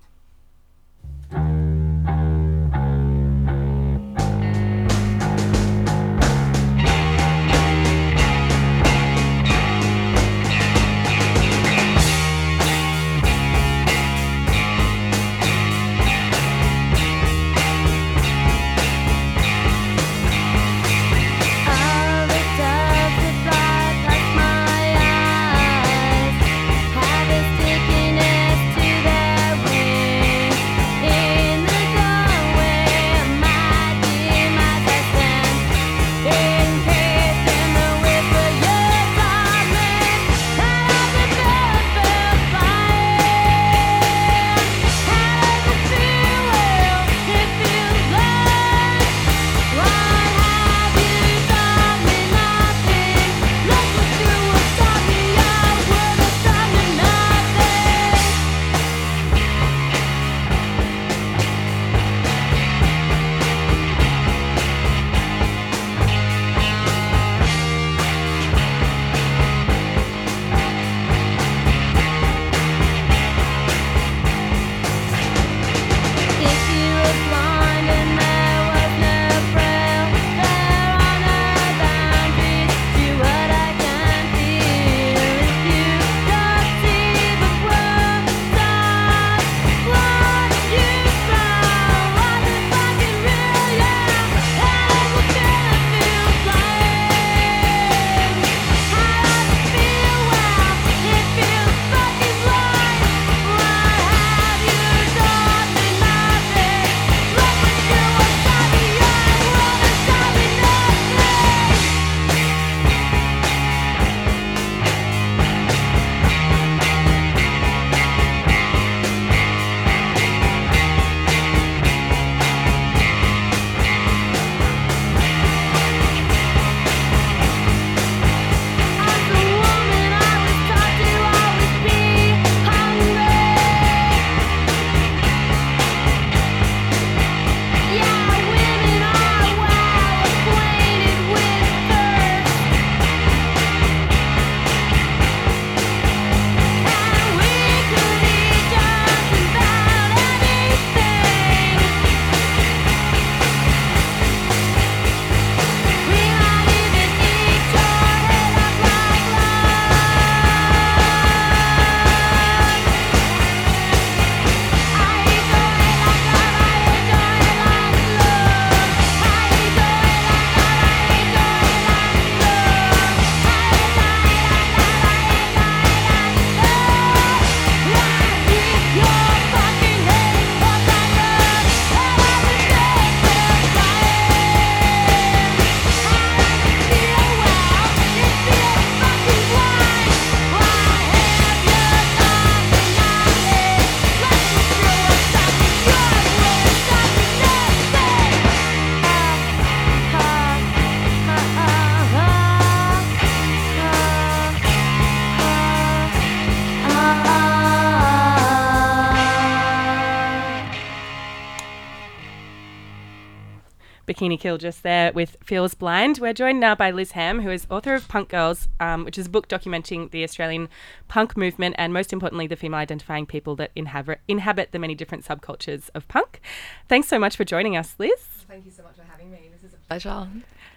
Bikini 214.20 214.38
Kill 214.38 214.58
just 214.58 214.84
there 214.84 215.14
with 215.14 215.38
Feels 215.42 215.74
Blind. 215.74 216.18
We're 216.20 216.34
joined 216.34 216.60
now 216.60 216.76
by 216.76 216.92
Liz 216.92 217.12
Ham, 217.12 217.40
who 217.40 217.50
is 217.50 217.66
author 217.70 217.94
of 217.94 218.10
Punk 218.10 218.28
Girls, 218.28 218.68
um, 218.82 219.06
which 219.06 219.18
is 219.18 219.28
a 219.28 219.30
book 219.30 219.48
documenting 219.48 220.12
the 220.12 220.26
Australian 220.26 220.68
punk 221.08 221.38
movement 221.38 221.76
and, 221.78 221.94
most 221.94 222.12
importantly, 222.12 222.46
the 222.46 222.58
female 222.58 222.82
identifying 222.82 223.26
people 223.26 223.56
that 223.56 223.72
inhabit, 223.78 224.20
inhabit 224.28 224.74
the 224.74 224.80
many 224.80 224.94
different 224.94 225.24
subcultures 225.24 225.90
of 225.96 226.06
punk. 226.10 226.42
Thanks 226.90 227.08
so 227.08 227.18
much 227.18 227.38
for 227.38 227.46
joining 227.46 227.78
us, 227.78 227.96
Liz. 227.98 228.20
Thank 228.46 228.66
you 228.66 228.72
so 228.72 228.84
much 228.84 228.98
for 228.98 229.04
having 229.04 229.32
me. 229.32 229.52
This 229.54 229.64
is 229.64 229.74
a 229.74 229.88
pleasure. 229.88 230.28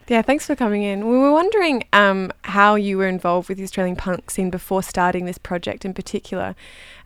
Yeah, 0.06 0.22
thanks 0.22 0.46
for 0.46 0.54
coming 0.54 0.84
in. 0.84 1.08
We 1.08 1.18
were 1.18 1.32
wondering 1.32 1.82
um, 1.92 2.32
how 2.44 2.76
you 2.76 2.96
were 2.96 3.08
involved 3.08 3.48
with 3.48 3.58
the 3.58 3.64
Australian 3.64 3.96
punk 3.96 4.30
scene 4.30 4.50
before 4.50 4.84
starting 4.84 5.24
this 5.24 5.38
project 5.38 5.84
in 5.84 5.94
particular, 5.94 6.54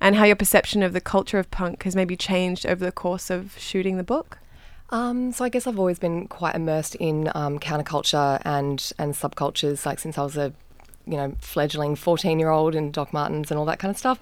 and 0.03 0.17
how 0.17 0.25
your 0.25 0.37
perception 0.37 0.83
of 0.83 0.93
the 0.93 1.01
culture 1.01 1.39
of 1.39 1.51
punk 1.51 1.85
has 1.85 1.97
maybe 1.97 2.15
changed 2.15 2.67
over 2.67 2.85
the 2.85 2.93
course 2.93 3.31
of 3.31 3.55
shooting 3.59 3.97
the 3.97 4.03
book. 4.03 4.39
Um, 4.91 5.33
so 5.33 5.45
I 5.45 5.49
guess 5.49 5.67
I've 5.67 5.79
always 5.79 5.99
been 5.99 6.29
quite 6.29 6.55
immersed 6.55 6.95
in 6.97 7.31
um, 7.35 7.59
counterculture 7.59 8.41
and 8.45 8.93
and 8.99 9.15
subcultures, 9.15 9.85
like 9.85 9.99
since 9.99 10.19
I 10.19 10.23
was 10.23 10.37
a 10.37 10.53
you 11.07 11.17
know 11.17 11.35
fledgling 11.41 11.97
fourteen 11.97 12.39
year 12.39 12.51
old 12.51 12.75
in 12.75 12.91
Doc 12.93 13.13
Martens 13.13 13.51
and 13.51 13.59
all 13.59 13.67
that 13.67 13.79
kind 13.79 13.91
of 13.91 13.99
stuff. 13.99 14.21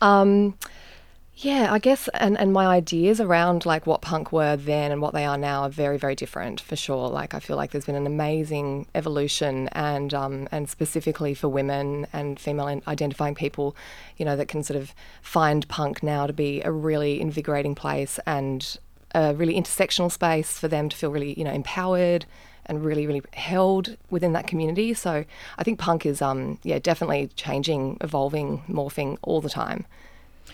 Um, 0.00 0.54
yeah, 1.34 1.72
I 1.72 1.78
guess, 1.78 2.08
and, 2.14 2.38
and 2.38 2.52
my 2.52 2.66
ideas 2.66 3.18
around 3.18 3.64
like 3.64 3.86
what 3.86 4.02
punk 4.02 4.32
were 4.32 4.54
then 4.54 4.92
and 4.92 5.00
what 5.00 5.14
they 5.14 5.24
are 5.24 5.38
now 5.38 5.62
are 5.62 5.70
very, 5.70 5.96
very 5.96 6.14
different 6.14 6.60
for 6.60 6.76
sure. 6.76 7.08
Like 7.08 7.32
I 7.32 7.40
feel 7.40 7.56
like 7.56 7.70
there's 7.70 7.86
been 7.86 7.94
an 7.94 8.06
amazing 8.06 8.86
evolution, 8.94 9.68
and 9.68 10.12
um, 10.12 10.46
and 10.52 10.68
specifically 10.68 11.32
for 11.32 11.48
women 11.48 12.06
and 12.12 12.38
female 12.38 12.82
identifying 12.86 13.34
people, 13.34 13.74
you 14.18 14.26
know, 14.26 14.36
that 14.36 14.48
can 14.48 14.62
sort 14.62 14.78
of 14.78 14.94
find 15.22 15.66
punk 15.68 16.02
now 16.02 16.26
to 16.26 16.34
be 16.34 16.60
a 16.62 16.70
really 16.70 17.18
invigorating 17.20 17.74
place 17.74 18.20
and 18.26 18.78
a 19.14 19.34
really 19.34 19.54
intersectional 19.54 20.10
space 20.10 20.58
for 20.58 20.68
them 20.68 20.88
to 20.88 20.96
feel 20.96 21.10
really, 21.10 21.34
you 21.38 21.44
know, 21.44 21.52
empowered 21.52 22.26
and 22.66 22.84
really, 22.84 23.06
really 23.06 23.22
held 23.32 23.96
within 24.10 24.32
that 24.32 24.46
community. 24.46 24.94
So 24.94 25.24
I 25.58 25.64
think 25.64 25.78
punk 25.78 26.06
is, 26.06 26.22
um, 26.22 26.58
yeah, 26.62 26.78
definitely 26.78 27.28
changing, 27.34 27.98
evolving, 28.00 28.62
morphing 28.68 29.18
all 29.22 29.40
the 29.40 29.50
time. 29.50 29.84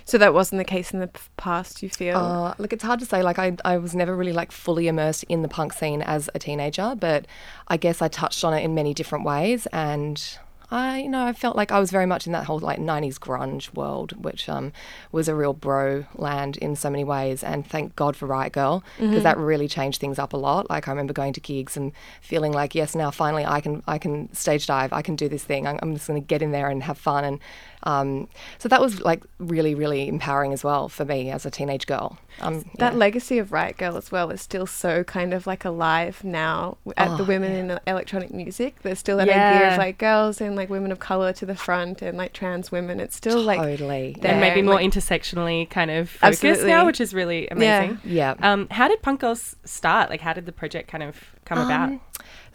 So 0.05 0.17
that 0.19 0.33
wasn't 0.33 0.59
the 0.59 0.65
case 0.65 0.93
in 0.93 1.01
the 1.01 1.11
past, 1.37 1.83
you 1.83 1.91
feel? 1.91 2.17
Uh, 2.17 2.55
look, 2.59 2.73
it's 2.73 2.83
hard 2.83 3.01
to 3.01 3.07
say. 3.07 3.23
Like, 3.23 3.39
I, 3.39 3.57
I 3.65 3.77
was 3.77 3.95
never 3.95 4.17
really 4.17 4.33
like 4.33 4.53
fully 4.53 4.89
immersed 4.89 5.25
in 5.25 5.43
the 5.43 5.49
punk 5.49 5.75
scene 5.75 6.01
as 6.01 6.31
a 6.35 6.39
teenager, 6.39 6.95
but 6.99 7.27
I 7.69 7.77
guess 7.77 8.01
I 8.01 8.09
touched 8.09 8.43
on 8.43 8.55
it 8.55 8.63
in 8.63 8.75
many 8.75 8.95
different 8.95 9.25
ways. 9.25 9.67
And 9.67 10.39
I, 10.71 10.99
you 10.99 11.09
know, 11.09 11.25
I 11.25 11.33
felt 11.33 11.57
like 11.57 11.73
I 11.73 11.79
was 11.81 11.91
very 11.91 12.05
much 12.05 12.27
in 12.27 12.33
that 12.33 12.45
whole 12.45 12.59
like 12.59 12.79
90s 12.79 13.19
grunge 13.19 13.73
world, 13.75 14.23
which 14.23 14.49
um, 14.49 14.73
was 15.12 15.27
a 15.29 15.35
real 15.35 15.55
bro 15.55 16.05
land 16.14 16.59
in 16.59 16.77
so 16.77 16.91
many 16.91 17.05
ways. 17.05 17.43
And 17.43 17.66
thank 17.66 17.97
God 17.97 18.16
for 18.16 18.27
Riot 18.27 18.53
Grrrl, 18.53 18.83
because 18.99 19.21
Mhm. 19.21 19.23
that 19.23 19.39
really 19.39 19.66
changed 19.69 19.99
things 20.01 20.19
up 20.19 20.33
a 20.35 20.37
lot. 20.37 20.69
Like, 20.69 20.87
I 20.87 20.91
remember 20.91 21.12
going 21.14 21.33
to 21.33 21.41
gigs 21.41 21.77
and 21.77 21.93
feeling 22.21 22.53
like, 22.53 22.75
yes, 22.75 22.95
now 22.95 23.11
finally 23.11 23.47
I 23.47 23.61
can, 23.62 23.83
I 23.87 23.97
can 23.99 24.33
stage 24.35 24.66
dive, 24.66 24.93
I 24.93 25.01
can 25.01 25.16
do 25.16 25.29
this 25.29 25.43
thing. 25.45 25.66
I'm, 25.66 25.79
I'm 25.81 25.95
just 25.95 26.07
going 26.07 26.21
to 26.21 26.27
get 26.27 26.43
in 26.43 26.53
there 26.53 26.69
and 26.69 26.83
have 26.83 26.99
fun. 26.99 27.25
And 27.25 27.41
um, 27.85 28.29
so 28.59 28.68
that 28.68 28.81
was 28.81 29.01
like 29.03 29.22
really, 29.39 29.74
really 29.74 30.09
empowering 30.09 30.53
as 30.53 30.64
well 30.64 30.89
for 30.89 31.05
me 31.05 31.31
as 31.31 31.47
a 31.47 31.51
teenage 31.51 31.87
girl. 31.87 32.18
Um, 32.41 32.64
that 32.79 32.93
yeah. 32.93 32.99
legacy 32.99 33.39
of 33.39 33.51
Riot 33.53 33.76
Grrrl 33.79 33.97
as 33.97 34.12
well 34.12 34.31
is 34.31 34.41
still 34.41 34.66
so 34.66 35.03
kind 35.05 35.35
of 35.35 35.47
like 35.47 35.64
alive 35.64 36.22
now 36.22 36.76
w- 36.85 36.95
at 36.97 37.16
the 37.16 37.24
Oh, 37.24 37.26
women 37.26 37.53
in 37.53 37.70
uh, 37.72 37.79
electronic 37.87 38.33
music. 38.33 38.76
There's 38.83 38.99
still 39.01 39.16
that 39.16 39.29
idea 39.29 39.72
of 39.72 39.79
like 39.79 39.99
girls 39.99 40.41
and 40.41 40.55
like 40.55 40.68
women 40.70 40.93
of 40.93 40.99
color 41.01 41.33
to 41.33 41.47
the 41.47 41.57
front 41.57 42.01
and 42.03 42.16
like 42.18 42.33
trans 42.33 42.70
women. 42.70 43.01
It's 43.01 43.16
still 43.16 43.43
like 43.43 43.59
totally 43.61 44.16
and 44.22 44.41
maybe 44.41 44.62
more 44.62 44.74
like- 44.76 44.87
intersectionally 44.91 45.68
kind 45.68 45.91
of 45.91 46.11
focused 46.11 46.45
Absolutely. 46.45 46.70
now, 46.70 46.87
which 46.87 47.01
is 47.01 47.12
really 47.14 47.49
amazing. 47.49 47.99
Yeah. 48.05 48.35
Um, 48.41 48.68
how 48.70 48.87
did 48.89 49.03
Punk 49.03 49.20
Girls 49.20 49.57
start? 49.64 50.09
Like, 50.11 50.20
how 50.20 50.33
did 50.33 50.47
the 50.47 50.53
project 50.53 50.89
kind 50.89 51.03
of 51.03 51.16
come 51.45 51.59
about? 51.59 51.99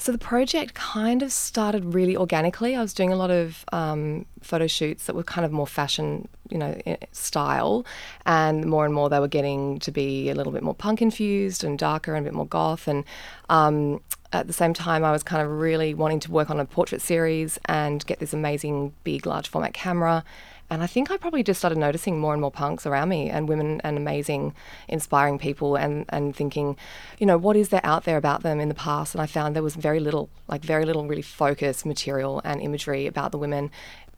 So 0.04 0.12
the 0.12 0.18
project 0.18 0.74
kind 0.74 1.24
of 1.24 1.32
started 1.32 1.94
really 1.94 2.18
organically. 2.18 2.76
I 2.76 2.82
was 2.82 2.94
doing 2.94 3.14
a 3.14 3.16
lot 3.16 3.32
of 3.32 3.64
um, 3.72 4.26
photo 4.42 4.68
shoots 4.68 5.06
that 5.06 5.16
were 5.16 5.24
kind 5.24 5.46
of 5.46 5.54
more 5.54 5.66
fashion, 5.66 6.28
you 6.50 6.58
know, 6.58 6.78
style, 7.14 7.86
and 8.26 8.66
more 8.66 8.84
and 8.84 8.94
more 8.94 9.08
they 9.10 9.22
were 9.22 9.30
getting 9.30 9.80
to 9.80 9.92
be 9.92 10.30
a 10.30 10.36
little 10.36 10.52
bit 10.52 10.62
more 10.62 10.76
punk 10.76 11.02
infused 11.02 11.64
and 11.64 11.80
darker 11.80 12.16
and 12.16 12.28
a 12.28 12.30
bit 12.30 12.36
more 12.36 12.46
goth. 12.46 12.86
And 12.90 13.06
um, 13.48 14.02
at 14.34 14.48
the 14.48 14.52
same 14.52 14.74
time, 14.74 15.06
I 15.06 15.14
was 15.14 15.24
kind 15.24 15.42
of 15.42 15.50
really 15.50 15.94
wanting 15.94 16.20
to 16.20 16.32
work 16.34 16.50
on 16.50 16.60
a 16.60 16.66
portrait 16.66 17.02
series 17.02 17.58
and 17.68 18.06
get 18.06 18.20
this 18.20 18.34
amazing 18.34 18.94
big, 19.06 19.26
large 19.26 19.48
format 19.48 19.74
camera. 19.74 20.26
And 20.74 20.82
I 20.82 20.88
think 20.88 21.12
I 21.12 21.18
probably 21.18 21.44
just 21.44 21.60
started 21.60 21.78
noticing 21.78 22.20
more 22.20 22.34
and 22.34 22.42
more 22.42 22.50
punks 22.50 22.88
around 22.88 23.10
me 23.10 23.30
and 23.30 23.48
women 23.48 23.80
and 23.84 23.96
amazing, 23.96 24.56
inspiring 24.88 25.38
people 25.38 25.76
and, 25.76 26.06
and 26.10 26.36
thinking, 26.36 26.78
you 27.20 27.28
know, 27.28 27.38
what 27.38 27.56
is 27.56 27.70
there 27.70 27.86
out 27.86 28.06
there 28.06 28.18
about 28.18 28.42
them 28.42 28.60
in 28.60 28.70
the 28.70 28.74
past? 28.74 29.14
And 29.14 29.22
I 29.22 29.28
found 29.28 29.56
there 29.56 29.62
was 29.62 29.76
very 29.76 30.00
little, 30.00 30.32
like 30.48 30.64
very 30.64 30.84
little 30.84 31.06
really 31.06 31.22
focused 31.22 31.86
material 31.86 32.42
and 32.44 32.60
imagery 32.60 33.06
about 33.06 33.32
the 33.32 33.38
women, 33.38 33.70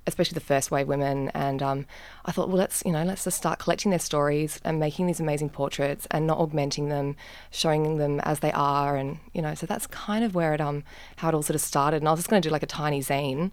especially 0.08 0.36
the 0.36 0.40
first 0.40 0.72
wave 0.72 0.88
women. 0.88 1.30
And 1.34 1.62
um, 1.62 1.88
I 2.24 2.32
thought, 2.32 2.48
well, 2.48 2.58
let's, 2.58 2.82
you 2.86 2.94
know, 2.94 3.04
let's 3.04 3.26
just 3.26 3.36
start 3.36 3.60
collecting 3.60 3.90
their 3.90 4.00
stories 4.00 4.62
and 4.64 4.80
making 4.80 5.08
these 5.08 5.20
amazing 5.20 5.50
portraits 5.50 6.08
and 6.10 6.26
not 6.26 6.38
augmenting 6.38 6.88
them, 6.88 7.18
showing 7.52 7.98
them 7.98 8.22
as 8.22 8.40
they 8.40 8.54
are. 8.54 8.96
And, 8.96 9.18
you 9.34 9.42
know, 9.42 9.56
so 9.56 9.66
that's 9.66 9.88
kind 9.88 10.24
of 10.24 10.36
where 10.36 10.54
it, 10.54 10.62
um, 10.62 10.86
how 11.18 11.28
it 11.28 11.36
all 11.36 11.44
sort 11.44 11.56
of 11.56 11.62
started. 11.62 11.98
And 11.98 12.08
I 12.08 12.12
was 12.12 12.20
just 12.22 12.30
going 12.30 12.42
to 12.42 12.48
do 12.48 12.54
like 12.54 12.64
a 12.64 12.68
tiny 12.68 13.02
zine 13.02 13.52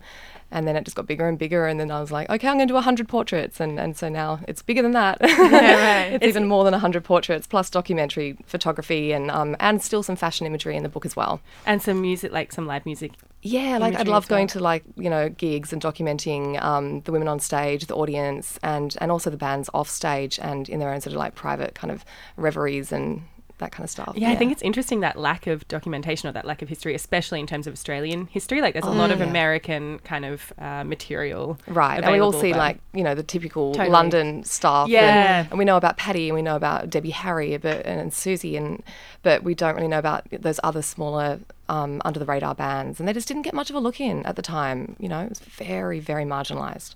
and 0.52 0.68
then 0.68 0.76
it 0.76 0.84
just 0.84 0.96
got 0.96 1.06
bigger 1.06 1.26
and 1.26 1.38
bigger 1.38 1.66
and 1.66 1.80
then 1.80 1.90
i 1.90 2.00
was 2.00 2.12
like 2.12 2.28
okay 2.30 2.46
i'm 2.46 2.56
going 2.56 2.68
to 2.68 2.70
do 2.70 2.74
100 2.74 3.08
portraits 3.08 3.58
and, 3.58 3.80
and 3.80 3.96
so 3.96 4.08
now 4.08 4.38
it's 4.46 4.62
bigger 4.62 4.82
than 4.82 4.92
that 4.92 5.20
right. 5.20 6.12
it's, 6.12 6.24
even 6.26 6.46
more 6.46 6.62
than 6.64 6.72
100 6.72 7.02
portraits 7.02 7.46
plus 7.46 7.70
documentary 7.70 8.36
photography 8.46 9.12
and 9.12 9.30
um, 9.30 9.56
and 9.58 9.82
still 9.82 10.02
some 10.02 10.14
fashion 10.16 10.46
imagery 10.46 10.76
in 10.76 10.82
the 10.82 10.88
book 10.88 11.04
as 11.04 11.16
well 11.16 11.40
And 11.66 11.82
some 11.82 12.00
music, 12.00 12.30
like 12.32 12.52
some 12.52 12.66
live 12.66 12.86
music. 12.86 13.12
yeah 13.42 13.78
like 13.78 13.94
i'd 13.96 14.06
love 14.06 14.28
well. 14.30 14.38
going 14.38 14.46
to 14.48 14.60
like 14.60 14.84
you 14.96 15.10
know 15.10 15.28
gigs 15.30 15.72
and 15.72 15.82
documenting 15.82 16.62
um, 16.62 17.00
the 17.02 17.12
women 17.12 17.28
on 17.28 17.40
stage 17.40 17.86
the 17.86 17.94
audience 17.96 18.58
and 18.62 18.96
and 19.00 19.10
also 19.10 19.30
the 19.30 19.36
bands 19.36 19.68
off 19.74 19.88
stage 19.88 20.38
and 20.40 20.68
in 20.68 20.78
their 20.78 20.92
own 20.92 21.00
sort 21.00 21.14
of 21.14 21.18
like 21.18 21.34
private 21.34 21.74
kind 21.74 21.90
of 21.90 22.04
reveries 22.36 22.92
and 22.92 23.22
that 23.62 23.72
kind 23.72 23.84
of 23.84 23.90
stuff 23.90 24.12
Yeah, 24.16 24.30
I 24.30 24.36
think 24.36 24.52
it's 24.52 24.62
interesting 24.62 25.00
that 25.00 25.16
lack 25.16 25.46
of 25.46 25.66
documentation 25.68 26.28
or 26.28 26.32
that 26.32 26.44
lack 26.44 26.60
of 26.62 26.68
history, 26.68 26.94
especially 26.94 27.40
in 27.40 27.46
terms 27.46 27.66
of 27.66 27.72
Australian 27.72 28.26
history. 28.26 28.60
Like, 28.60 28.72
there's 28.74 28.84
a 28.84 28.90
lot 29.02 29.10
Oh, 29.10 29.14
of 29.14 29.20
yeah. 29.20 29.26
American 29.32 29.98
kind 30.00 30.24
of 30.24 30.52
uh, 30.58 30.84
material. 30.84 31.58
Right, 31.66 32.02
and 32.02 32.12
we 32.12 32.18
all 32.18 32.32
see 32.32 32.52
like 32.54 32.78
you 32.92 33.02
know 33.06 33.14
the 33.14 33.22
typical 33.22 33.72
Totally. 33.72 33.90
London 33.90 34.44
stuff. 34.44 34.88
Yeah. 34.88 35.40
and, 35.40 35.48
and 35.52 35.58
we 35.58 35.64
know 35.64 35.76
about 35.76 35.96
Patti, 35.96 36.28
and 36.28 36.34
we 36.34 36.42
know 36.42 36.56
about 36.56 36.90
Debbie 36.90 37.10
Harry, 37.10 37.56
but 37.56 37.86
and 37.86 38.10
Siouxsie, 38.12 38.56
and 38.56 38.82
but 39.22 39.42
we 39.42 39.54
don't 39.54 39.74
really 39.76 39.88
know 39.88 39.98
about 39.98 40.26
those 40.30 40.58
other 40.64 40.82
smaller 40.82 41.38
um, 41.68 42.00
under 42.04 42.18
the 42.18 42.26
radar 42.26 42.54
bands, 42.54 42.98
and 42.98 43.08
they 43.08 43.12
just 43.12 43.28
didn't 43.28 43.42
get 43.42 43.54
much 43.54 43.70
of 43.70 43.76
a 43.76 43.80
look 43.80 44.00
in 44.00 44.24
at 44.26 44.36
the 44.36 44.42
time. 44.42 44.96
You 44.98 45.08
know, 45.08 45.20
it 45.20 45.28
was 45.28 45.40
very 45.40 46.00
very 46.00 46.24
marginalised. 46.24 46.94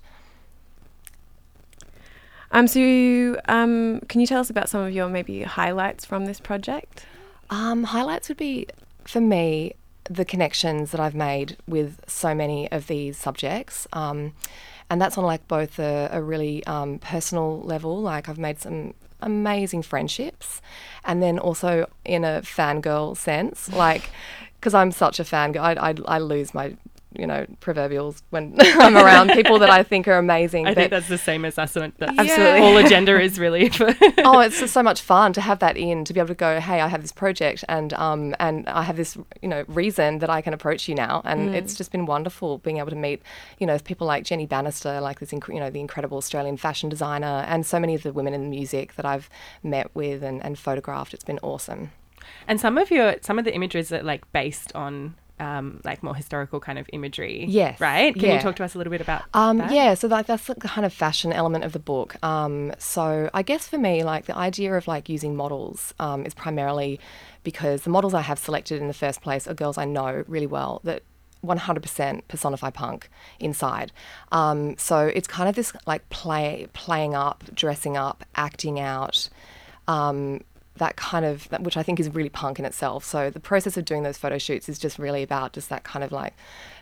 Um, 2.51 2.67
so, 2.67 3.39
um, 3.47 3.99
can 4.07 4.21
you 4.21 4.27
tell 4.27 4.39
us 4.39 4.49
about 4.49 4.69
some 4.69 4.81
of 4.81 4.93
your 4.93 5.09
maybe 5.09 5.43
highlights 5.43 6.05
from 6.05 6.25
this 6.25 6.39
project? 6.39 7.05
Um, 7.49 7.83
highlights 7.83 8.29
would 8.29 8.37
be 8.37 8.67
for 9.03 9.21
me 9.21 9.73
the 10.09 10.25
connections 10.25 10.91
that 10.91 10.99
I've 10.99 11.15
made 11.15 11.57
with 11.67 11.99
so 12.07 12.33
many 12.33 12.71
of 12.71 12.87
these 12.87 13.17
subjects. 13.17 13.87
Um, 13.93 14.33
and 14.89 15.01
that's 15.01 15.17
on 15.17 15.25
like 15.25 15.47
both 15.47 15.79
a, 15.79 16.09
a 16.11 16.21
really 16.21 16.65
um, 16.65 16.99
personal 16.99 17.61
level, 17.61 18.01
like 18.01 18.29
I've 18.29 18.37
made 18.37 18.59
some 18.59 18.93
amazing 19.21 19.81
friendships, 19.81 20.61
and 21.03 21.21
then 21.21 21.39
also 21.39 21.89
in 22.05 22.23
a 22.23 22.41
fangirl 22.41 23.17
sense, 23.17 23.71
like 23.73 24.09
because 24.59 24.73
I'm 24.73 24.91
such 24.91 25.19
a 25.19 25.23
fangirl, 25.23 25.59
I, 25.59 25.89
I, 25.89 25.95
I 26.15 26.19
lose 26.19 26.53
my 26.53 26.75
you 27.17 27.25
know 27.27 27.45
proverbials 27.59 28.21
when 28.29 28.55
I'm 28.59 28.95
around 28.95 29.31
people 29.31 29.59
that 29.59 29.69
I 29.69 29.83
think 29.83 30.07
are 30.07 30.17
amazing. 30.17 30.67
I 30.67 30.73
think 30.73 30.91
that's 30.91 31.07
the 31.07 31.17
same 31.17 31.43
as 31.45 31.57
us. 31.57 31.75
and 31.75 31.93
that 31.97 32.09
Absolutely. 32.17 32.59
All 32.61 32.77
agenda 32.77 33.19
is 33.19 33.39
really 33.39 33.71
oh, 34.23 34.39
it's 34.39 34.59
just 34.59 34.73
so 34.73 34.83
much 34.83 35.01
fun 35.01 35.33
to 35.33 35.41
have 35.41 35.59
that 35.59 35.77
in 35.77 36.05
to 36.05 36.13
be 36.13 36.19
able 36.19 36.27
to 36.29 36.33
go, 36.35 36.59
hey, 36.59 36.79
I 36.81 36.87
have 36.87 37.01
this 37.01 37.11
project 37.11 37.63
and 37.67 37.93
um 37.93 38.35
and 38.39 38.67
I 38.69 38.83
have 38.83 38.97
this 38.97 39.17
you 39.41 39.47
know 39.49 39.65
reason 39.67 40.19
that 40.19 40.29
I 40.29 40.41
can 40.41 40.53
approach 40.53 40.87
you 40.87 40.95
now, 40.95 41.21
and 41.25 41.49
Mm. 41.49 41.53
it's 41.55 41.75
just 41.75 41.91
been 41.91 42.05
wonderful 42.05 42.57
being 42.59 42.77
able 42.77 42.89
to 42.89 42.95
meet 42.95 43.21
you 43.59 43.65
know 43.67 43.77
people 43.79 44.05
like 44.07 44.23
Jenny 44.23 44.45
Bannister, 44.45 44.99
like 45.01 45.19
this 45.19 45.31
inc- 45.31 45.53
you 45.53 45.59
know 45.59 45.69
the 45.69 45.79
incredible 45.79 46.17
Australian 46.17 46.57
fashion 46.57 46.89
designer, 46.89 47.45
and 47.47 47.65
so 47.65 47.79
many 47.79 47.95
of 47.95 48.03
the 48.03 48.13
women 48.13 48.33
in 48.33 48.49
music 48.49 48.95
that 48.95 49.05
I've 49.05 49.29
met 49.63 49.89
with 49.95 50.23
and, 50.23 50.43
and 50.45 50.57
photographed. 50.59 51.13
It's 51.13 51.23
been 51.23 51.39
awesome. 51.41 51.91
And 52.47 52.59
some 52.59 52.77
of 52.77 52.91
your 52.91 53.15
some 53.21 53.39
of 53.39 53.45
the 53.45 53.53
images 53.55 53.91
are 53.91 54.03
like 54.03 54.29
based 54.33 54.75
on 54.75 55.15
um, 55.39 55.81
like 55.83 56.01
more 56.03 56.15
historical 56.15 56.59
kind 56.59 56.79
of 56.79 56.89
imagery. 56.93 57.45
Yes, 57.47 57.79
Right? 57.79 58.13
Can 58.13 58.23
yeah. 58.23 58.33
you 58.35 58.39
talk 58.39 58.55
to 58.57 58.63
us 58.63 58.73
a 58.75 58.77
little 58.77 58.91
bit 58.91 59.01
about 59.01 59.23
Um, 59.33 59.57
that? 59.59 59.71
yeah, 59.71 59.93
so 59.93 60.07
like 60.07 60.25
that's 60.25 60.47
the 60.47 60.55
kind 60.55 60.85
of 60.85 60.93
fashion 60.93 61.31
element 61.31 61.63
of 61.63 61.73
the 61.73 61.79
book. 61.79 62.15
Um, 62.23 62.73
so 62.79 63.29
I 63.33 63.41
guess 63.43 63.67
for 63.67 63.77
me, 63.77 64.03
like 64.03 64.25
the 64.25 64.35
idea 64.35 64.73
of 64.75 64.87
like 64.87 65.09
using 65.09 65.35
models 65.35 65.93
um, 65.99 66.25
is 66.25 66.33
primarily 66.33 66.99
because 67.43 67.83
the 67.83 67.89
models 67.89 68.13
I 68.13 68.21
have 68.21 68.39
selected 68.39 68.81
in 68.81 68.87
the 68.87 68.93
first 68.93 69.21
place 69.21 69.47
are 69.47 69.53
girls 69.53 69.77
I 69.77 69.85
know 69.85 70.23
really 70.27 70.47
well 70.47 70.81
that 70.83 71.03
100% 71.45 72.21
personify 72.27 72.69
punk 72.71 73.09
inside. 73.39 73.91
Um, 74.31 74.77
so 74.77 74.99
it's 75.05 75.27
kind 75.27 75.47
of 75.47 75.55
this 75.55 75.71
like 75.85 76.07
play, 76.09 76.67
playing 76.73 77.13
up, 77.15 77.43
dressing 77.53 77.95
up, 77.95 78.23
acting 78.35 78.79
out. 78.79 79.29
Um, 79.87 80.41
that 80.77 80.95
kind 80.95 81.25
of 81.25 81.47
which 81.59 81.77
I 81.77 81.83
think 81.83 81.99
is 81.99 82.09
really 82.13 82.29
punk 82.29 82.59
in 82.59 82.65
itself. 82.65 83.03
So 83.03 83.29
the 83.29 83.39
process 83.39 83.77
of 83.77 83.85
doing 83.85 84.03
those 84.03 84.17
photo 84.17 84.37
shoots 84.37 84.69
is 84.69 84.79
just 84.79 84.97
really 84.99 85.23
about 85.23 85.53
just 85.53 85.69
that 85.69 85.83
kind 85.83 86.03
of 86.03 86.11
like 86.11 86.33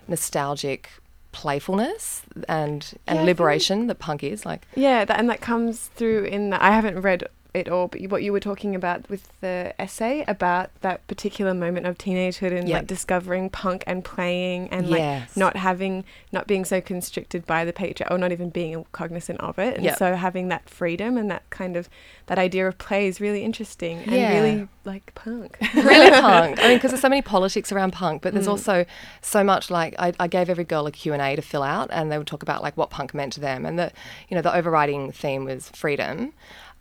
nostalgic 0.07 0.89
playfulness 1.31 2.23
and 2.47 2.93
and 3.07 3.19
Yeah, 3.19 3.25
liberation 3.25 3.87
that 3.87 3.99
punk 3.99 4.23
is 4.23 4.45
like. 4.45 4.65
Yeah, 4.75 5.03
that, 5.05 5.19
and 5.19 5.29
that 5.29 5.41
comes 5.41 5.87
through 5.95 6.23
in 6.25 6.49
the, 6.51 6.63
I 6.63 6.71
haven't 6.71 7.01
read 7.01 7.25
it 7.55 7.69
all, 7.69 7.87
but 7.87 8.01
what 8.09 8.21
you 8.21 8.31
were 8.33 8.39
talking 8.39 8.75
about 8.75 9.09
with 9.09 9.27
the 9.41 9.73
essay 9.79 10.23
about 10.27 10.69
that 10.81 11.05
particular 11.07 11.53
moment 11.53 11.85
of 11.85 11.97
teenagehood 11.97 12.51
and 12.57 12.67
Yep. 12.67 12.79
like 12.81 12.87
discovering 12.87 13.49
punk 13.49 13.83
and 13.87 14.03
playing 14.03 14.67
and 14.69 14.89
like 14.89 15.01
not 15.35 15.55
having, 15.55 16.03
not 16.31 16.47
being 16.47 16.65
so 16.65 16.81
constricted 16.81 17.45
by 17.45 17.63
the 17.65 17.73
patriarchy 17.73 18.11
or 18.11 18.17
not 18.17 18.31
even 18.31 18.49
being 18.49 18.85
cognizant 18.91 19.39
of 19.41 19.57
it. 19.57 19.75
And 19.75 19.83
Yep. 19.85 19.97
so 19.97 20.15
having 20.15 20.49
that 20.49 20.69
freedom 20.69 21.17
and 21.17 21.31
that 21.31 21.49
kind 21.49 21.75
of, 21.77 21.89
that 22.27 22.37
idea 22.37 22.67
of 22.67 22.77
play 22.77 23.07
is 23.07 23.21
really 23.21 23.43
interesting 23.43 24.03
and 24.03 24.11
Yeah. 24.15 24.29
really 24.29 24.67
like 24.83 25.15
punk. 25.15 25.57
really 25.73 26.11
punk. 26.11 26.59
I 26.61 26.67
mean, 26.67 26.77
because 26.77 26.91
there's 26.91 27.01
so 27.01 27.09
many 27.09 27.21
politics 27.21 27.71
around 27.71 27.91
punk, 27.93 28.21
but 28.21 28.33
there's 28.33 28.45
Mm. 28.47 28.51
also 28.51 28.85
so 29.21 29.43
much 29.43 29.71
like 29.71 29.95
I, 29.97 30.13
I 30.19 30.27
gave 30.27 30.49
every 30.49 30.63
girl 30.65 30.85
a 30.87 30.91
Q&A 30.91 31.35
to 31.35 31.41
fill 31.41 31.63
out 31.63 31.89
and 31.91 32.11
they 32.11 32.17
would 32.17 32.27
talk 32.27 32.43
about 32.43 32.61
like 32.61 32.75
what 32.77 32.89
punk 32.89 33.13
meant 33.13 33.33
to 33.33 33.39
them 33.39 33.65
and 33.65 33.79
the 33.79 33.91
you 34.29 34.35
know 34.35 34.41
the 34.41 34.53
overriding 34.55 35.11
theme 35.11 35.45
was 35.45 35.69
freedom. 35.69 36.33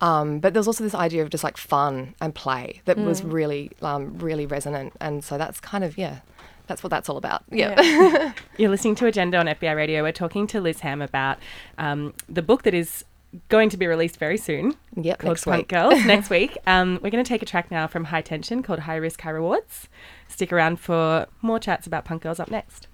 Um, 0.05 0.38
but 0.40 0.52
there's 0.52 0.66
also 0.66 0.84
this 0.84 0.94
idea 0.94 1.22
of 1.22 1.30
just 1.30 1.44
like 1.44 1.57
fun 1.57 2.14
and 2.20 2.34
play 2.34 2.80
that 2.84 2.98
was 2.98 3.22
Mm. 3.22 3.32
really 3.32 3.70
um, 3.80 4.18
really 4.18 4.46
resonant 4.46 4.92
and 5.00 5.24
so 5.24 5.38
that's 5.38 5.61
kind 5.61 5.82
of 5.84 5.96
yeah 5.96 6.16
that's 6.66 6.82
what 6.82 6.90
that's 6.90 7.09
all 7.11 7.16
about. 7.18 7.42
Yeah. 7.50 8.32
You're 8.59 8.70
listening 8.70 8.94
to 8.96 9.07
Agenda 9.07 9.36
on 9.38 9.46
FBI 9.46 9.74
Radio. 9.76 10.02
We're 10.02 10.12
talking 10.24 10.46
to 10.48 10.61
Liz 10.61 10.80
Ham 10.80 11.00
about 11.02 11.36
um, 11.78 12.14
the 12.28 12.40
book 12.42 12.62
that 12.64 12.72
is 12.74 13.05
going 13.48 13.68
to 13.68 13.76
be 13.76 13.86
released 13.86 14.16
very 14.18 14.38
soon. 14.38 14.74
Yep, 14.96 15.18
called 15.18 15.30
next 15.32 15.44
Punk 15.44 15.57
week. 15.59 15.68
Girls 15.68 16.05
next 16.14 16.30
week. 16.30 16.57
Um, 16.66 17.00
we're 17.02 17.11
going 17.11 17.22
to 17.24 17.28
take 17.28 17.42
a 17.42 17.46
track 17.46 17.70
now 17.70 17.86
from 17.86 18.05
High 18.05 18.22
Tension 18.22 18.62
called 18.62 18.80
High 18.80 18.96
Risk, 18.96 19.20
High 19.20 19.30
Rewards. 19.30 19.88
Stick 20.28 20.52
around 20.55 20.80
for 20.80 21.26
more 21.42 21.59
chats 21.59 21.86
about 21.86 22.05
Punk 22.07 22.22
Girls 22.22 22.40
up 22.40 22.50
next. 22.50 22.86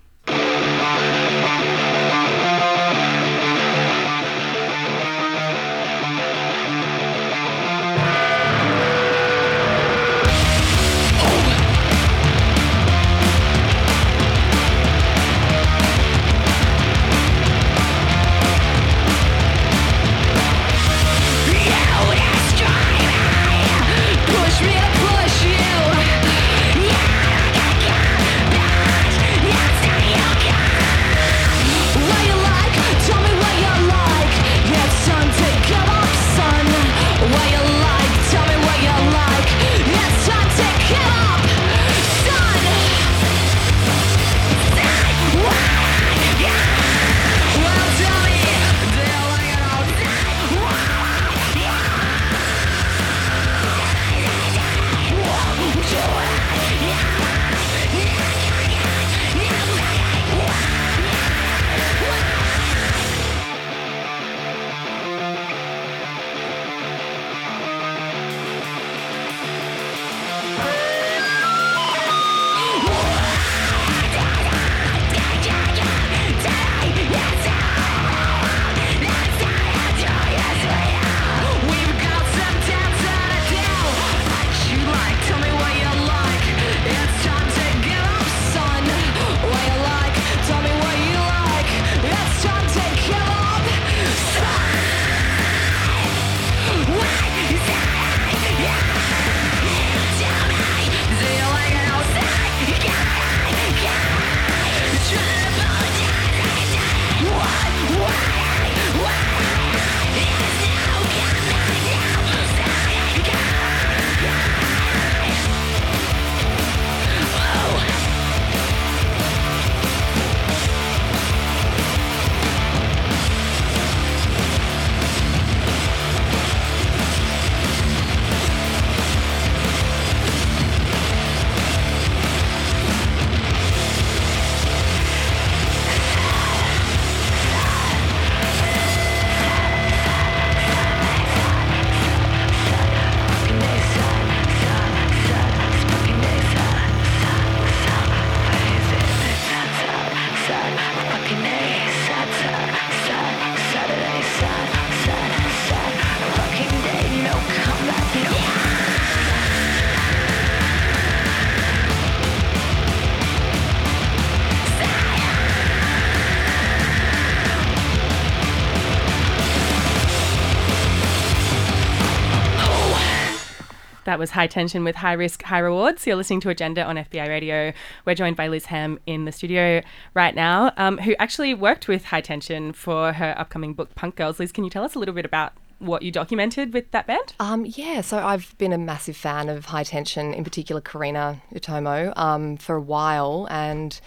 That 174.11 174.19
was 174.19 174.33
High 174.33 174.49
Tension 174.49 174.83
with 174.83 174.97
High 174.97 175.13
Risk, 175.13 175.45
High 175.45 175.61
Rewards. 175.61 176.05
You're 176.05 176.17
listening 176.17 176.41
to 176.41 176.49
Agenda 176.49 176.83
on 176.83 176.97
FBI 176.97 177.29
Radio. 177.29 177.73
We're 178.05 178.17
joined 178.17 178.35
by 178.35 178.49
Liz 178.49 178.67
Ham 178.67 178.99
in 179.07 179.25
the 179.25 179.31
studio 179.31 179.83
right 180.15 180.35
now, 180.35 180.73
um, 180.77 180.99
who 180.99 181.15
actually 181.21 181.55
worked 181.55 181.87
with 181.87 182.07
High 182.07 182.21
Tension 182.21 182.73
for 182.73 183.13
her 183.13 183.37
upcoming 183.39 183.73
book, 183.73 183.95
Punk 183.95 184.17
Girls. 184.17 184.41
Liz, 184.41 184.51
can 184.51 184.65
you 184.65 184.71
tell 184.71 184.83
us 184.83 184.97
a 184.97 184.99
little 184.99 185.15
bit 185.15 185.25
about 185.25 185.53
what 185.79 186.03
you 186.03 186.11
documented 186.11 186.75
with 186.75 186.91
that 186.91 187.07
band? 187.07 187.35
Um, 187.39 187.65
yeah, 187.65 188.01
so 188.01 188.19
I've 188.19 188.59
been 188.59 188.73
a 188.73 188.79
massive 188.79 189.17
fan 189.17 189.49
of 189.49 189.67
High 189.67 189.85
Tension, 189.85 190.35
in 190.35 190.43
particular 190.43 190.81
Karina 190.81 191.41
Utomo, 191.55 192.13
um, 192.19 192.57
for 192.57 192.75
a 192.75 192.83
while, 192.83 193.47
and 193.49 194.01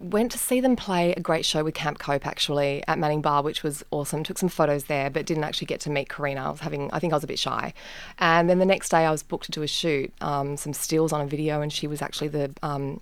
went 0.00 0.30
to 0.32 0.38
see 0.38 0.60
them 0.60 0.76
play 0.76 1.12
a 1.12 1.20
great 1.20 1.44
show 1.44 1.64
with 1.64 1.74
Camp 1.74 1.98
Cope 1.98 2.26
actually 2.26 2.82
at 2.86 2.98
Manning 2.98 3.20
Bar, 3.20 3.42
which 3.42 3.62
was 3.62 3.84
awesome. 3.90 4.22
Took 4.22 4.38
some 4.38 4.48
photos 4.48 4.84
there, 4.84 5.10
but 5.10 5.26
didn't 5.26 5.44
actually 5.44 5.66
get 5.66 5.80
to 5.80 5.90
meet 5.90 6.08
Karina. 6.08 6.46
I 6.46 6.50
was 6.50 6.60
having, 6.60 6.90
I 6.92 6.98
think 6.98 7.12
I 7.12 7.16
was 7.16 7.24
a 7.24 7.28
bit 7.28 7.38
shy. 7.38 7.74
And 8.18 8.48
then 8.48 8.58
the 8.58 8.66
next 8.66 8.90
day, 8.90 9.04
I 9.04 9.10
was 9.10 9.22
booked 9.22 9.46
to 9.46 9.52
do 9.52 9.62
a 9.62 9.66
shoot, 9.66 10.12
um, 10.20 10.56
some 10.56 10.72
stills 10.72 11.12
on 11.12 11.20
a 11.20 11.26
video, 11.26 11.60
and 11.60 11.72
she 11.72 11.86
was 11.86 12.00
actually 12.00 12.28
the 12.28 12.50
um, 12.62 13.00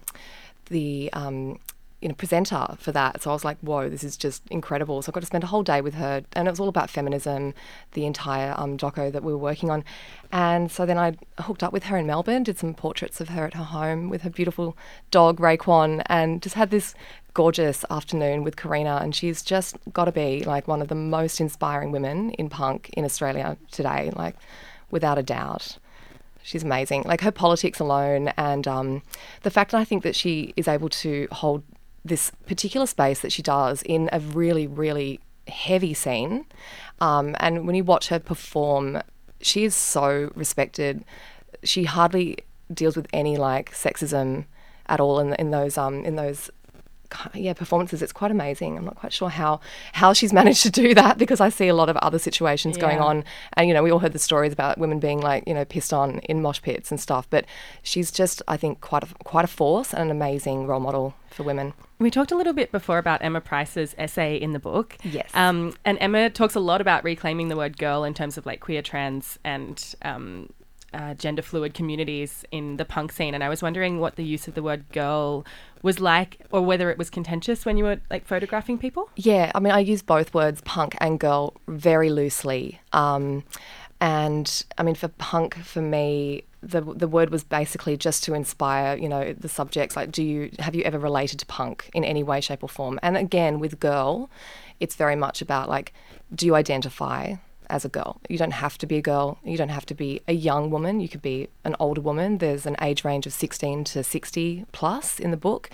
the 0.66 1.11
um, 1.12 1.59
you 2.01 2.09
know 2.09 2.14
presenter 2.14 2.76
for 2.78 2.92
that. 2.92 3.22
So 3.22 3.30
I 3.30 3.32
was 3.32 3.44
like, 3.44 3.59
whoa, 3.61 3.88
this 3.88 4.05
is 4.05 4.16
just 4.16 4.42
incredible. 4.51 5.01
So 5.03 5.11
I 5.11 5.12
got 5.12 5.20
to 5.20 5.26
spend 5.26 5.44
a 5.44 5.49
whole 5.49 5.62
day 5.62 5.80
with 5.80 5.94
her, 5.94 6.22
and 6.34 6.47
it 6.47 6.51
was 6.51 6.61
all 6.61 6.68
about 6.68 6.90
feminism, 6.90 7.55
the 7.92 8.05
entire 8.05 8.55
um, 8.57 8.76
doco 8.76 9.11
that 9.11 9.22
we 9.22 9.32
were 9.32 9.38
working 9.38 9.70
on. 9.70 9.84
And 10.30 10.70
so 10.70 10.84
then 10.84 10.99
I 10.99 11.16
hooked 11.40 11.62
up 11.62 11.72
with 11.72 11.84
her 11.84 11.97
in 11.97 12.07
Melbourne, 12.07 12.42
did 12.42 12.59
some 12.59 12.74
portraits 12.74 13.20
of 13.20 13.30
her 13.30 13.47
at 13.47 13.55
her 13.55 13.64
home 13.64 14.11
with 14.11 14.22
her 14.22 14.30
beautiful 14.30 14.76
dog 15.11 15.38
Raekwon, 15.38 16.03
and 16.07 16.42
just 16.42 16.55
had 16.55 16.70
this 16.70 16.94
gorgeous 17.32 17.84
afternoon 17.90 18.44
with 18.44 18.57
Karina. 18.57 18.99
And 19.03 19.14
she's 19.14 19.42
just 19.42 19.76
got 19.92 20.05
to 20.05 20.12
be 20.12 20.44
like 20.44 20.68
one 20.68 20.82
of 20.82 20.88
the 20.88 20.94
most 20.94 21.40
inspiring 21.40 21.92
women 21.92 22.30
in 22.32 22.49
punk 22.49 22.90
in 22.92 23.05
Australia 23.05 23.57
today, 23.70 24.12
like 24.14 24.36
without 24.90 25.18
a 25.18 25.22
doubt 25.22 25.78
she's 26.42 26.62
amazing. 26.62 27.03
Like 27.03 27.22
her 27.22 27.32
politics 27.32 27.80
alone, 27.80 28.28
and 28.36 28.68
um, 28.68 29.03
the 29.42 29.51
fact 29.51 29.72
that 29.72 29.78
I 29.78 29.84
think 29.84 30.05
that 30.05 30.14
she 30.14 30.55
is 30.57 30.68
able 30.68 30.88
to 30.90 31.26
hold 31.32 31.64
this 32.07 32.31
particular 32.47 32.87
space 32.87 33.21
that 33.21 33.33
she 33.33 33.43
does 33.43 33.83
in 33.83 34.09
a 34.13 34.21
really, 34.21 34.67
really 34.67 35.21
heavy 35.49 35.95
scene. 35.95 36.47
Um, 37.01 37.37
and 37.41 37.67
when 37.67 37.77
you 37.77 37.85
watch 37.85 38.09
her 38.09 38.19
perform, 38.19 39.03
she 39.41 39.65
is 39.65 39.75
so 39.75 40.31
respected. 40.35 41.05
She 41.63 41.85
hardly 41.85 42.39
deals 42.73 42.97
with 42.97 43.07
any 43.13 43.37
like 43.37 43.73
sexism 43.73 44.47
at 44.89 45.01
all 45.01 45.19
in, 45.19 45.35
in 45.35 45.51
those 45.51 45.77
um 45.79 46.05
in 46.05 46.17
those 46.17 46.51
yeah 47.35 47.53
performances 47.53 48.03
it's 48.03 48.13
quite 48.13 48.31
amazing 48.31 48.77
i'm 48.77 48.85
not 48.85 48.97
quite 48.97 49.13
sure 49.13 49.29
how 49.29 49.61
how 49.93 50.13
she's 50.13 50.33
managed 50.41 50.63
to 50.63 50.71
do 50.71 50.95
that 50.95 51.19
because 51.19 51.41
i 51.41 51.49
see 51.49 51.69
a 51.69 51.75
lot 51.75 51.89
of 51.89 51.97
other 51.99 52.19
situations 52.19 52.77
going 52.77 52.99
on 52.99 53.25
and 53.55 53.69
you 53.69 53.75
know 53.75 53.83
we 53.83 53.91
all 53.91 53.99
heard 53.99 54.13
the 54.13 54.19
stories 54.19 54.53
about 54.53 54.79
women 54.79 54.99
being 54.99 55.21
like 55.21 55.47
you 55.47 55.55
know 55.55 55.65
pissed 55.65 55.93
on 55.93 56.19
in 56.21 56.43
mosh 56.43 56.61
pits 56.63 56.91
and 56.91 57.01
stuff 57.01 57.27
but 57.31 57.45
she's 57.83 58.11
just 58.11 58.43
i 58.49 58.57
think 58.57 58.81
quite 58.81 59.03
a 59.03 59.07
quite 59.25 59.45
a 59.45 59.49
force 59.49 59.93
and 59.93 60.03
an 60.03 60.11
amazing 60.11 60.67
role 60.67 60.81
model 60.81 61.15
for 61.31 61.43
women 61.43 61.75
We 61.99 62.11
talked 62.11 62.33
a 62.33 62.37
little 62.37 62.53
bit 62.53 62.73
before 62.73 62.99
about 62.99 63.23
Emma 63.23 63.41
Price's 63.41 63.95
essay 63.97 64.37
in 64.37 64.53
the 64.53 64.59
book. 64.59 64.97
Yes. 65.03 65.31
Um, 65.35 65.75
and 65.85 65.97
Emma 65.99 66.29
talks 66.29 66.55
a 66.55 66.61
lot 66.61 66.81
about 66.81 67.05
reclaiming 67.05 67.49
the 67.49 67.57
word 67.57 67.79
girl 67.79 68.05
in 68.05 68.13
terms 68.13 68.37
of 68.37 68.45
like 68.45 68.61
queer, 68.61 68.83
trans, 68.83 69.39
and 69.45 69.95
um, 70.03 70.51
uh, 70.93 71.15
gender 71.15 71.43
fluid 71.43 71.75
communities 71.75 72.45
in 72.51 72.77
the 72.77 72.85
punk 72.85 73.13
scene. 73.13 73.35
And 73.35 73.43
I 73.43 73.49
was 73.49 73.63
wondering 73.63 73.99
what 73.99 74.17
the 74.17 74.25
use 74.25 74.49
of 74.49 74.55
the 74.55 74.63
word 74.63 74.85
girl 74.93 75.45
was 75.87 76.01
like, 76.01 76.41
or 76.51 76.61
whether 76.62 76.91
it 76.91 76.99
was 76.99 77.09
contentious 77.11 77.64
when 77.64 77.76
you 77.78 77.84
were 77.84 78.01
like 78.11 78.26
photographing 78.26 78.76
people. 78.76 79.09
Yeah, 79.14 79.53
I 79.55 79.61
mean, 79.61 79.72
I 79.72 79.78
use 79.78 80.03
both 80.03 80.34
words, 80.34 80.61
punk 80.62 80.97
and 80.99 81.18
girl, 81.18 81.55
very 81.68 82.11
loosely. 82.11 82.80
Um, 82.93 83.45
and 84.01 84.64
I 84.76 84.82
mean, 84.82 84.97
for 84.97 85.07
punk, 85.07 85.55
for 85.55 85.80
me, 85.80 86.43
the 86.61 86.80
the 86.80 87.07
word 87.07 87.30
was 87.30 87.45
basically 87.45 87.97
just 87.97 88.24
to 88.24 88.34
inspire, 88.34 88.99
you 88.99 89.09
know, 89.09 89.32
the 89.32 89.49
subjects. 89.49 89.95
Like, 89.95 90.11
do 90.11 90.24
you 90.24 90.51
have 90.59 90.74
you 90.74 90.82
ever 90.82 90.99
related 90.99 91.39
to 91.39 91.47
punk 91.47 91.89
in 91.95 92.03
any 92.05 92.24
way, 92.24 92.41
shape, 92.41 92.64
or 92.64 92.68
form? 92.68 92.99
And 93.01 93.16
again, 93.16 93.61
with 93.61 93.78
girl, 93.78 94.28
it's 94.80 94.97
very 94.97 95.16
much 95.16 95.41
about 95.41 95.68
like, 95.68 95.93
do 96.34 96.47
you 96.47 96.57
identify 96.57 97.37
as 97.69 97.85
a 97.85 97.89
girl? 97.89 98.21
You 98.29 98.39
don't 98.39 98.53
have 98.53 98.79
to 98.79 98.87
be 98.87 98.97
a 98.97 99.03
girl. 99.03 99.39
You 99.45 99.57
don't 99.57 99.69
have 99.71 99.87
to 99.87 99.95
be 99.95 100.21
a 100.29 100.33
young 100.33 100.71
woman. 100.71 101.01
You 101.01 101.09
could 101.09 101.23
be 101.23 101.49
an 101.64 101.77
older 101.81 102.01
woman. 102.01 102.39
There's 102.39 102.67
an 102.67 102.77
age 102.81 103.05
range 103.05 103.27
of 103.27 103.33
16 103.33 103.85
to 103.85 104.03
60 104.05 104.64
plus 104.73 105.19
in 105.21 105.31
the 105.31 105.37
book, 105.37 105.71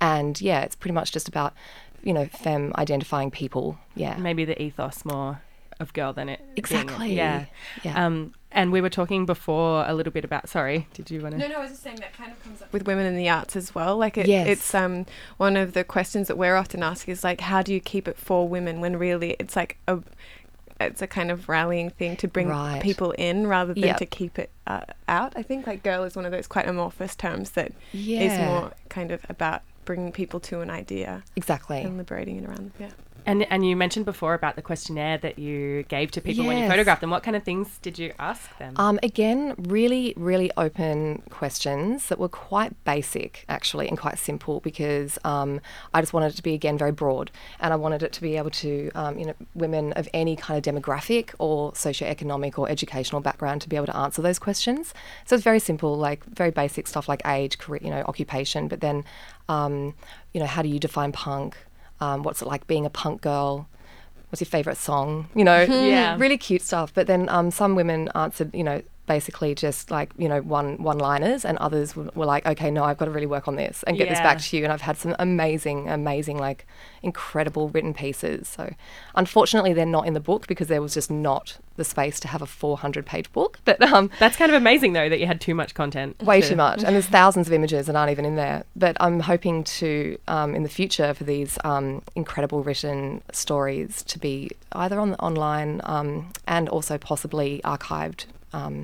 and 0.00 0.40
yeah, 0.40 0.60
it's 0.62 0.76
pretty 0.76 0.94
much 0.94 1.12
just 1.12 1.28
about 1.28 1.54
you 2.02 2.12
know, 2.12 2.26
femme 2.26 2.72
identifying 2.78 3.32
people. 3.32 3.78
Yeah. 3.96 4.16
Maybe 4.16 4.44
the 4.44 4.60
ethos 4.62 5.04
more 5.04 5.42
of 5.80 5.92
girl 5.92 6.12
than 6.12 6.28
it. 6.28 6.38
being- 6.38 6.52
Exactly. 6.56 7.14
yeah. 7.16 7.46
Yeah. 7.82 8.06
Um, 8.06 8.32
and 8.52 8.70
we 8.70 8.80
were 8.80 8.88
talking 8.90 9.26
before 9.26 9.84
a 9.88 9.92
little 9.92 10.12
bit 10.12 10.24
about. 10.24 10.48
Sorry, 10.48 10.86
did 10.94 11.10
you 11.10 11.20
want 11.20 11.32
to? 11.32 11.38
No, 11.38 11.48
no, 11.48 11.56
I 11.56 11.60
was 11.62 11.70
just 11.70 11.82
saying 11.82 11.96
that 11.96 12.12
kind 12.14 12.30
of 12.30 12.40
comes 12.44 12.62
up 12.62 12.72
with 12.72 12.86
women 12.86 13.04
in 13.06 13.16
the 13.16 13.28
arts 13.28 13.56
as 13.56 13.74
well. 13.74 13.96
Like 13.98 14.16
it, 14.16 14.28
Yes. 14.28 14.46
it's 14.46 14.74
um 14.74 15.04
one 15.36 15.56
of 15.56 15.72
the 15.74 15.82
questions 15.84 16.28
that 16.28 16.38
we're 16.38 16.54
often 16.56 16.82
asked 16.82 17.08
is 17.08 17.24
like, 17.24 17.40
how 17.40 17.60
do 17.60 17.74
you 17.74 17.80
keep 17.80 18.06
it 18.06 18.16
for 18.16 18.48
women 18.48 18.80
when 18.80 18.96
really 18.98 19.34
it's 19.40 19.56
like 19.56 19.76
a 19.88 19.98
it's 20.80 21.00
a 21.02 21.06
kind 21.06 21.30
of 21.30 21.48
rallying 21.48 21.90
thing 21.90 22.16
to 22.18 22.28
bring 22.28 22.48
Right. 22.48 22.82
people 22.82 23.12
in 23.12 23.46
rather 23.46 23.72
than 23.74 23.82
Yep. 23.84 23.96
to 23.98 24.06
keep 24.06 24.38
it 24.38 24.50
uh, 24.66 24.80
out. 25.08 25.32
I 25.36 25.42
think 25.42 25.66
like 25.66 25.82
girl 25.82 26.04
is 26.04 26.16
one 26.16 26.24
of 26.26 26.32
those 26.32 26.46
quite 26.46 26.68
amorphous 26.68 27.14
terms 27.16 27.52
that 27.52 27.72
is 27.92 28.06
Yeah. 28.06 28.46
more 28.46 28.72
kind 28.88 29.10
of 29.12 29.24
about 29.28 29.62
bringing 29.84 30.12
people 30.12 30.40
to 30.40 30.60
an 30.60 30.68
idea 30.70 31.22
Exactly. 31.36 31.80
and 31.82 31.96
liberating 31.96 32.36
it 32.38 32.44
around. 32.48 32.72
Yeah. 32.78 32.90
And 33.26 33.42
and 33.50 33.66
you 33.66 33.76
mentioned 33.76 34.06
before 34.06 34.34
about 34.34 34.54
the 34.56 34.62
questionnaire 34.62 35.18
that 35.18 35.38
you 35.38 35.82
gave 35.84 36.12
to 36.12 36.20
people 36.20 36.46
when 36.46 36.58
you 36.58 36.68
photographed 36.68 37.00
them. 37.00 37.10
What 37.10 37.22
kind 37.22 37.36
of 37.36 37.42
things 37.42 37.78
did 37.78 37.98
you 37.98 38.12
ask 38.18 38.56
them? 38.58 38.74
Um, 38.76 39.00
again, 39.02 39.54
really, 39.58 40.14
really 40.16 40.50
open 40.56 41.22
questions 41.30 42.06
that 42.06 42.18
were 42.18 42.28
quite 42.28 42.72
basic, 42.84 43.44
actually, 43.48 43.88
and 43.88 43.98
quite 43.98 44.18
simple 44.18 44.60
because 44.60 45.18
um, 45.24 45.60
I 45.92 46.00
just 46.00 46.12
wanted 46.12 46.32
it 46.32 46.36
to 46.36 46.42
be, 46.42 46.54
again, 46.54 46.78
very 46.78 46.92
broad. 46.92 47.30
And 47.60 47.72
I 47.72 47.76
wanted 47.76 48.02
it 48.02 48.12
to 48.12 48.22
be 48.22 48.36
able 48.36 48.50
to, 48.50 48.90
um, 48.94 49.18
you 49.18 49.26
know, 49.26 49.34
women 49.54 49.92
of 49.94 50.08
any 50.14 50.36
kind 50.36 50.56
of 50.56 50.74
demographic 50.74 51.34
or 51.38 51.72
socioeconomic 51.72 52.58
or 52.58 52.68
educational 52.68 53.20
background 53.20 53.60
to 53.62 53.68
be 53.68 53.76
able 53.76 53.86
to 53.86 53.96
answer 53.96 54.22
those 54.22 54.38
questions. 54.38 54.94
So 55.24 55.34
it's 55.34 55.44
very 55.44 55.60
simple, 55.60 55.96
like 55.96 56.24
very 56.26 56.52
basic 56.52 56.86
stuff 56.86 57.08
like 57.08 57.22
age, 57.26 57.58
career, 57.58 57.80
you 57.82 57.90
know, 57.90 58.02
occupation. 58.02 58.68
But 58.68 58.80
then, 58.80 59.04
um, 59.48 59.94
you 60.32 60.40
know, 60.40 60.46
how 60.46 60.62
do 60.62 60.68
you 60.68 60.78
define 60.78 61.10
punk? 61.10 61.56
Um, 62.00 62.22
what's 62.22 62.42
it 62.42 62.48
like 62.48 62.66
being 62.66 62.86
a 62.86 62.90
punk 62.90 63.22
girl? 63.22 63.68
what's 64.30 64.40
your 64.40 64.46
favorite 64.46 64.76
song? 64.76 65.28
You 65.34 65.44
know, 65.44 65.62
Yeah. 65.70 66.16
really 66.18 66.36
cute 66.36 66.62
stuff. 66.62 66.92
But 66.92 67.06
then 67.06 67.28
um, 67.28 67.50
some 67.52 67.74
women 67.76 68.10
answered, 68.14 68.50
you 68.54 68.64
know, 68.64 68.82
basically 69.06 69.54
just 69.54 69.90
like 69.90 70.10
you 70.16 70.28
know 70.28 70.40
one 70.42 70.82
one 70.82 70.98
liners, 70.98 71.44
and 71.44 71.58
others 71.58 71.94
were, 71.96 72.10
were 72.14 72.26
like, 72.26 72.46
okay, 72.46 72.70
no, 72.70 72.84
I've 72.84 72.98
got 72.98 73.06
to 73.06 73.10
really 73.10 73.26
work 73.26 73.48
on 73.48 73.56
this 73.56 73.82
and 73.84 73.96
get 73.96 74.08
this 74.08 74.18
back 74.20 74.40
to 74.40 74.56
you. 74.56 74.64
And 74.64 74.72
I've 74.72 74.82
had 74.82 74.96
some 74.96 75.14
amazing, 75.18 75.88
amazing, 75.88 76.38
like 76.38 76.66
incredible 77.02 77.68
written 77.68 77.94
pieces. 77.94 78.48
So 78.48 78.74
unfortunately, 79.14 79.72
they're 79.72 79.86
not 79.86 80.06
in 80.06 80.14
the 80.14 80.20
book 80.20 80.46
because 80.46 80.68
there 80.68 80.82
was 80.82 80.94
just 80.94 81.10
not 81.10 81.58
the 81.76 81.84
space 81.84 82.18
to 82.20 82.28
have 82.28 82.40
a 82.40 82.46
400 82.46 83.04
page 83.06 83.30
book. 83.32 83.58
But 83.66 83.82
um, 83.82 84.10
That's 84.18 84.36
kind 84.36 84.50
of 84.50 84.56
amazing 84.56 84.92
though 84.92 85.08
that 85.08 85.18
you 85.20 85.26
had 85.26 85.40
too 85.40 85.54
much 85.54 85.74
content. 85.74 86.22
way 86.22 86.40
to- 86.40 86.48
too 86.48 86.56
much 86.56 86.82
and 86.84 86.94
there's 86.94 87.06
thousands 87.20 87.46
of 87.48 87.52
images 87.52 87.86
that 87.86 87.96
aren't 87.96 88.10
even 88.10 88.24
in 88.24 88.36
there 88.36 88.64
but 88.74 88.96
i'm 89.00 89.20
hoping 89.20 89.64
to 89.64 90.16
um, 90.28 90.54
in 90.54 90.62
the 90.62 90.68
future 90.68 91.12
for 91.14 91.24
these 91.24 91.58
um, 91.64 92.02
incredible 92.14 92.62
written 92.62 93.20
stories 93.32 94.02
to 94.04 94.18
be 94.18 94.50
either 94.72 94.98
on 95.00 95.14
online 95.16 95.80
um, 95.84 96.30
and 96.46 96.68
also 96.68 96.96
possibly 96.98 97.60
archived 97.64 98.26
um, 98.56 98.74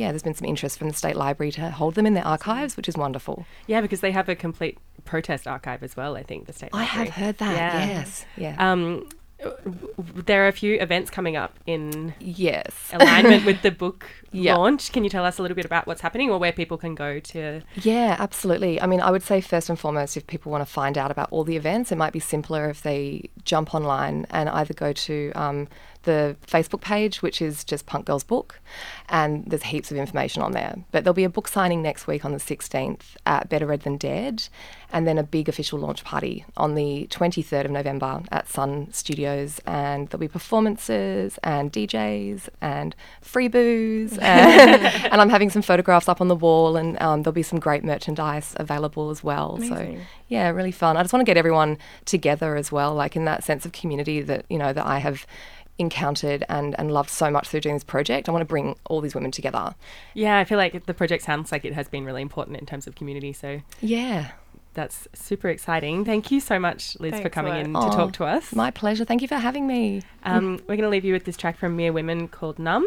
yeah 0.00 0.08
there's 0.12 0.22
been 0.28 0.34
some 0.40 0.48
interest 0.54 0.78
from 0.78 0.88
the 0.88 0.94
state 1.02 1.16
library 1.24 1.50
to 1.58 1.70
hold 1.80 1.94
them 1.96 2.06
in 2.06 2.14
their 2.14 2.26
archives 2.34 2.76
which 2.76 2.88
is 2.92 2.96
wonderful 2.96 3.36
Yeah, 3.66 3.80
because 3.82 4.00
they 4.00 4.12
have 4.12 4.28
a 4.28 4.36
complete 4.46 4.76
protest 5.04 5.44
archive 5.54 5.82
as 5.82 5.96
well. 5.98 6.12
I 6.16 6.22
think 6.22 6.40
the 6.46 6.52
state. 6.52 6.70
i 6.72 6.84
have 6.84 7.10
heard 7.20 7.36
that 7.44 7.54
Yeah. 7.60 7.78
yes 7.94 8.24
yeah 8.44 8.54
Um, 8.72 8.82
there 10.26 10.44
are 10.44 10.48
a 10.48 10.52
few 10.52 10.74
events 10.80 11.10
coming 11.10 11.36
up 11.36 11.52
in 11.66 12.12
yes 12.18 12.90
alignment 12.92 13.44
with 13.44 13.62
the 13.62 13.70
book 13.70 14.00
Yeah. 14.30 14.56
launch. 14.56 14.92
Can 14.92 15.04
you 15.04 15.10
tell 15.10 15.24
us 15.24 15.38
a 15.38 15.42
little 15.42 15.54
bit 15.54 15.64
about 15.64 15.86
what's 15.86 16.02
happening 16.02 16.28
or 16.30 16.36
where 16.38 16.52
people 16.52 16.76
can 16.76 16.94
go 16.94 17.18
to? 17.18 17.62
Yeah, 17.76 18.14
absolutely. 18.18 18.78
I 18.82 18.86
mean, 18.86 19.00
I 19.00 19.10
would 19.10 19.22
say 19.22 19.40
first 19.40 19.70
and 19.70 19.78
foremost, 19.78 20.18
if 20.18 20.26
people 20.26 20.52
want 20.52 20.60
to 20.66 20.70
find 20.80 20.98
out 20.98 21.10
about 21.10 21.28
all 21.30 21.44
the 21.44 21.56
events, 21.56 21.90
it 21.92 21.96
might 21.96 22.12
be 22.12 22.20
simpler 22.20 22.68
if 22.68 22.82
they 22.82 23.30
jump 23.44 23.74
online 23.74 24.26
and 24.30 24.50
either 24.50 24.74
go 24.74 24.92
to 24.92 25.32
um, 25.34 25.66
the 26.08 26.36
Facebook 26.46 26.80
page, 26.80 27.20
which 27.20 27.42
is 27.42 27.64
just 27.64 27.84
Punk 27.84 28.06
Girls 28.06 28.24
Book, 28.24 28.60
and 29.10 29.44
there's 29.44 29.64
heaps 29.64 29.90
of 29.90 29.98
information 29.98 30.40
on 30.40 30.52
there. 30.52 30.74
But 30.90 31.04
there'll 31.04 31.12
be 31.14 31.24
a 31.24 31.28
book 31.28 31.48
signing 31.48 31.82
next 31.82 32.06
week 32.06 32.24
on 32.24 32.32
the 32.32 32.38
16th 32.38 33.16
at 33.26 33.50
Better 33.50 33.66
Read 33.66 33.82
Than 33.82 33.98
Dead, 33.98 34.48
and 34.90 35.06
then 35.06 35.18
a 35.18 35.22
big 35.22 35.50
official 35.50 35.78
launch 35.78 36.02
party 36.02 36.46
on 36.56 36.74
the 36.74 37.06
23rd 37.10 37.66
of 37.66 37.70
November 37.70 38.22
at 38.32 38.48
Sun 38.48 38.90
Studios, 38.90 39.60
and 39.66 40.08
there'll 40.08 40.18
be 40.18 40.28
performances 40.28 41.38
and 41.44 41.70
DJs 41.70 42.48
and 42.62 42.96
free 43.20 43.48
booze, 43.48 44.16
and, 44.22 44.82
and 45.12 45.20
I'm 45.20 45.28
having 45.28 45.50
some 45.50 45.60
photographs 45.62 46.08
up 46.08 46.22
on 46.22 46.28
the 46.28 46.36
wall, 46.36 46.78
and 46.78 47.00
um, 47.02 47.22
there'll 47.22 47.34
be 47.34 47.42
some 47.42 47.60
great 47.60 47.84
merchandise 47.84 48.54
available 48.56 49.10
as 49.10 49.22
well. 49.22 49.58
So 49.60 49.98
yeah, 50.28 50.48
really 50.48 50.72
fun. 50.72 50.96
I 50.96 51.02
just 51.02 51.12
want 51.12 51.20
to 51.20 51.28
get 51.28 51.36
everyone 51.36 51.76
together 52.06 52.56
as 52.56 52.72
well, 52.72 52.94
like 52.94 53.14
in 53.14 53.26
that 53.26 53.44
sense 53.44 53.66
of 53.66 53.72
community 53.72 54.22
that 54.22 54.46
you 54.48 54.58
know 54.58 54.72
that 54.72 54.86
I 54.86 54.98
have 54.98 55.26
encountered 55.78 56.44
and, 56.48 56.74
and 56.78 56.90
loved 56.92 57.10
so 57.10 57.30
much 57.30 57.48
through 57.48 57.60
doing 57.60 57.76
this 57.76 57.84
project. 57.84 58.28
I 58.28 58.32
want 58.32 58.42
to 58.42 58.46
bring 58.46 58.76
all 58.86 59.00
these 59.00 59.14
women 59.14 59.30
together. 59.30 59.74
Yeah, 60.14 60.38
I 60.38 60.44
feel 60.44 60.58
like 60.58 60.86
the 60.86 60.94
project 60.94 61.22
sounds 61.24 61.52
like 61.52 61.64
it 61.64 61.72
has 61.74 61.88
been 61.88 62.04
really 62.04 62.22
important 62.22 62.56
in 62.58 62.66
terms 62.66 62.86
of 62.86 62.94
community. 62.94 63.32
So 63.32 63.60
Yeah. 63.80 64.32
that's 64.74 65.08
super 65.14 65.48
exciting. 65.48 66.04
Thank 66.04 66.30
you 66.30 66.40
so 66.40 66.58
much, 66.58 66.98
Liz, 67.00 67.18
for 67.20 67.28
coming 67.28 67.52
Liz. 67.54 67.66
in 67.66 67.74
to 67.74 67.80
talk 67.90 68.12
to 68.14 68.24
us. 68.24 68.54
My 68.54 68.70
pleasure. 68.70 69.04
Thank 69.04 69.22
you 69.22 69.28
for 69.28 69.36
having 69.36 69.66
me. 69.66 70.02
Um, 70.24 70.54
we're 70.68 70.76
going 70.76 70.82
to 70.82 70.88
leave 70.88 71.04
you 71.04 71.12
with 71.12 71.24
this 71.24 71.36
track 71.36 71.56
from 71.56 71.76
Mere 71.76 71.92
Women 71.92 72.28
called 72.28 72.58
Numb. 72.58 72.86